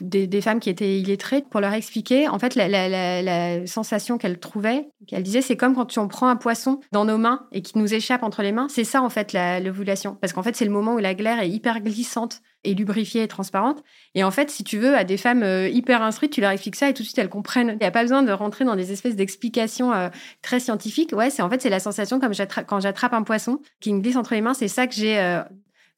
des, 0.00 0.40
femmes 0.40 0.60
qui 0.60 0.70
étaient 0.70 1.00
illettrées, 1.00 1.42
pour 1.42 1.60
leur 1.60 1.72
expliquer, 1.72 2.28
en 2.28 2.38
fait, 2.38 2.54
la, 2.54 3.66
sensation 3.66 4.18
qu'elles 4.18 4.38
trouvaient, 4.38 4.88
qu'elles 5.08 5.22
disaient, 5.22 5.40
c'est 5.40 5.56
comme 5.56 5.74
quand 5.74 5.98
on 5.98 6.06
prend 6.06 6.28
un 6.28 6.36
poisson 6.36 6.80
dans 6.92 7.04
nos 7.04 7.18
mains 7.18 7.46
et 7.50 7.62
qui 7.62 7.76
nous 7.78 7.92
échappe 7.92 8.22
entre 8.22 8.42
les 8.42 8.52
mains. 8.52 8.68
C'est 8.68 8.84
ça, 8.84 9.02
en 9.02 9.10
fait, 9.10 9.36
l'ovulation. 9.62 10.16
Parce 10.20 10.32
qu'en 10.32 10.42
fait, 10.42 10.54
c'est 10.54 10.64
le 10.64 10.70
moment 10.70 10.94
où 10.94 10.98
la 10.98 11.14
glaire 11.14 11.40
est 11.40 11.48
hyper 11.48 11.80
glissante 11.80 12.40
et 12.62 12.74
lubrifiée 12.74 13.22
et 13.22 13.28
transparente. 13.28 13.82
Et 14.14 14.24
en 14.24 14.30
fait, 14.30 14.50
si 14.50 14.64
tu 14.64 14.78
veux, 14.78 14.96
à 14.96 15.04
des 15.04 15.16
femmes 15.16 15.42
euh, 15.42 15.68
hyper 15.68 16.02
instruites, 16.02 16.32
tu 16.32 16.40
leur 16.40 16.50
expliques 16.50 16.76
ça 16.76 16.88
et 16.88 16.94
tout 16.94 17.02
de 17.02 17.06
suite, 17.06 17.18
elles 17.18 17.28
comprennent. 17.28 17.70
Il 17.70 17.78
n'y 17.78 17.86
a 17.86 17.90
pas 17.90 18.02
besoin 18.02 18.22
de 18.22 18.32
rentrer 18.32 18.64
dans 18.64 18.76
des 18.76 18.92
espèces 18.92 19.16
d'explications 19.16 19.92
euh, 19.92 20.08
très 20.42 20.60
scientifiques. 20.60 21.12
Ouais, 21.12 21.30
c'est 21.30 21.42
en 21.42 21.50
fait, 21.50 21.62
c'est 21.62 21.70
la 21.70 21.80
sensation 21.80 22.18
comme 22.18 22.32
quand 22.66 22.80
j'attrape 22.80 23.12
un 23.12 23.22
poisson 23.22 23.60
qui 23.80 23.92
me 23.92 24.00
glisse 24.00 24.16
entre 24.16 24.34
les 24.34 24.40
mains. 24.40 24.54
C'est 24.54 24.68
ça 24.68 24.86
que 24.86 24.94
j'ai 24.94 25.42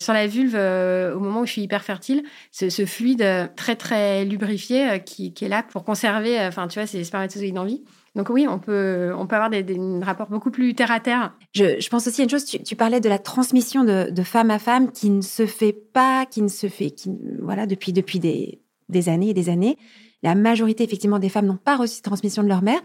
sur 0.00 0.12
la 0.12 0.26
vulve, 0.26 0.54
euh, 0.54 1.14
au 1.14 1.20
moment 1.20 1.40
où 1.40 1.46
je 1.46 1.52
suis 1.52 1.62
hyper 1.62 1.82
fertile, 1.82 2.22
ce, 2.52 2.68
fluide 2.86 3.22
euh, 3.22 3.48
très 3.56 3.74
très 3.74 4.24
lubrifié 4.24 4.90
euh, 4.90 4.98
qui, 4.98 5.34
est 5.40 5.48
là 5.48 5.64
pour 5.64 5.84
conserver, 5.84 6.40
enfin 6.40 6.68
tu 6.68 6.78
vois, 6.78 6.86
ces 6.86 7.02
spermatozoïdes 7.02 7.58
en 7.58 7.64
vie. 7.64 7.82
Donc 8.14 8.30
oui, 8.30 8.46
on 8.48 8.58
peut, 8.58 9.12
on 9.16 9.26
peut 9.26 9.36
avoir 9.36 9.50
des, 9.50 9.64
rapports 10.02 10.28
beaucoup 10.28 10.50
plus 10.50 10.74
terre 10.74 10.90
à 10.90 11.00
terre. 11.00 11.34
Je, 11.54 11.88
pense 11.88 12.06
aussi 12.06 12.20
à 12.20 12.24
une 12.24 12.30
chose, 12.30 12.44
tu, 12.44 12.76
parlais 12.76 13.00
de 13.00 13.08
la 13.08 13.18
transmission 13.18 13.84
de, 13.84 14.22
femme 14.22 14.50
à 14.50 14.58
femme 14.58 14.92
qui 14.92 15.10
ne 15.10 15.20
se 15.20 15.46
fait 15.46 15.72
pas, 15.72 16.26
qui 16.26 16.42
ne 16.42 16.48
se 16.48 16.68
fait, 16.68 16.90
qui, 16.90 17.10
voilà, 17.40 17.66
depuis, 17.66 17.92
depuis 17.92 18.18
des, 18.18 18.60
des 18.88 19.08
années 19.08 19.30
et 19.30 19.34
des 19.34 19.48
années. 19.48 19.78
La 20.22 20.34
majorité, 20.34 20.84
effectivement, 20.84 21.18
des 21.18 21.28
femmes 21.28 21.46
n'ont 21.46 21.56
pas 21.56 21.76
reçu 21.76 21.98
de 21.98 22.02
transmission 22.02 22.42
de 22.42 22.48
leur 22.48 22.62
mère, 22.62 22.80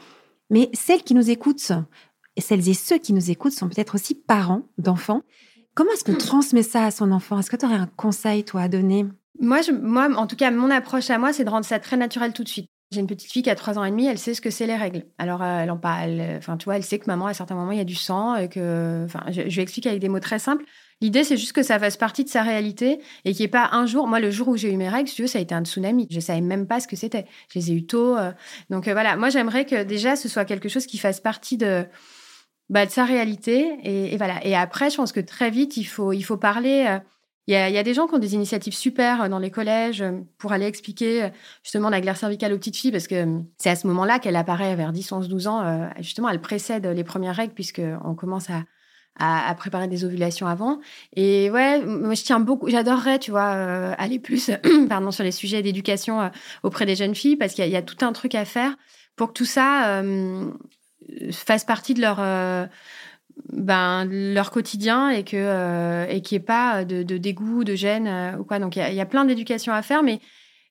mais 0.50 0.70
celles 0.74 1.02
qui 1.02 1.16
nous 1.16 1.32
écoutent, 1.32 1.72
celles 2.38 2.70
et 2.70 2.74
ceux 2.74 2.98
qui 2.98 3.14
nous 3.14 3.32
écoutent 3.32 3.54
sont 3.54 3.70
peut-être 3.70 3.96
aussi 3.96 4.14
parents 4.16 4.64
d'enfants 4.78 5.24
Comment 5.76 5.92
est-ce 5.94 6.04
qu'on 6.04 6.16
transmet 6.16 6.64
ça 6.64 6.86
à 6.86 6.92
son 6.92 7.12
enfant? 7.12 7.40
Est-ce 7.40 7.50
que 7.50 7.56
tu 7.56 7.66
aurais 7.66 7.76
un 7.76 7.90
conseil, 7.98 8.44
toi, 8.44 8.62
à 8.62 8.68
donner? 8.68 9.06
Moi, 9.40 9.62
moi, 9.82 10.10
en 10.16 10.28
tout 10.28 10.36
cas, 10.36 10.52
mon 10.52 10.70
approche 10.70 11.10
à 11.10 11.18
moi, 11.18 11.34
c'est 11.34 11.44
de 11.44 11.50
rendre 11.50 11.66
ça 11.66 11.80
très 11.80 11.98
naturel 11.98 12.34
tout 12.34 12.44
de 12.44 12.50
suite. 12.50 12.68
J'ai 12.92 13.00
une 13.00 13.08
petite 13.08 13.32
fille 13.32 13.42
qui 13.42 13.50
a 13.50 13.56
3 13.56 13.80
ans 13.80 13.84
et 13.84 13.90
demi, 13.90 14.06
elle 14.06 14.20
sait 14.20 14.36
ce 14.36 14.42
que 14.42 14.52
c'est 14.52 14.68
les 14.68 14.76
règles. 14.76 15.06
Alors, 15.18 15.42
euh, 15.42 15.62
elle 15.64 15.72
en 15.72 15.78
parle, 15.78 16.22
enfin, 16.38 16.58
tu 16.58 16.66
vois, 16.66 16.76
elle 16.76 16.84
sait 16.84 17.00
que 17.00 17.06
maman, 17.08 17.26
à 17.26 17.34
certains 17.34 17.56
moments, 17.56 17.72
il 17.72 17.80
y 17.80 17.82
a 17.82 17.86
du 17.86 17.96
sang 17.96 18.36
et 18.36 18.50
que, 18.50 19.04
enfin, 19.06 19.24
je, 19.32 19.42
lui 19.42 19.62
explique 19.62 19.88
avec 19.88 20.00
des 20.00 20.10
mots 20.10 20.20
très 20.20 20.38
simples. 20.38 20.64
L'idée, 21.02 21.24
c'est 21.24 21.36
juste 21.36 21.54
que 21.54 21.64
ça 21.64 21.80
fasse 21.80 21.98
partie 21.98 22.24
de 22.24 22.30
sa 22.30 22.44
réalité 22.44 23.00
et 23.26 23.32
qu'il 23.32 23.40
n'y 23.40 23.46
ait 23.46 23.48
pas 23.48 23.70
un 23.72 23.88
jour. 23.88 24.08
Moi, 24.08 24.20
le 24.20 24.30
jour 24.30 24.48
où 24.50 24.58
j'ai 24.58 24.72
eu 24.72 24.78
mes 24.78 24.90
règles, 24.90 25.10
tu 25.10 25.24
veux, 25.24 25.28
ça 25.28 25.40
a 25.40 25.42
été 25.42 25.56
un 25.56 25.66
tsunami. 25.66 26.08
Je 26.12 26.18
ne 26.18 26.22
savais 26.22 26.42
même 26.42 26.68
pas 26.68 26.80
ce 26.80 26.88
que 26.88 26.96
c'était. 26.96 27.26
Je 27.52 27.58
les 27.58 27.72
ai 27.72 27.74
eu 27.74 27.86
tôt. 27.88 28.16
Euh. 28.16 28.32
donc, 28.70 28.88
euh, 28.88 28.94
voilà. 28.94 29.18
Moi, 29.18 29.30
j'aimerais 29.30 29.66
que 29.66 29.84
déjà, 29.84 30.16
ce 30.16 30.30
soit 30.30 30.46
quelque 30.46 30.70
chose 30.70 30.86
qui 30.86 31.00
fasse 31.00 31.20
partie 31.20 31.58
de, 31.58 31.88
bah, 32.70 32.86
de 32.86 32.92
sa 32.92 33.06
réalité. 33.06 33.78
Et, 33.84 34.18
voilà. 34.18 34.46
Et 34.46 34.56
après, 34.56 34.90
je 34.90 34.98
pense 34.98 35.12
que 35.12 35.20
très 35.20 35.50
vite, 35.50 35.78
il 35.78 35.84
faut, 35.86 36.14
il 36.14 36.24
faut 36.24 36.38
parler. 36.38 36.86
Euh, 36.88 37.00
il 37.48 37.54
y, 37.54 37.58
a, 37.58 37.70
il 37.70 37.76
y, 37.76 37.78
a, 37.78 37.84
des 37.84 37.94
gens 37.94 38.08
qui 38.08 38.16
ont 38.16 38.20
des 38.20 38.36
initiatives 38.36 38.74
super 38.74 39.24
euh, 39.24 39.28
dans 39.28 39.40
les 39.40 39.52
collèges 39.52 40.02
euh, 40.02 40.22
pour 40.38 40.54
aller 40.54 40.66
expliquer 40.66 41.30
justement 41.62 41.90
la 41.90 42.00
glaire 42.00 42.16
cervicale 42.16 42.54
aux 42.54 42.58
petites 42.58 42.78
filles, 42.78 42.92
parce 42.92 43.08
que 43.08 43.42
c'est 43.58 43.70
à 43.70 43.76
ce 43.76 43.86
moment-là 43.88 44.20
qu'elle 44.20 44.38
apparaît 44.38 44.76
vers 44.76 44.94
10, 44.94 45.12
11, 45.12 45.28
12 45.28 45.48
ans. 45.48 45.90
Justement, 46.00 46.30
elle 46.30 46.40
précède 46.40 46.86
les 46.86 47.04
premières 47.04 47.36
règles, 47.36 47.54
puisqu'on 47.54 48.16
commence 48.16 48.50
à, 48.50 48.64
à, 49.20 49.54
préparer 49.56 49.90
des 49.90 50.06
ovulations 50.06 50.48
avant. 50.48 50.80
Et 51.18 51.52
ouais, 51.52 51.84
moi, 51.84 52.14
je 52.14 52.24
tiens 52.24 52.40
beaucoup, 52.40 52.70
j'adorerais, 52.70 53.20
tu 53.20 53.32
vois, 53.32 53.50
aller 53.50 54.20
plus 54.20 54.50
pardon, 54.90 55.12
sur 55.12 55.26
les 55.26 55.34
sujets 55.34 55.62
d'éducation 55.62 56.32
auprès 56.64 56.86
des 56.86 56.96
jeunes 56.96 57.16
filles, 57.16 57.36
parce 57.36 57.54
qu'il 57.54 57.68
y, 57.68 57.76
a 57.76 57.82
tout 57.82 58.06
un 58.06 58.14
truc 58.14 58.36
à 58.36 58.46
faire 58.46 58.78
pour 59.18 59.28
que 59.28 59.34
tout 59.34 59.46
ça 59.46 60.02
fassent 61.32 61.66
partie 61.66 61.94
de 61.94 62.02
leur 62.02 62.18
euh, 62.20 62.66
ben, 63.52 64.06
leur 64.06 64.52
quotidien 64.52 65.10
et 65.10 65.24
que 65.24 65.38
euh, 65.38 66.06
et 66.08 66.22
qu'il 66.22 66.38
n'y 66.38 66.44
ait 66.44 66.46
pas 66.46 66.86
de, 66.86 67.04
dégoût, 67.18 67.64
de 67.64 67.76
gêne 67.76 68.08
euh, 68.08 68.38
ou 68.38 68.44
quoi. 68.44 68.60
Donc 68.60 68.76
il 68.76 68.94
y, 68.94 69.02
a 69.02 69.06
plein 69.06 69.26
d'éducation 69.26 69.74
à 69.74 69.82
faire, 69.82 70.04
mais 70.04 70.20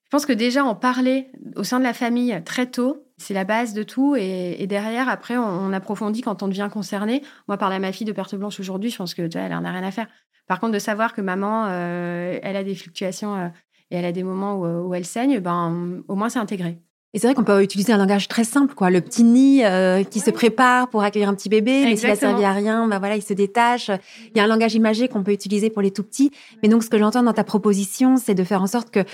je 0.05 0.11
pense 0.11 0.27
que 0.27 0.33
déjà 0.33 0.64
en 0.64 0.75
parler 0.75 1.31
au 1.57 1.64
sein 1.64 1.79
de 1.79 1.85
la 1.85 1.95
famille 1.95 2.40
très 2.45 2.66
tôt, 2.66 3.07
c'est 3.16 3.35
la 3.35 3.45
base 3.45 3.73
de 3.73 3.83
tout. 3.83 4.14
Et, 4.16 4.66
derrière, 4.66 5.09
après, 5.09 5.38
on, 5.38 5.73
approfondit 5.73 6.21
quand 6.21 6.42
on 6.42 6.49
devient 6.49 6.68
concerné. 6.71 7.23
Moi, 7.49 7.57
parler 7.57 7.77
à 7.77 7.79
ma 7.79 7.92
fille 7.92 8.07
de 8.07 8.12
perte 8.12 8.35
blanche 8.35 8.61
aujourd'hui, 8.61 8.90
je 8.90 8.97
pense 8.99 9.14
que 9.14 9.27
tu 9.27 9.38
elle 9.38 9.55
en 9.55 9.64
a 9.64 9.71
rien 9.71 9.85
à 9.85 9.90
faire. 9.90 10.09
Par 10.47 10.61
contre, 10.61 10.73
de 10.73 10.79
savoir 10.79 11.14
que 11.14 11.23
maman, 11.23 11.68
elle 11.68 12.57
a 12.57 12.64
des 12.64 12.75
fluctuations 12.75 13.53
et 13.90 13.97
elle 13.97 14.05
a 14.05 14.12
des 14.12 14.23
moments 14.23 14.57
où, 14.57 14.88
où 14.88 14.95
elle 14.95 15.07
saigne, 15.07 15.38
ben 15.40 16.03
au 16.09 16.14
moins 16.14 16.29
c'est 16.29 16.40
intégré. 16.40 16.79
Et 17.14 17.18
c'est 17.18 17.27
vrai 17.27 17.35
qu'on 17.35 17.44
peut 17.44 17.62
utiliser 17.62 17.92
un 17.92 17.98
langage 17.98 18.27
très 18.27 18.44
simple, 18.44 18.75
quoi. 18.75 18.90
Le 18.90 19.03
petit 19.03 19.22
nid 19.22 19.64
euh, 19.64 20.03
qui 20.03 20.20
se 20.20 20.31
prépare 20.31 20.88
pour 20.88 21.03
accueillir 21.03 21.29
un 21.29 21.35
petit 21.35 21.51
bébé, 21.51 21.85
mais 21.85 21.96
s'il 21.96 22.11
a 22.11 22.16
servi 22.16 22.42
à 22.42 22.53
rien, 22.53 22.88
bah 22.88 22.98
voilà, 22.98 23.16
il 23.16 23.22
se 23.22 23.35
détache. 23.35 23.90
Il 24.35 24.38
y 24.38 24.40
a 24.40 24.44
un 24.44 24.46
langage 24.46 24.75
imagé 24.75 25.09
qu'on 25.09 25.22
peut 25.22 25.33
utiliser 25.33 25.68
pour 25.68 25.83
les 25.83 25.90
tout 25.90 26.05
petits. 26.05 26.31
Mais 26.62 26.70
donc, 26.70 26.83
ce 26.83 26.88
que 26.88 26.98
j'entends 26.98 27.22
dans 27.22 27.35
ta 27.35 27.44
proposition, 27.44 28.16
c'est 28.16 28.35
de 28.35 28.44
faire 28.44 28.62
en 28.62 28.66
sorte 28.66 28.90
que 28.90 29.05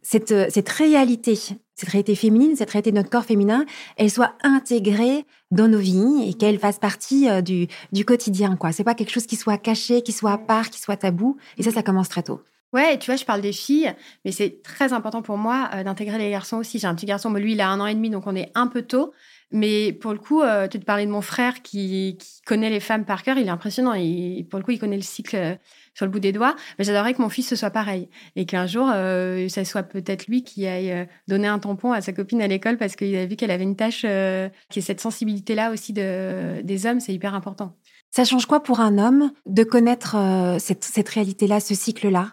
cette, 0.00 0.52
cette 0.52 0.68
réalité, 0.68 1.34
cette 1.34 1.88
réalité 1.88 2.14
féminine, 2.14 2.54
cette 2.54 2.70
réalité 2.70 2.92
de 2.92 2.96
notre 2.96 3.10
corps 3.10 3.24
féminin, 3.24 3.64
elle 3.96 4.10
soit 4.10 4.34
intégrée 4.44 5.24
dans 5.50 5.66
nos 5.66 5.78
vies 5.78 6.28
et 6.28 6.34
qu'elle 6.34 6.58
fasse 6.58 6.78
partie 6.78 7.28
euh, 7.28 7.40
du, 7.40 7.66
du 7.90 8.04
quotidien, 8.04 8.54
quoi. 8.54 8.70
C'est 8.70 8.84
pas 8.84 8.94
quelque 8.94 9.10
chose 9.10 9.26
qui 9.26 9.36
soit 9.36 9.58
caché, 9.58 10.02
qui 10.02 10.12
soit 10.12 10.32
à 10.32 10.38
part, 10.38 10.70
qui 10.70 10.80
soit 10.80 10.96
tabou. 10.96 11.36
Et 11.58 11.64
ça, 11.64 11.72
ça 11.72 11.82
commence 11.82 12.08
très 12.08 12.22
tôt. 12.22 12.42
Ouais, 12.74 12.98
tu 12.98 13.06
vois, 13.06 13.14
je 13.14 13.24
parle 13.24 13.40
des 13.40 13.52
filles, 13.52 13.94
mais 14.24 14.32
c'est 14.32 14.60
très 14.64 14.92
important 14.92 15.22
pour 15.22 15.38
moi 15.38 15.70
euh, 15.74 15.84
d'intégrer 15.84 16.18
les 16.18 16.30
garçons 16.30 16.56
aussi. 16.56 16.80
J'ai 16.80 16.88
un 16.88 16.96
petit 16.96 17.06
garçon, 17.06 17.30
mais 17.30 17.38
lui, 17.38 17.52
il 17.52 17.60
a 17.60 17.68
un 17.68 17.78
an 17.78 17.86
et 17.86 17.94
demi, 17.94 18.10
donc 18.10 18.26
on 18.26 18.34
est 18.34 18.50
un 18.56 18.66
peu 18.66 18.82
tôt. 18.82 19.12
Mais 19.52 19.92
pour 19.92 20.12
le 20.12 20.18
coup, 20.18 20.42
euh, 20.42 20.66
tu 20.66 20.80
te 20.80 20.84
parlais 20.84 21.06
de 21.06 21.10
mon 21.12 21.20
frère 21.20 21.62
qui, 21.62 22.18
connaît 22.44 22.70
les 22.70 22.80
femmes 22.80 23.04
par 23.04 23.22
cœur, 23.22 23.38
il 23.38 23.46
est 23.46 23.50
impressionnant. 23.50 23.94
Il, 23.94 24.44
pour 24.50 24.58
le 24.58 24.64
coup, 24.64 24.72
il 24.72 24.80
connaît 24.80 24.96
le 24.96 25.02
cycle 25.02 25.36
euh, 25.36 25.54
sur 25.94 26.04
le 26.04 26.10
bout 26.10 26.18
des 26.18 26.32
doigts. 26.32 26.56
Mais 26.76 26.84
j'adorerais 26.84 27.14
que 27.14 27.22
mon 27.22 27.28
fils 27.28 27.48
ce 27.48 27.54
soit 27.54 27.70
pareil. 27.70 28.08
Et 28.34 28.44
qu'un 28.44 28.66
jour, 28.66 28.88
ça 28.88 29.64
soit 29.64 29.84
peut-être 29.84 30.26
lui 30.26 30.42
qui 30.42 30.66
aille 30.66 31.06
donner 31.28 31.46
un 31.46 31.60
tampon 31.60 31.92
à 31.92 32.00
sa 32.00 32.12
copine 32.12 32.42
à 32.42 32.48
l'école 32.48 32.76
parce 32.76 32.96
qu'il 32.96 33.14
a 33.14 33.24
vu 33.24 33.36
qu'elle 33.36 33.52
avait 33.52 33.62
une 33.62 33.76
tâche 33.76 34.00
qui 34.00 34.78
est 34.80 34.82
cette 34.82 35.00
sensibilité-là 35.00 35.70
aussi 35.70 35.92
de, 35.92 36.60
des 36.62 36.86
hommes, 36.86 36.98
c'est 36.98 37.14
hyper 37.14 37.36
important. 37.36 37.76
Ça 38.10 38.24
change 38.24 38.46
quoi 38.46 38.64
pour 38.64 38.80
un 38.80 38.98
homme 38.98 39.30
de 39.46 39.62
connaître 39.62 40.16
cette 40.58 41.08
réalité-là, 41.08 41.60
ce 41.60 41.76
cycle-là? 41.76 42.32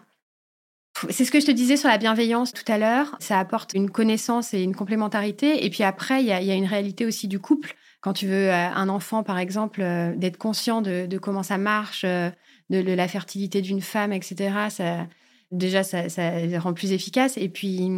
C'est 1.10 1.24
ce 1.24 1.30
que 1.30 1.40
je 1.40 1.46
te 1.46 1.50
disais 1.50 1.76
sur 1.76 1.88
la 1.88 1.98
bienveillance 1.98 2.52
tout 2.52 2.70
à 2.70 2.78
l'heure. 2.78 3.16
Ça 3.20 3.38
apporte 3.38 3.74
une 3.74 3.90
connaissance 3.90 4.54
et 4.54 4.62
une 4.62 4.74
complémentarité. 4.74 5.64
Et 5.64 5.70
puis 5.70 5.82
après, 5.82 6.22
il 6.22 6.26
y 6.26 6.32
a, 6.32 6.54
une 6.54 6.66
réalité 6.66 7.06
aussi 7.06 7.28
du 7.28 7.38
couple. 7.38 7.74
Quand 8.00 8.12
tu 8.12 8.26
veux 8.26 8.50
euh, 8.50 8.68
un 8.68 8.88
enfant, 8.88 9.22
par 9.22 9.38
exemple, 9.38 9.80
euh, 9.82 10.14
d'être 10.16 10.36
conscient 10.36 10.82
de, 10.82 11.06
comment 11.18 11.42
ça 11.42 11.58
marche, 11.58 12.04
euh, 12.04 12.30
de, 12.70 12.82
de 12.82 12.92
la 12.92 13.08
fertilité 13.08 13.60
d'une 13.60 13.80
femme, 13.80 14.12
etc. 14.12 14.54
Ça, 14.70 15.06
déjà, 15.52 15.82
ça, 15.82 16.08
ça 16.08 16.32
rend 16.58 16.72
plus 16.72 16.92
efficace. 16.92 17.36
Et 17.36 17.48
puis, 17.48 17.90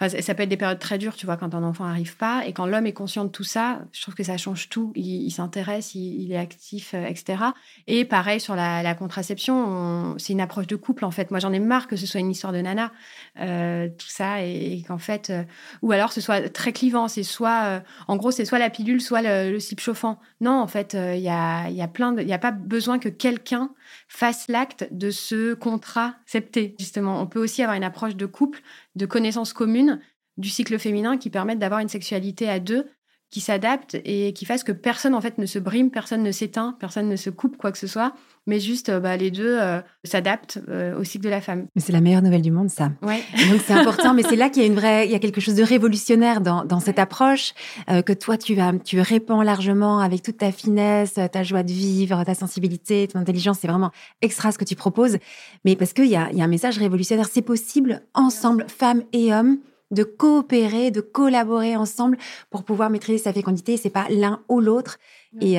enfin, 0.00 0.08
ça 0.20 0.34
peut 0.34 0.44
être 0.44 0.48
des 0.48 0.56
périodes 0.56 0.78
très 0.78 0.98
dures, 0.98 1.16
tu 1.16 1.26
vois, 1.26 1.36
quand 1.36 1.54
un 1.54 1.62
enfant 1.64 1.84
n'arrive 1.84 2.16
pas. 2.16 2.46
Et 2.46 2.52
quand 2.52 2.66
l'homme 2.66 2.86
est 2.86 2.92
conscient 2.92 3.24
de 3.24 3.30
tout 3.30 3.44
ça, 3.44 3.82
je 3.92 4.00
trouve 4.00 4.14
que 4.14 4.22
ça 4.22 4.36
change 4.36 4.68
tout. 4.68 4.92
Il, 4.94 5.30
s'intéresse, 5.30 5.94
il, 5.94 6.32
est 6.32 6.38
actif, 6.38 6.94
euh, 6.94 7.04
etc. 7.04 7.42
Et 7.86 8.04
pareil 8.04 8.40
sur 8.40 8.54
la, 8.54 8.94
contraception, 8.94 10.16
c'est 10.18 10.32
une 10.32 10.40
approche 10.40 10.66
de 10.66 10.76
couple, 10.76 11.04
en 11.04 11.10
fait. 11.10 11.30
Moi, 11.30 11.40
j'en 11.40 11.52
ai 11.52 11.58
marre 11.58 11.88
que 11.88 11.96
ce 11.96 12.06
soit 12.06 12.20
une 12.20 12.30
histoire 12.30 12.52
de 12.52 12.60
nana, 12.60 12.92
euh, 13.40 13.88
tout 13.88 14.08
ça. 14.08 14.42
Et, 14.42 14.82
qu'en 14.86 14.98
fait, 14.98 15.30
euh, 15.30 15.42
ou 15.82 15.92
alors 15.92 16.12
ce 16.12 16.20
soit 16.20 16.48
très 16.52 16.72
clivant. 16.72 17.08
C'est 17.08 17.24
soit, 17.24 17.82
en 18.06 18.16
gros, 18.16 18.30
c'est 18.30 18.44
soit 18.44 18.58
la 18.58 18.70
pilule, 18.70 19.00
soit 19.00 19.22
le, 19.22 19.52
le 19.52 19.60
slip 19.60 19.80
chauffant. 19.80 20.20
Non, 20.40 20.60
en 20.60 20.66
fait, 20.68 20.94
il 20.94 21.20
y, 21.20 21.28
a, 21.28 21.68
y 21.68 21.82
a 21.82 21.88
plein 21.88 22.12
de. 22.12 22.22
Il 22.22 22.26
n'y 22.26 22.32
a 22.32 22.38
pas 22.38 22.52
besoin 22.52 22.98
que 22.98 23.08
quelqu'un 23.08 23.70
fasse 24.12 24.46
l'acte 24.48 24.86
de 24.90 25.10
ce 25.10 25.54
contracepter, 25.54 26.76
justement. 26.78 27.22
On 27.22 27.26
peut 27.26 27.42
aussi 27.42 27.62
avoir 27.62 27.78
une 27.78 27.82
approche 27.82 28.14
de 28.14 28.26
couple, 28.26 28.60
de 28.94 29.06
connaissances 29.06 29.54
communes 29.54 30.00
du 30.36 30.50
cycle 30.50 30.78
féminin 30.78 31.16
qui 31.16 31.30
permettent 31.30 31.58
d'avoir 31.58 31.80
une 31.80 31.88
sexualité 31.88 32.46
à 32.46 32.60
deux 32.60 32.90
qui 33.32 33.40
s'adapte 33.40 33.96
et 34.04 34.34
qui 34.34 34.44
fasse 34.44 34.62
que 34.62 34.72
personne 34.72 35.14
en 35.14 35.20
fait 35.22 35.38
ne 35.38 35.46
se 35.46 35.58
brime, 35.58 35.90
personne 35.90 36.22
ne 36.22 36.30
s'éteint, 36.30 36.76
personne 36.78 37.08
ne 37.08 37.16
se 37.16 37.30
coupe 37.30 37.56
quoi 37.56 37.72
que 37.72 37.78
ce 37.78 37.86
soit, 37.86 38.12
mais 38.46 38.60
juste 38.60 38.90
euh, 38.90 39.00
bah, 39.00 39.16
les 39.16 39.30
deux 39.30 39.58
euh, 39.58 39.80
s'adaptent 40.04 40.60
euh, 40.68 40.98
au 40.98 41.02
cycle 41.02 41.24
de 41.24 41.30
la 41.30 41.40
femme. 41.40 41.66
Mais 41.74 41.80
c'est 41.80 41.92
la 41.92 42.02
meilleure 42.02 42.20
nouvelle 42.20 42.42
du 42.42 42.50
monde, 42.50 42.68
ça. 42.68 42.92
Ouais. 43.00 43.22
Donc 43.50 43.62
c'est 43.66 43.72
important, 43.72 44.12
mais 44.12 44.22
c'est 44.22 44.36
là 44.36 44.50
qu'il 44.50 44.62
y 44.62 44.66
a 44.66 44.68
une 44.68 44.74
vraie, 44.74 45.06
il 45.06 45.12
y 45.12 45.14
a 45.14 45.18
quelque 45.18 45.40
chose 45.40 45.54
de 45.54 45.62
révolutionnaire 45.62 46.42
dans, 46.42 46.66
dans 46.66 46.78
cette 46.78 46.98
approche 46.98 47.54
que 47.88 48.12
toi 48.12 48.36
tu 48.36 48.54
vas, 48.54 48.74
tu 48.84 49.00
répands 49.00 49.42
largement 49.42 50.00
avec 50.00 50.22
toute 50.22 50.36
ta 50.36 50.52
finesse, 50.52 51.14
ta 51.14 51.42
joie 51.42 51.62
de 51.62 51.72
vivre, 51.72 52.22
ta 52.24 52.34
sensibilité, 52.34 53.08
ton 53.08 53.18
intelligence. 53.18 53.60
C'est 53.60 53.68
vraiment 53.68 53.92
extra 54.20 54.52
ce 54.52 54.58
que 54.58 54.64
tu 54.64 54.76
proposes, 54.76 55.16
mais 55.64 55.74
parce 55.74 55.94
qu'il 55.94 56.06
y 56.06 56.16
a, 56.16 56.30
y 56.32 56.42
a 56.42 56.44
un 56.44 56.48
message 56.48 56.76
révolutionnaire. 56.76 57.26
C'est 57.32 57.40
possible 57.40 58.02
ensemble, 58.12 58.66
femmes 58.68 59.04
et 59.14 59.32
hommes 59.32 59.56
de 59.92 60.02
coopérer, 60.02 60.90
de 60.90 61.00
collaborer 61.00 61.76
ensemble 61.76 62.18
pour 62.50 62.64
pouvoir 62.64 62.90
maîtriser 62.90 63.18
sa 63.18 63.32
fécondité. 63.32 63.76
C'est 63.76 63.90
pas 63.90 64.06
l'un 64.10 64.42
ou 64.48 64.60
l'autre. 64.60 64.98
Et, 65.40 65.56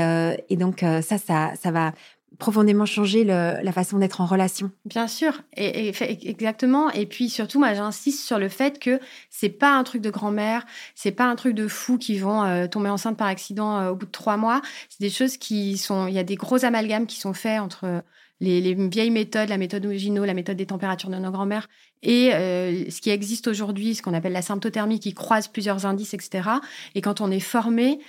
et, 0.49 0.57
donc 0.57 0.81
ça, 0.81 1.17
ça, 1.17 1.53
ça 1.59 1.71
va 1.71 1.93
profondément 2.39 2.85
changer 2.85 3.23
la 3.23 3.71
façon 3.71 3.99
d'être 3.99 4.21
en 4.21 4.25
relation. 4.25 4.71
Bien 4.85 5.07
sûr, 5.07 5.41
et, 5.55 5.93
exactement. 6.27 6.89
Et 6.91 7.05
puis 7.05 7.29
surtout, 7.29 7.59
moi, 7.59 7.73
j'insiste 7.73 8.25
sur 8.25 8.39
le 8.39 8.49
fait 8.49 8.79
que 8.79 8.99
c'est 9.29 9.49
pas 9.49 9.75
un 9.75 9.83
truc 9.83 10.01
de 10.01 10.09
grand-mère, 10.09 10.65
c'est 10.95 11.11
pas 11.11 11.25
un 11.25 11.35
truc 11.35 11.55
de 11.55 11.67
fou 11.67 11.97
qui 11.97 12.17
vont 12.17 12.43
euh, 12.43 12.67
tomber 12.67 12.89
enceinte 12.89 13.17
par 13.17 13.27
accident 13.27 13.79
euh, 13.79 13.91
au 13.91 13.95
bout 13.95 14.05
de 14.05 14.11
trois 14.11 14.37
mois. 14.37 14.61
C'est 14.89 15.01
des 15.01 15.09
choses 15.09 15.37
qui 15.37 15.77
sont, 15.77 16.07
il 16.07 16.13
y 16.13 16.19
a 16.19 16.23
des 16.23 16.35
gros 16.35 16.65
amalgames 16.65 17.05
qui 17.05 17.19
sont 17.19 17.33
faits 17.33 17.59
entre 17.59 18.03
les, 18.39 18.73
vieilles 18.73 19.11
méthodes, 19.11 19.49
la 19.49 19.57
méthode 19.57 19.85
Ogino, 19.85 20.25
la 20.25 20.33
méthode 20.33 20.57
des 20.57 20.65
températures 20.65 21.09
de 21.09 21.15
nos 21.15 21.31
grands-mères, 21.31 21.69
et 22.03 22.33
euh, 22.33 22.89
ce 22.89 23.01
qui 23.01 23.09
existe 23.09 23.47
aujourd'hui, 23.47 23.95
ce 23.95 24.01
qu'on 24.01 24.13
appelle 24.13 24.33
la 24.33 24.41
symptothermie, 24.41 24.99
qui 24.99 25.13
croise 25.13 25.47
plusieurs 25.47 25.85
indices, 25.85 26.13
etc. 26.13 26.49
Et 26.93 27.01
quand 27.01 27.21
on 27.21 27.31
est 27.31 27.39
formé, 27.39 27.99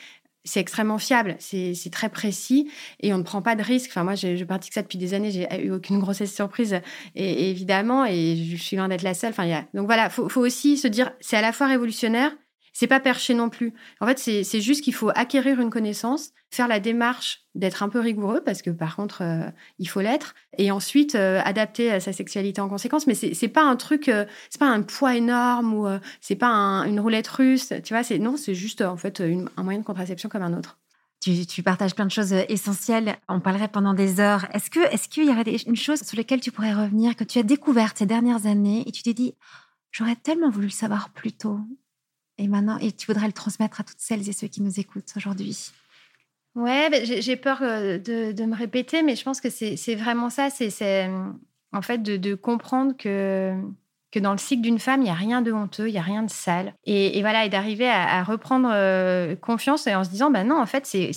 c'est 0.45 0.61
extrêmement 0.61 0.99
fiable, 0.99 1.37
c'est 1.39 1.91
très 1.91 2.11
précis 2.11 2.71
et 3.01 3.15
on 3.15 3.19
ne 3.19 3.23
prend 3.23 3.41
pas 3.41 3.57
de 3.57 3.63
risques. 3.63 3.91
Enfin, 3.91 4.05
moi, 4.05 4.15
je, 4.15 4.37
je 4.37 4.45
pratique 4.45 4.75
ça 4.75 4.83
depuis 4.83 4.99
des 4.99 5.15
années, 5.15 5.31
j'ai 5.31 5.49
eu 5.65 5.71
aucune 5.71 5.99
grossesse 5.99 6.35
surprise, 6.35 6.81
et, 7.15 7.51
évidemment, 7.51 8.05
et 8.05 8.37
je 8.37 8.57
suis 8.57 8.77
loin 8.77 8.89
d'être 8.89 9.03
la 9.03 9.15
seule. 9.15 9.31
Enfin, 9.31 9.47
y 9.47 9.55
a... 9.55 9.65
Donc 9.73 9.87
voilà, 9.87 10.11
faut, 10.11 10.29
faut 10.29 10.43
aussi 10.43 10.77
se 10.77 10.87
dire, 10.87 11.13
c'est 11.21 11.37
à 11.37 11.41
la 11.41 11.53
fois 11.53 11.67
révolutionnaire, 11.67 12.31
c'est 12.75 12.89
pas 12.89 13.01
perché 13.01 13.35
non 13.35 13.49
plus. 13.49 13.73
En 14.01 14.07
fait, 14.07 14.19
c'est 14.19 14.61
juste 14.61 14.83
qu'il 14.83 14.95
faut 14.95 15.11
acquérir 15.15 15.61
une 15.61 15.71
connaissance, 15.71 16.33
faire 16.51 16.69
la 16.69 16.81
démarche 16.81 17.43
d'être 17.55 17.85
un 17.85 17.89
peu 17.89 18.01
rigoureux, 18.01 18.43
parce 18.45 18.63
que 18.63 18.71
par 18.71 18.97
contre, 18.97 19.23
euh, 19.23 19.49
il 19.79 19.89
faut 19.89 20.01
l'être, 20.01 20.35
et 20.59 20.73
ensuite 20.73 21.15
euh, 21.15 21.41
adapter 21.45 22.01
sa 22.01 22.13
sexualité 22.13 22.61
en 22.61 22.69
conséquence. 22.69 23.07
Mais 23.07 23.15
c'est 23.15 23.49
pas 23.49 23.63
un 23.63 23.77
truc, 23.77 24.09
euh, 24.09 24.27
c'est 24.51 24.59
pas 24.59 24.69
un 24.69 24.83
poids 24.83 25.17
énorme 25.17 25.73
ou 25.73 25.87
c'est 26.21 26.35
pas 26.35 26.49
une 26.87 27.01
roulette 27.01 27.29
russe, 27.29 27.73
tu 27.85 27.95
vois. 27.95 28.03
C'est 28.03 28.19
non, 28.19 28.37
c'est 28.37 28.55
juste 28.55 28.83
en 28.83 28.97
fait 28.97 29.21
un 29.21 29.63
moyen 29.63 29.79
de 29.79 29.85
contraception 29.85 30.29
comme 30.29 30.43
un 30.43 30.59
autre. 30.59 30.79
Tu, 31.21 31.63
partages 31.63 31.95
plein 31.95 32.05
de 32.05 32.11
choses 32.11 32.35
essentielles. 32.51 33.17
On 33.29 33.41
parlerait 33.41 33.69
pendant 33.69 33.95
des 33.95 34.21
heures. 34.21 34.47
Est-ce 34.53 34.69
que, 34.69 34.81
est-ce 34.93 35.09
qu'il 35.09 35.25
y 35.25 35.31
aurait 35.31 35.43
une 35.43 35.77
chose 35.77 36.03
sur 36.03 36.19
laquelle 36.19 36.41
tu 36.41 36.53
pourrais 36.53 36.75
revenir 36.75 37.17
que 37.17 37.25
tu 37.25 37.39
as 37.39 37.43
découverte 37.43 37.97
ces 37.97 38.05
dernières 38.05 38.45
années 38.45 38.85
et 38.87 38.93
tu 38.93 39.03
t'es 39.03 39.15
dit, 39.15 39.35
j'aurais 39.91 40.17
tellement 40.17 40.51
voulu 40.51 40.67
le 40.67 40.73
savoir 40.73 41.09
plus 41.15 41.33
tôt? 41.33 41.61
Et 42.39 42.49
maintenant, 42.49 42.79
et 42.79 42.93
tu 42.93 43.07
voudrais 43.07 43.27
le 43.27 43.33
transmettre 43.33 43.81
à 43.81 43.85
toutes 43.85 44.01
celles 44.01 44.29
et 44.29 44.33
ceux 44.33 44.49
qui 44.49 44.63
nous 44.63 44.81
écoutent 44.81 45.13
aujourd'hui 45.17 45.71
Ouais, 46.55 46.89
j'ai 47.05 47.37
peur 47.37 47.59
euh, 47.63 47.99
de, 47.99 48.45
me 48.45 48.55
répéter, 48.55 49.03
mais 49.03 49.17
je 49.17 49.25
pense 49.25 49.41
que 49.41 49.51
c'est 49.51 49.95
vraiment 49.97 50.31
ça. 50.31 50.51
C'est 50.51 51.11
en 51.73 51.83
fait 51.83 52.03
de, 52.03 52.35
comprendre 52.35 52.97
que, 52.97 53.55
que 54.13 54.21
dans 54.21 54.31
le 54.31 54.39
cycle 54.39 54.63
d'une 54.63 54.79
femme, 54.79 55.01
il 55.01 55.05
n'y 55.05 55.11
a 55.11 55.15
rien 55.15 55.43
de 55.43 55.51
honteux, 55.51 55.89
il 55.89 55.93
n'y 55.93 55.99
a 55.99 56.03
rien 56.03 56.23
de 56.23 56.31
sale. 56.31 56.75
Et, 56.85 57.21
voilà, 57.23 57.45
et 57.45 57.49
d'arriver 57.49 57.89
à, 57.89 58.23
reprendre 58.23 58.71
euh, 58.73 59.35
confiance 59.35 59.89
et 59.89 59.95
en 59.97 60.05
se 60.05 60.11
disant, 60.11 60.31
bah 60.31 60.45
non, 60.45 60.61
en 60.61 60.67
fait, 60.67 60.87
c'est 60.87 61.11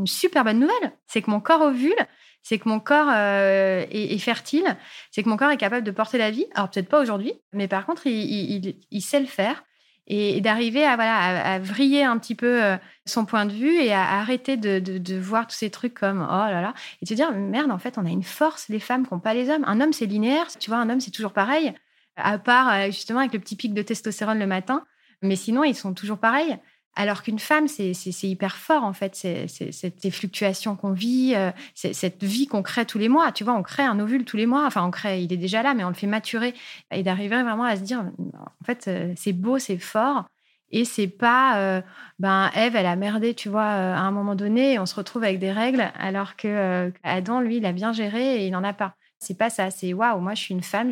une 0.00 0.06
super 0.08 0.42
bonne 0.42 0.58
nouvelle. 0.58 0.92
C'est 1.06 1.22
que 1.22 1.30
mon 1.30 1.40
corps 1.40 1.60
ovule, 1.60 1.94
c'est 2.42 2.58
que 2.58 2.68
mon 2.68 2.80
corps 2.80 3.08
euh, 3.08 3.86
est, 3.90 4.18
fertile, 4.18 4.76
c'est 5.12 5.22
que 5.22 5.28
mon 5.28 5.36
corps 5.36 5.50
est 5.50 5.56
capable 5.56 5.86
de 5.86 5.92
porter 5.92 6.18
la 6.18 6.32
vie. 6.32 6.46
Alors 6.54 6.68
peut-être 6.70 6.88
pas 6.88 7.00
aujourd'hui, 7.00 7.34
mais 7.52 7.68
par 7.68 7.86
contre, 7.86 8.06
il, 8.06 9.00
sait 9.00 9.20
le 9.20 9.26
faire 9.26 9.62
et, 10.06 10.40
d'arriver 10.40 10.84
à 10.84 10.96
voilà 10.96 11.54
à, 11.54 11.58
vriller 11.58 12.02
un 12.02 12.18
petit 12.18 12.34
peu 12.34 12.62
euh, 12.62 12.76
son 13.06 13.24
point 13.24 13.46
de 13.46 13.52
vue 13.52 13.74
et 13.74 13.92
à, 13.92 14.02
arrêter 14.18 14.56
de, 14.56 14.78
de, 14.78 15.18
voir 15.18 15.46
tous 15.46 15.56
ces 15.56 15.70
trucs 15.70 15.94
comme 15.94 16.20
oh 16.20 16.50
là 16.50 16.60
là 16.60 16.74
et 17.00 17.04
de 17.04 17.08
se 17.08 17.14
dire 17.14 17.32
merde 17.32 17.70
en 17.70 17.78
fait 17.78 17.98
on 17.98 18.06
a 18.06 18.10
une 18.10 18.22
force 18.22 18.68
les 18.68 18.80
femmes 18.80 19.06
n'ont 19.10 19.20
pas 19.20 19.34
les 19.34 19.50
hommes. 19.50 19.64
Un 19.66 19.80
homme 19.80 19.92
c'est 19.92 20.06
linéaire. 20.06 20.46
Tu 20.58 20.70
vois 20.70 20.78
un 20.78 20.90
homme 20.90 21.00
c'est 21.00 21.10
toujours 21.10 21.32
pareil. 21.32 21.72
À 22.16 22.38
part 22.38 22.72
euh, 22.72 22.86
justement 22.86 23.20
avec 23.20 23.32
le 23.32 23.38
petit 23.38 23.56
pic 23.56 23.74
de 23.74 23.82
testostérone 23.82 24.38
le 24.38 24.46
matin. 24.46 24.84
Mais 25.22 25.36
sinon 25.36 25.62
ils 25.64 25.76
sont 25.76 25.94
toujours 25.94 26.18
pareils 26.18 26.58
alors 26.94 27.22
qu'une 27.22 27.38
femme, 27.38 27.68
c'est 27.68 27.94
hyper 28.22 28.56
fort, 28.56 28.84
en 28.84 28.92
fait, 28.92 29.14
ces 29.14 30.10
fluctuations 30.10 30.76
qu'on 30.76 30.92
vit, 30.92 31.32
euh, 31.34 31.50
cette 31.74 32.22
vie 32.22 32.46
qu'on 32.46 32.62
crée 32.62 32.84
tous 32.84 32.98
les 32.98 33.08
mois. 33.08 33.32
Tu 33.32 33.44
vois, 33.44 33.54
on 33.54 33.62
crée 33.62 33.82
un 33.82 33.98
ovule 33.98 34.24
tous 34.24 34.36
les 34.36 34.44
mois. 34.46 34.66
Enfin, 34.66 34.84
on 34.84 34.90
crée, 34.90 35.22
il 35.22 35.32
est 35.32 35.38
déjà 35.38 35.62
là, 35.62 35.72
mais 35.72 35.84
on 35.84 35.88
le 35.88 35.94
fait 35.94 36.06
maturer. 36.06 36.54
Et 36.90 37.02
d'arriver 37.02 37.42
vraiment 37.42 37.64
à 37.64 37.76
se 37.76 37.82
dire, 37.82 38.00
en 38.00 38.64
fait, 38.64 38.88
euh, 38.88 39.14
c'est 39.16 39.32
beau, 39.32 39.58
c'est 39.58 39.78
fort. 39.78 40.26
Et 40.70 40.84
c'est 40.84 41.08
pas, 41.08 41.58
euh, 41.58 41.82
ben, 42.18 42.50
Eve, 42.54 42.76
elle 42.76 42.86
a 42.86 42.96
merdé, 42.96 43.34
tu 43.34 43.48
vois, 43.48 43.64
à 43.64 44.00
un 44.00 44.10
moment 44.10 44.34
donné, 44.34 44.78
on 44.78 44.86
se 44.86 44.94
retrouve 44.94 45.24
avec 45.24 45.38
des 45.38 45.52
règles, 45.52 45.90
alors 45.98 46.36
que 46.36 46.92
Adam, 47.02 47.40
lui, 47.40 47.58
il 47.58 47.66
a 47.66 47.72
bien 47.72 47.92
géré 47.92 48.42
et 48.42 48.46
il 48.46 48.52
n'en 48.52 48.64
a 48.64 48.72
pas. 48.72 48.96
C'est 49.18 49.36
pas 49.36 49.50
ça. 49.50 49.70
C'est 49.70 49.92
waouh, 49.92 50.20
moi, 50.20 50.34
je 50.34 50.42
suis 50.42 50.54
une 50.54 50.62
femme, 50.62 50.90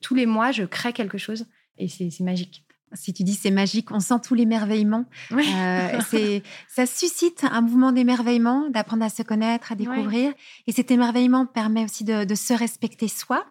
tous 0.00 0.14
les 0.14 0.26
mois, 0.26 0.50
je 0.52 0.64
crée 0.64 0.92
quelque 0.92 1.18
chose. 1.18 1.46
Et 1.78 1.88
c'est 1.88 2.20
magique 2.20 2.64
si 2.94 3.12
tu 3.12 3.22
dis 3.24 3.34
c'est 3.34 3.50
magique, 3.50 3.90
on 3.90 4.00
sent 4.00 4.20
tous 4.22 4.34
l'émerveillement. 4.34 5.04
Euh, 5.32 6.00
c'est, 6.10 6.42
ça 6.68 6.86
suscite 6.86 7.44
un 7.44 7.60
mouvement 7.60 7.92
d'émerveillement, 7.92 8.68
d'apprendre 8.70 9.04
à 9.04 9.08
se 9.08 9.22
connaître, 9.22 9.72
à 9.72 9.74
découvrir. 9.74 10.32
Et 10.66 10.72
cet 10.72 10.90
émerveillement 10.90 11.46
permet 11.46 11.84
aussi 11.84 12.04
de, 12.04 12.34
se 12.34 12.54
respecter 12.54 13.08
soi, 13.08 13.44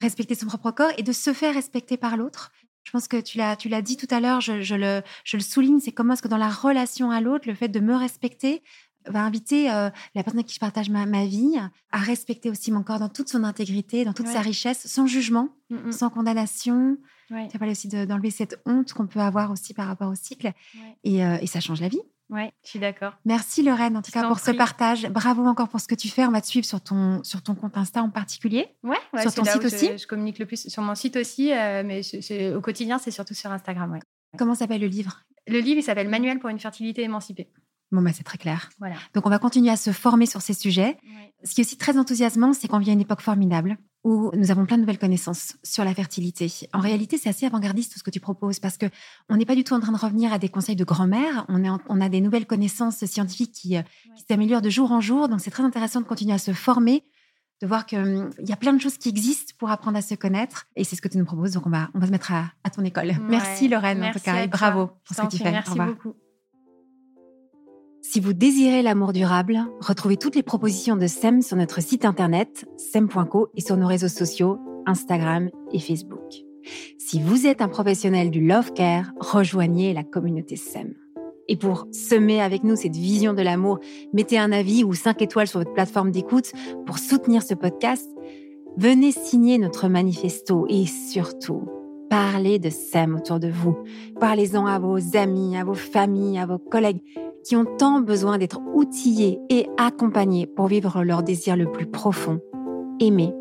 respecter 0.00 0.34
son 0.34 0.46
propre 0.46 0.70
corps 0.70 0.92
et 0.98 1.02
de 1.02 1.12
se 1.12 1.32
faire 1.32 1.54
respecter 1.54 1.96
par 1.96 2.16
l'autre. 2.16 2.52
Je 2.84 2.90
pense 2.90 3.06
que 3.06 3.20
tu 3.20 3.38
l'as, 3.38 3.54
tu 3.54 3.68
l'as 3.68 3.82
dit 3.82 3.96
tout 3.96 4.08
à 4.10 4.18
l'heure, 4.18 4.40
je, 4.40 4.74
le, 4.74 5.02
je 5.24 5.36
le 5.36 5.42
souligne, 5.42 5.78
c'est 5.78 5.92
comment 5.92 6.14
est-ce 6.14 6.22
que 6.22 6.28
dans 6.28 6.36
la 6.36 6.48
relation 6.48 7.12
à 7.12 7.20
l'autre, 7.20 7.46
le 7.46 7.54
fait 7.54 7.68
de 7.68 7.78
me 7.78 7.94
respecter 7.94 8.62
va 9.06 9.22
inviter 9.22 9.70
euh, 9.70 9.90
la 10.14 10.22
personne 10.22 10.38
avec 10.38 10.46
qui 10.46 10.54
je 10.54 10.60
partage 10.60 10.90
ma, 10.90 11.24
vie 11.24 11.56
à 11.90 11.98
respecter 11.98 12.50
aussi 12.50 12.72
mon 12.72 12.82
corps 12.82 12.98
dans 12.98 13.08
toute 13.08 13.28
son 13.28 13.44
intégrité, 13.44 14.04
dans 14.04 14.12
toute 14.12 14.28
sa 14.28 14.40
richesse, 14.40 14.86
sans 14.86 15.06
jugement, 15.06 15.48
mm, 15.70 15.88
mm. 15.88 15.92
sans 15.92 16.10
condamnation, 16.10 16.98
tu 17.48 17.56
as 17.56 17.58
parlé 17.58 17.72
aussi 17.72 17.88
d'enlever 17.88 18.30
cette 18.30 18.60
honte 18.66 18.92
qu'on 18.92 19.06
peut 19.06 19.20
avoir 19.20 19.50
aussi 19.50 19.74
par 19.74 19.86
rapport 19.86 20.10
au 20.10 20.14
cycle. 20.14 20.52
Et, 21.04 21.24
euh, 21.24 21.38
et, 21.40 21.46
ça 21.46 21.60
change 21.60 21.80
la 21.80 21.88
vie. 21.88 22.00
Oui, 22.30 22.48
je 22.64 22.70
suis 22.70 22.78
d'accord. 22.78 23.12
Merci 23.24 23.62
Lorraine, 23.62 23.96
en 23.96 24.02
tout 24.02 24.10
cas, 24.10 24.26
pour 24.26 24.38
ce 24.38 24.52
partage. 24.52 25.08
Bravo 25.08 25.44
encore 25.44 25.68
pour 25.68 25.80
ce 25.80 25.88
que 25.88 25.94
tu 25.94 26.08
fais. 26.08 26.24
On 26.24 26.30
va 26.30 26.40
te 26.40 26.46
suivre 26.46 26.64
sur 26.64 26.80
ton, 26.80 27.22
sur 27.24 27.42
ton 27.42 27.54
compte 27.54 27.76
Insta 27.76 28.02
en 28.02 28.08
particulier. 28.08 28.68
Ouais, 28.82 28.96
sur 29.20 29.34
ton 29.34 29.44
site 29.44 29.64
aussi. 29.64 29.98
Je, 29.98 30.06
communique 30.06 30.38
le 30.38 30.46
plus 30.46 30.68
sur 30.68 30.82
mon 30.82 30.94
site 30.94 31.16
aussi, 31.16 31.52
euh, 31.52 31.82
mais 31.84 32.00
au 32.54 32.60
quotidien, 32.60 32.98
c'est 32.98 33.10
surtout 33.10 33.34
sur 33.34 33.50
Instagram. 33.50 33.98
Comment 34.38 34.54
s'appelle 34.54 34.80
le 34.80 34.86
livre? 34.86 35.24
Le 35.46 35.58
livre, 35.58 35.78
il 35.78 35.82
s'appelle 35.82 36.08
Manuel 36.08 36.38
pour 36.38 36.48
une 36.48 36.58
fertilité 36.58 37.02
émancipée. 37.02 37.50
Bon, 37.92 38.00
bah, 38.00 38.10
c'est 38.12 38.24
très 38.24 38.38
clair. 38.38 38.70
Voilà. 38.78 38.96
Donc, 39.14 39.26
on 39.26 39.30
va 39.30 39.38
continuer 39.38 39.70
à 39.70 39.76
se 39.76 39.92
former 39.92 40.26
sur 40.26 40.40
ces 40.40 40.54
sujets. 40.54 40.96
Ce 41.44 41.54
qui 41.54 41.60
est 41.60 41.64
aussi 41.64 41.76
très 41.76 41.98
enthousiasmant, 41.98 42.54
c'est 42.54 42.66
qu'on 42.66 42.78
vit 42.78 42.90
à 42.90 42.94
une 42.94 43.00
époque 43.00 43.20
formidable 43.20 43.76
où 44.04 44.30
nous 44.34 44.50
avons 44.50 44.66
plein 44.66 44.76
de 44.76 44.80
nouvelles 44.80 44.98
connaissances 44.98 45.54
sur 45.62 45.84
la 45.84 45.94
fertilité. 45.94 46.50
En 46.72 46.80
réalité, 46.80 47.18
c'est 47.18 47.28
assez 47.28 47.46
avant-gardiste 47.46 47.92
tout 47.92 47.98
ce 47.98 48.02
que 48.02 48.10
tu 48.10 48.18
proposes 48.18 48.58
parce 48.58 48.76
que 48.76 48.86
on 49.28 49.36
n'est 49.36 49.44
pas 49.44 49.54
du 49.54 49.62
tout 49.62 49.74
en 49.74 49.80
train 49.80 49.92
de 49.92 49.98
revenir 49.98 50.32
à 50.32 50.38
des 50.38 50.48
conseils 50.48 50.74
de 50.74 50.84
grand-mère. 50.84 51.44
On, 51.48 51.62
on 51.88 52.00
a 52.00 52.08
des 52.08 52.20
nouvelles 52.20 52.46
connaissances 52.46 53.04
scientifiques 53.04 53.52
qui, 53.52 53.76
euh, 53.76 53.82
qui 54.16 54.24
s'améliorent 54.28 54.62
de 54.62 54.70
jour 54.70 54.90
en 54.90 55.00
jour. 55.00 55.28
Donc, 55.28 55.40
c'est 55.40 55.52
très 55.52 55.62
intéressant 55.62 56.00
de 56.00 56.06
continuer 56.06 56.32
à 56.32 56.38
se 56.38 56.52
former, 56.52 57.04
de 57.60 57.66
voir 57.66 57.86
qu'il 57.86 57.98
hum, 57.98 58.30
y 58.40 58.52
a 58.52 58.56
plein 58.56 58.72
de 58.72 58.80
choses 58.80 58.98
qui 58.98 59.08
existent 59.08 59.54
pour 59.58 59.70
apprendre 59.70 59.98
à 59.98 60.02
se 60.02 60.14
connaître. 60.14 60.66
Et 60.74 60.82
c'est 60.82 60.96
ce 60.96 61.02
que 61.02 61.08
tu 61.08 61.18
nous 61.18 61.24
proposes. 61.24 61.52
Donc, 61.52 61.66
on 61.66 61.70
va, 61.70 61.90
on 61.94 62.00
va 62.00 62.06
se 62.06 62.12
mettre 62.12 62.32
à, 62.32 62.70
ton 62.70 62.82
école. 62.82 63.14
merci, 63.28 63.68
Lorraine, 63.68 64.02
en 64.02 64.10
tout 64.10 64.18
cas. 64.18 64.42
Et 64.42 64.48
bravo 64.48 64.90
pour 65.04 65.16
ce 65.16 65.22
que 65.22 65.28
tu 65.28 65.38
fais. 65.38 65.52
Merci 65.52 65.78
beaucoup. 65.78 66.14
Si 68.04 68.18
vous 68.18 68.32
désirez 68.32 68.82
l'amour 68.82 69.12
durable, 69.12 69.60
retrouvez 69.80 70.16
toutes 70.16 70.34
les 70.34 70.42
propositions 70.42 70.96
de 70.96 71.06
SEM 71.06 71.40
sur 71.40 71.56
notre 71.56 71.80
site 71.80 72.04
internet 72.04 72.66
sem.co 72.76 73.48
et 73.54 73.60
sur 73.60 73.76
nos 73.76 73.86
réseaux 73.86 74.08
sociaux 74.08 74.58
Instagram 74.86 75.50
et 75.72 75.78
Facebook. 75.78 76.42
Si 76.98 77.22
vous 77.22 77.46
êtes 77.46 77.62
un 77.62 77.68
professionnel 77.68 78.32
du 78.32 78.44
love 78.44 78.72
care, 78.72 79.12
rejoignez 79.20 79.94
la 79.94 80.02
communauté 80.02 80.56
SEM. 80.56 80.94
Et 81.46 81.56
pour 81.56 81.86
semer 81.92 82.40
avec 82.40 82.64
nous 82.64 82.74
cette 82.74 82.96
vision 82.96 83.34
de 83.34 83.42
l'amour, 83.42 83.78
mettez 84.12 84.36
un 84.36 84.50
avis 84.50 84.82
ou 84.82 84.94
5 84.94 85.22
étoiles 85.22 85.46
sur 85.46 85.60
votre 85.60 85.72
plateforme 85.72 86.10
d'écoute 86.10 86.52
pour 86.86 86.98
soutenir 86.98 87.44
ce 87.44 87.54
podcast. 87.54 88.10
Venez 88.76 89.12
signer 89.12 89.58
notre 89.58 89.86
manifesto 89.86 90.66
et 90.68 90.86
surtout, 90.86 91.68
parlez 92.10 92.58
de 92.58 92.68
SEM 92.68 93.14
autour 93.14 93.38
de 93.38 93.48
vous. 93.48 93.76
Parlez-en 94.18 94.66
à 94.66 94.80
vos 94.80 95.16
amis, 95.16 95.56
à 95.56 95.62
vos 95.62 95.74
familles, 95.74 96.38
à 96.38 96.46
vos 96.46 96.58
collègues 96.58 97.02
qui 97.44 97.56
ont 97.56 97.64
tant 97.64 98.00
besoin 98.00 98.38
d'être 98.38 98.60
outillés 98.74 99.38
et 99.50 99.66
accompagnés 99.76 100.46
pour 100.46 100.68
vivre 100.68 101.02
leur 101.02 101.22
désir 101.22 101.56
le 101.56 101.70
plus 101.70 101.86
profond, 101.86 102.40
aimer 103.00 103.32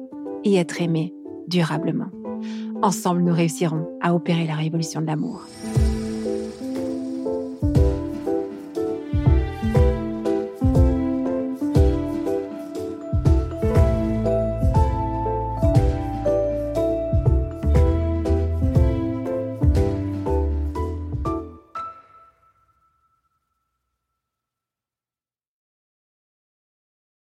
et 0.43 0.55
être 0.55 0.81
aimé 0.81 1.13
durablement. 1.47 2.09
Ensemble, 2.81 3.21
nous 3.21 3.33
réussirons 3.33 3.87
à 4.01 4.15
opérer 4.15 4.47
la 4.47 4.55
révolution 4.55 5.01
de 5.01 5.05
l'amour. 5.05 5.45